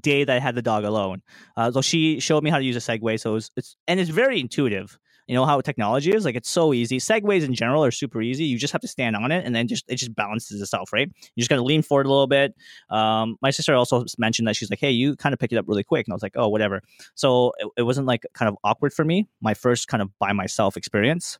day 0.00 0.24
that 0.24 0.34
I 0.34 0.38
had 0.40 0.54
the 0.54 0.62
dog 0.62 0.84
alone, 0.84 1.22
uh, 1.56 1.70
so 1.70 1.80
she 1.82 2.20
showed 2.20 2.42
me 2.44 2.50
how 2.50 2.58
to 2.58 2.64
use 2.64 2.76
a 2.76 2.80
Segway. 2.80 3.18
So 3.20 3.36
it's, 3.36 3.50
it's 3.56 3.76
and 3.88 4.00
it's 4.00 4.10
very 4.10 4.40
intuitive. 4.40 4.98
You 5.30 5.36
know 5.36 5.46
how 5.46 5.60
technology 5.60 6.10
is 6.10 6.24
like 6.24 6.34
it's 6.34 6.50
so 6.50 6.74
easy. 6.74 6.98
Segways 6.98 7.44
in 7.44 7.54
general 7.54 7.84
are 7.84 7.92
super 7.92 8.20
easy. 8.20 8.46
You 8.46 8.58
just 8.58 8.72
have 8.72 8.80
to 8.80 8.88
stand 8.88 9.14
on 9.14 9.30
it 9.30 9.46
and 9.46 9.54
then 9.54 9.68
just 9.68 9.84
it 9.88 9.94
just 9.94 10.12
balances 10.16 10.60
itself, 10.60 10.92
right? 10.92 11.06
You 11.06 11.40
just 11.40 11.48
got 11.48 11.54
to 11.54 11.62
lean 11.62 11.82
forward 11.82 12.06
a 12.06 12.08
little 12.08 12.26
bit. 12.26 12.52
Um, 12.90 13.36
my 13.40 13.52
sister 13.52 13.76
also 13.76 14.04
mentioned 14.18 14.48
that 14.48 14.56
she's 14.56 14.70
like, 14.70 14.80
"Hey, 14.80 14.90
you 14.90 15.14
kind 15.14 15.32
of 15.32 15.38
picked 15.38 15.52
it 15.52 15.56
up 15.56 15.66
really 15.68 15.84
quick," 15.84 16.08
and 16.08 16.12
I 16.12 16.16
was 16.16 16.22
like, 16.24 16.32
"Oh, 16.34 16.48
whatever." 16.48 16.82
So 17.14 17.52
it, 17.58 17.68
it 17.76 17.82
wasn't 17.82 18.08
like 18.08 18.26
kind 18.34 18.48
of 18.48 18.56
awkward 18.64 18.92
for 18.92 19.04
me. 19.04 19.28
My 19.40 19.54
first 19.54 19.86
kind 19.86 20.02
of 20.02 20.10
by 20.18 20.32
myself 20.32 20.76
experience. 20.76 21.38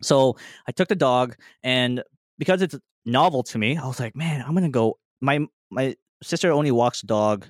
So 0.00 0.36
I 0.68 0.70
took 0.70 0.86
the 0.86 0.94
dog 0.94 1.34
and 1.64 2.04
because 2.38 2.62
it's 2.62 2.76
novel 3.04 3.42
to 3.42 3.58
me, 3.58 3.76
I 3.76 3.84
was 3.84 3.98
like, 3.98 4.14
man, 4.14 4.44
I'm 4.46 4.54
gonna 4.54 4.68
go. 4.68 5.00
My 5.20 5.40
my 5.72 5.96
sister 6.22 6.52
only 6.52 6.70
walks 6.70 7.02
dog 7.02 7.46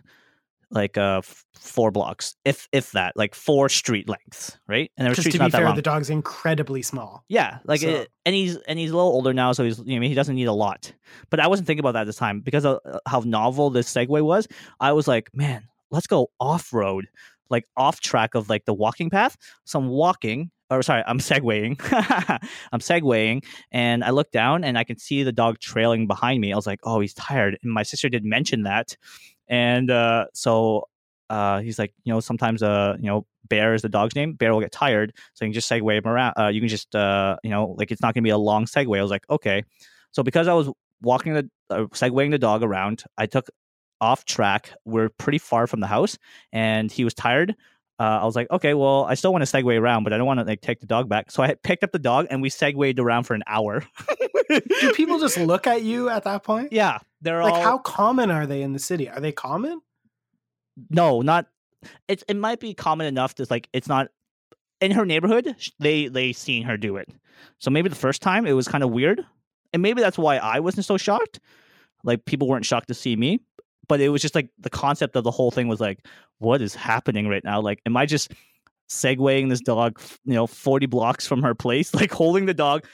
like 0.72 0.98
uh 0.98 1.22
four 1.54 1.90
blocks, 1.92 2.34
if 2.44 2.66
if 2.72 2.90
that, 2.92 3.16
like 3.16 3.34
four 3.34 3.68
street 3.68 4.08
lengths, 4.08 4.58
right? 4.66 4.90
And 4.96 5.04
their 5.06 5.12
Because 5.12 5.22
street's 5.24 5.34
to 5.34 5.38
be 5.38 5.44
not 5.44 5.52
that 5.52 5.58
fair, 5.58 5.66
long. 5.66 5.76
the 5.76 5.82
dog's 5.82 6.10
incredibly 6.10 6.82
small. 6.82 7.24
Yeah, 7.28 7.58
like 7.64 7.80
So- 7.80 7.88
it, 7.88 8.08
and 8.26 8.34
he's 8.34 8.56
and 8.56 8.78
he's 8.78 8.90
a 8.90 8.96
little 8.96 9.10
older 9.12 9.32
now, 9.32 9.52
so 9.52 9.64
he's 9.64 9.78
you 9.84 10.00
know 10.00 10.06
he 10.06 10.14
doesn't 10.14 10.34
need 10.34 10.46
a 10.48 10.52
lot. 10.52 10.92
But 11.30 11.40
I 11.40 11.46
wasn't 11.46 11.66
thinking 11.66 11.80
about 11.80 11.92
that 11.92 12.00
at 12.02 12.06
this 12.06 12.16
time 12.16 12.40
because 12.40 12.64
of 12.64 12.80
uh, 12.84 12.98
how 13.06 13.20
novel 13.24 13.70
this 13.70 13.92
Segway 13.92 14.22
was. 14.22 14.48
I 14.80 14.92
was 14.92 15.06
like, 15.06 15.30
man, 15.34 15.64
let's 15.90 16.06
go 16.06 16.30
off 16.40 16.72
road, 16.72 17.06
like 17.50 17.64
off 17.76 18.00
track 18.00 18.34
of 18.34 18.48
like 18.48 18.64
the 18.64 18.74
walking 18.74 19.10
path. 19.10 19.36
So 19.64 19.78
I'm 19.78 19.88
walking, 19.88 20.50
or 20.70 20.82
sorry, 20.82 21.02
I'm 21.06 21.18
segwaying. 21.18 21.78
I'm 22.72 22.80
segwaying, 22.80 23.44
and 23.70 24.02
I 24.02 24.10
look 24.10 24.30
down 24.30 24.64
and 24.64 24.78
I 24.78 24.84
can 24.84 24.98
see 24.98 25.22
the 25.22 25.32
dog 25.32 25.58
trailing 25.60 26.06
behind 26.06 26.40
me. 26.40 26.52
I 26.52 26.56
was 26.56 26.66
like, 26.66 26.80
oh, 26.84 27.00
he's 27.00 27.14
tired. 27.14 27.58
And 27.62 27.72
my 27.72 27.82
sister 27.82 28.08
did 28.08 28.24
mention 28.24 28.62
that, 28.62 28.96
and 29.48 29.90
uh, 29.90 30.26
so 30.34 30.88
uh, 31.30 31.60
he's 31.60 31.78
like, 31.78 31.94
you 32.04 32.12
know, 32.12 32.20
sometimes 32.20 32.62
uh, 32.62 32.96
you 32.98 33.06
know, 33.06 33.26
Bear 33.48 33.74
is 33.74 33.82
the 33.82 33.88
dog's 33.88 34.14
name. 34.14 34.34
Bear 34.34 34.52
will 34.52 34.60
get 34.60 34.72
tired, 34.72 35.12
so 35.34 35.44
you 35.44 35.48
can 35.48 35.54
just 35.54 35.70
segue 35.70 35.98
him 35.98 36.06
around. 36.06 36.34
Uh, 36.38 36.48
you 36.48 36.60
can 36.60 36.68
just, 36.68 36.94
uh, 36.94 37.36
you 37.42 37.50
know, 37.50 37.74
like 37.78 37.90
it's 37.90 38.02
not 38.02 38.14
to 38.14 38.22
be 38.22 38.30
a 38.30 38.38
long 38.38 38.66
segue. 38.66 38.98
I 38.98 39.02
was 39.02 39.10
like, 39.10 39.28
okay. 39.28 39.64
So 40.10 40.22
because 40.22 40.48
I 40.48 40.54
was 40.54 40.70
walking 41.00 41.34
the, 41.34 41.50
uh, 41.70 41.84
segueing 41.92 42.30
the 42.30 42.38
dog 42.38 42.62
around, 42.62 43.04
I 43.18 43.26
took 43.26 43.48
off 44.00 44.24
track. 44.24 44.72
We're 44.84 45.08
pretty 45.08 45.38
far 45.38 45.66
from 45.66 45.80
the 45.80 45.86
house, 45.86 46.18
and 46.52 46.90
he 46.90 47.04
was 47.04 47.14
tired. 47.14 47.54
Uh, 48.02 48.18
I 48.20 48.24
was 48.24 48.34
like, 48.34 48.50
okay, 48.50 48.74
well, 48.74 49.04
I 49.04 49.14
still 49.14 49.32
want 49.32 49.46
to 49.46 49.56
segue 49.56 49.80
around, 49.80 50.02
but 50.02 50.12
I 50.12 50.16
don't 50.16 50.26
want 50.26 50.40
to 50.40 50.44
like 50.44 50.60
take 50.60 50.80
the 50.80 50.86
dog 50.86 51.08
back. 51.08 51.30
So 51.30 51.40
I 51.40 51.54
picked 51.54 51.84
up 51.84 51.92
the 51.92 52.00
dog, 52.00 52.26
and 52.30 52.42
we 52.42 52.50
segued 52.50 52.98
around 52.98 53.24
for 53.24 53.34
an 53.34 53.44
hour. 53.46 53.84
Do 54.48 54.92
people 54.96 55.20
just 55.20 55.38
look 55.38 55.68
at 55.68 55.82
you 55.82 56.08
at 56.08 56.24
that 56.24 56.42
point? 56.42 56.72
Yeah, 56.72 56.98
they're 57.20 57.44
Like, 57.44 57.52
all 57.54 57.62
how 57.62 57.78
common 57.78 58.32
are 58.32 58.44
they 58.44 58.62
in 58.62 58.72
the 58.72 58.80
city? 58.80 59.08
Are 59.08 59.20
they 59.20 59.30
common? 59.30 59.80
no, 60.90 61.20
not. 61.20 61.46
It's 62.08 62.24
it 62.26 62.36
might 62.36 62.58
be 62.58 62.74
common 62.74 63.06
enough 63.06 63.36
to 63.36 63.46
like 63.48 63.68
it's 63.72 63.86
not 63.86 64.08
in 64.80 64.90
her 64.90 65.06
neighborhood. 65.06 65.54
They 65.78 66.08
they 66.08 66.32
seen 66.32 66.64
her 66.64 66.76
do 66.76 66.96
it, 66.96 67.08
so 67.60 67.70
maybe 67.70 67.88
the 67.88 67.94
first 67.94 68.20
time 68.20 68.46
it 68.46 68.52
was 68.54 68.66
kind 68.66 68.82
of 68.82 68.90
weird, 68.90 69.24
and 69.72 69.80
maybe 69.80 70.00
that's 70.02 70.18
why 70.18 70.38
I 70.38 70.58
wasn't 70.58 70.86
so 70.86 70.96
shocked. 70.96 71.38
Like 72.02 72.24
people 72.24 72.48
weren't 72.48 72.64
shocked 72.64 72.88
to 72.88 72.94
see 72.94 73.14
me, 73.14 73.42
but 73.92 74.00
it 74.00 74.08
was 74.08 74.22
just 74.22 74.34
like 74.34 74.48
the 74.58 74.70
concept 74.70 75.16
of 75.16 75.22
the 75.22 75.30
whole 75.30 75.50
thing 75.50 75.68
was 75.68 75.78
like, 75.78 75.98
what 76.38 76.62
is 76.62 76.74
happening 76.74 77.28
right 77.28 77.44
now? 77.44 77.60
Like, 77.60 77.82
am 77.84 77.94
I 77.94 78.06
just 78.06 78.32
segwaying 78.88 79.50
this 79.50 79.60
dog, 79.60 80.00
you 80.24 80.32
know, 80.32 80.46
forty 80.46 80.86
blocks 80.86 81.26
from 81.26 81.42
her 81.42 81.54
place, 81.54 81.92
like 82.00 82.10
holding 82.10 82.46
the 82.46 82.54
dog, 82.54 82.86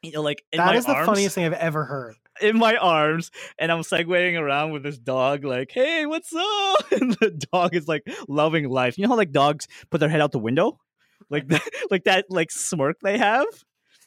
you 0.00 0.12
know, 0.12 0.22
like 0.22 0.42
in 0.50 0.56
That 0.56 0.76
is 0.76 0.86
the 0.86 0.92
arms, 0.94 1.06
funniest 1.06 1.34
thing 1.34 1.44
I've 1.44 1.52
ever 1.52 1.84
heard. 1.84 2.14
in 2.40 2.56
my 2.56 2.74
arms, 2.76 3.30
and 3.58 3.70
I'm 3.70 3.80
segwaying 3.82 4.40
around 4.40 4.72
with 4.72 4.82
this 4.82 4.96
dog, 4.96 5.44
like, 5.44 5.70
"Hey, 5.70 6.06
what's 6.06 6.34
up?" 6.34 6.92
And 6.92 7.12
the 7.20 7.46
dog 7.52 7.74
is 7.74 7.86
like 7.86 8.04
loving 8.26 8.70
life. 8.70 8.96
You 8.96 9.02
know 9.02 9.10
how 9.10 9.16
like 9.18 9.30
dogs 9.30 9.68
put 9.90 10.00
their 10.00 10.08
head 10.08 10.22
out 10.22 10.32
the 10.32 10.38
window, 10.38 10.80
like 11.28 11.48
that, 11.48 11.62
like 11.90 12.04
that, 12.04 12.24
like 12.30 12.50
smirk 12.50 12.96
they 13.02 13.18
have. 13.18 13.44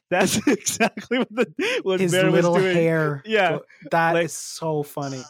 That's 0.10 0.38
exactly 0.48 1.20
what 1.20 1.28
the 1.30 1.80
what 1.84 2.00
His 2.00 2.12
Bear 2.12 2.32
little 2.32 2.54
was 2.54 2.64
doing. 2.64 2.76
hair. 2.76 3.22
Yeah. 3.24 3.60
That 3.92 4.16
is 4.16 4.22
like- 4.24 4.30
so 4.32 4.82
funny. 4.82 5.22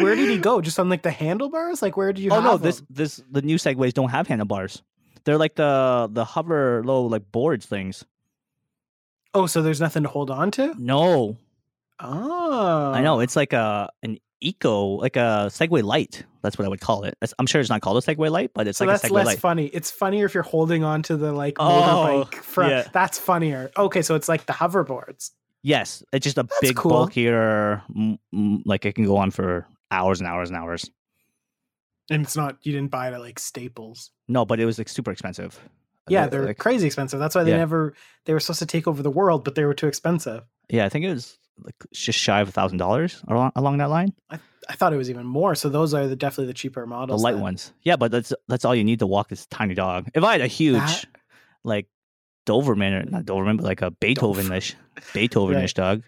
Where 0.00 0.14
did 0.14 0.28
he 0.28 0.38
go? 0.38 0.60
Just 0.60 0.78
on 0.78 0.88
like 0.88 1.02
the 1.02 1.10
handlebars? 1.10 1.82
Like 1.82 1.96
where 1.96 2.12
did 2.12 2.22
you 2.22 2.30
have? 2.30 2.44
oh 2.44 2.50
no, 2.52 2.56
this 2.56 2.80
him? 2.80 2.86
this 2.90 3.22
the 3.30 3.42
new 3.42 3.56
segways 3.56 3.92
don't 3.94 4.10
have 4.10 4.26
handlebars. 4.26 4.82
They're 5.24 5.38
like 5.38 5.54
the 5.56 6.08
the 6.12 6.24
hover 6.24 6.82
low 6.84 7.06
like 7.06 7.30
boards 7.32 7.66
things. 7.66 8.04
Oh, 9.34 9.46
so 9.46 9.62
there's 9.62 9.80
nothing 9.80 10.02
to 10.04 10.08
hold 10.08 10.30
on 10.30 10.50
to? 10.52 10.74
No, 10.78 11.36
Oh. 12.00 12.92
I 12.92 13.00
know 13.02 13.20
it's 13.20 13.36
like 13.36 13.52
a 13.52 13.90
an 14.02 14.18
eco 14.40 14.96
like 14.96 15.16
a 15.16 15.48
Segway 15.50 15.82
Light. 15.82 16.24
That's 16.42 16.58
what 16.58 16.64
I 16.64 16.68
would 16.68 16.80
call 16.80 17.04
it. 17.04 17.16
I'm 17.38 17.46
sure 17.46 17.60
it's 17.60 17.70
not 17.70 17.80
called 17.80 17.96
a 18.02 18.06
Segway 18.06 18.30
Light, 18.30 18.50
but 18.54 18.68
it's 18.68 18.78
So 18.78 18.84
like 18.84 18.94
that's 18.94 19.04
a 19.04 19.08
Segway 19.08 19.14
less 19.14 19.26
Light. 19.26 19.38
funny. 19.40 19.66
It's 19.66 19.90
funnier 19.90 20.26
if 20.26 20.34
you're 20.34 20.42
holding 20.42 20.84
on 20.84 21.02
to 21.04 21.16
the 21.16 21.32
like 21.32 21.56
Oh, 21.58 22.26
motorbike 22.30 22.34
front. 22.42 22.70
yeah. 22.70 22.88
That's 22.92 23.18
funnier. 23.18 23.70
Okay, 23.76 24.02
so 24.02 24.14
it's 24.14 24.28
like 24.28 24.46
the 24.46 24.52
hoverboards. 24.52 25.30
Yes, 25.62 26.04
it's 26.12 26.22
just 26.24 26.38
a 26.38 26.42
That's 26.44 26.60
big 26.60 26.76
cool. 26.76 26.92
bulkier. 26.92 27.82
Like 28.32 28.84
it 28.84 28.94
can 28.94 29.04
go 29.06 29.16
on 29.16 29.30
for 29.32 29.66
hours 29.90 30.20
and 30.20 30.28
hours 30.28 30.50
and 30.50 30.58
hours. 30.58 30.90
And 32.10 32.22
it's 32.22 32.36
not 32.36 32.58
you 32.62 32.72
didn't 32.72 32.90
buy 32.90 33.08
it 33.08 33.14
at 33.14 33.20
like 33.20 33.38
Staples. 33.38 34.10
No, 34.28 34.44
but 34.44 34.60
it 34.60 34.64
was 34.66 34.78
like 34.78 34.88
super 34.88 35.10
expensive. 35.10 35.58
Yeah, 36.08 36.28
they're 36.28 36.46
like, 36.46 36.58
crazy 36.58 36.86
expensive. 36.86 37.18
That's 37.18 37.34
why 37.34 37.42
they 37.42 37.50
Yeah. 37.50 37.56
never 37.56 37.94
they 38.26 38.32
were 38.32 38.38
supposed 38.40 38.60
to 38.60 38.66
take 38.66 38.86
over 38.86 39.02
the 39.02 39.10
world, 39.10 39.44
but 39.44 39.56
they 39.56 39.64
were 39.64 39.74
too 39.74 39.88
expensive. 39.88 40.44
yeah, 40.68 40.84
I 40.84 40.88
think 40.88 41.04
it 41.04 41.10
was 41.12 41.36
like 41.64 41.74
just 41.92 42.18
shy 42.18 42.40
of 42.40 42.48
a 42.48 42.52
thousand 42.52 42.78
dollars 42.78 43.22
along 43.28 43.50
along 43.56 43.78
that 43.78 43.90
line. 43.90 44.12
I 44.30 44.38
I, 44.68 44.74
thought 44.74 44.92
it 44.92 44.96
was 44.96 45.10
even 45.10 45.26
more. 45.26 45.54
So 45.54 45.68
those 45.68 45.94
are 45.94 46.06
the 46.08 46.16
definitely 46.16 46.46
the 46.48 46.54
cheaper 46.54 46.86
models. 46.86 47.20
The 47.20 47.24
light 47.24 47.32
then. 47.34 47.40
ones. 47.42 47.72
Yeah, 47.82 47.96
but 47.96 48.10
that's 48.12 48.32
that's 48.48 48.64
all 48.64 48.74
you 48.74 48.84
need 48.84 48.98
to 49.00 49.06
walk 49.06 49.28
this 49.28 49.46
tiny 49.46 49.74
dog. 49.74 50.08
If 50.14 50.22
I 50.22 50.32
had 50.32 50.40
a 50.42 50.46
huge 50.48 50.74
That- 50.78 51.04
like 51.64 51.88
Doberman 52.46 53.02
or 53.06 53.10
not 53.10 53.24
Doberman, 53.24 53.56
but 53.56 53.64
like 53.66 53.82
a 53.82 53.90
Beethovenish 53.90 54.74
Beethovenish 55.12 55.74
dog, 55.74 56.04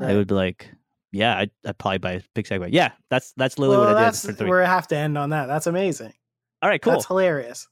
I 0.00 0.14
would 0.14 0.26
be 0.26 0.34
like, 0.34 0.70
yeah, 1.16 1.38
I'd, 1.38 1.50
I'd 1.64 1.78
probably 1.78 1.98
buy 1.98 2.12
a 2.12 2.20
big 2.34 2.46
Segway. 2.46 2.68
Yeah, 2.72 2.92
that's 3.10 3.32
that's 3.36 3.58
literally 3.58 3.78
Well, 3.86 3.94
what 3.94 3.96
I 4.02 4.10
did 4.10 4.18
for 4.18 4.32
three. 4.32 4.48
where 4.48 4.62
I 4.62 4.66
have 4.66 4.86
to 4.88 4.96
end 4.96 5.16
on 5.18 5.30
that. 5.30 5.46
That's 5.46 5.66
amazing. 5.66 6.12
All 6.62 6.68
right, 6.68 6.80
cool. 6.80 6.92
That's 6.94 7.06
hilarious. 7.06 7.68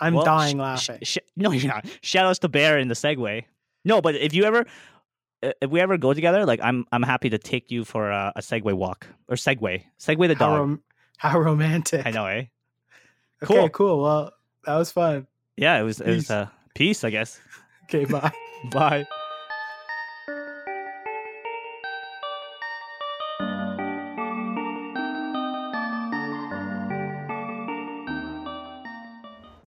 I'm 0.00 0.14
Well, 0.14 0.24
dying 0.24 0.58
laughing. 0.58 0.98
sh- 1.02 1.18
sh- 1.18 1.18
no, 1.36 1.50
you're 1.52 1.72
not. 1.72 1.86
Shout 2.02 2.26
outs 2.26 2.38
to 2.40 2.48
Bear 2.48 2.78
in 2.78 2.88
the 2.88 2.94
Segway. 2.94 3.44
No, 3.84 4.00
but 4.00 4.14
if 4.16 4.34
you 4.34 4.44
ever, 4.44 4.64
if 5.42 5.70
we 5.70 5.80
ever 5.80 5.96
go 5.98 6.12
together, 6.14 6.44
like 6.46 6.60
I'm, 6.62 6.84
I'm 6.92 7.02
happy 7.02 7.30
to 7.30 7.38
take 7.38 7.70
you 7.70 7.84
for 7.84 8.10
a, 8.10 8.32
a 8.36 8.40
Segway 8.40 8.72
walk 8.72 9.06
or 9.28 9.36
Segway, 9.36 9.84
Segway 10.00 10.28
the 10.28 10.34
how, 10.34 10.48
dog. 10.50 10.58
rom- 10.58 10.82
how 11.18 11.38
romantic. 11.38 12.06
I 12.06 12.10
know, 12.10 12.26
eh? 12.26 12.44
Okay, 13.42 13.54
Cool. 13.54 13.68
cool. 13.70 14.02
Well, 14.02 14.32
that 14.64 14.76
was 14.76 14.90
fun. 14.90 15.26
Yeah, 15.56 15.78
it 15.78 15.82
was, 15.82 16.00
it 16.00 16.06
was 16.08 16.16
Peace. 16.24 16.30
uh, 16.30 16.48
peace, 16.74 17.04
I 17.04 17.10
guess. 17.10 17.40
Okay, 17.84 18.06
bye. 18.06 18.32
Bye. 18.72 19.06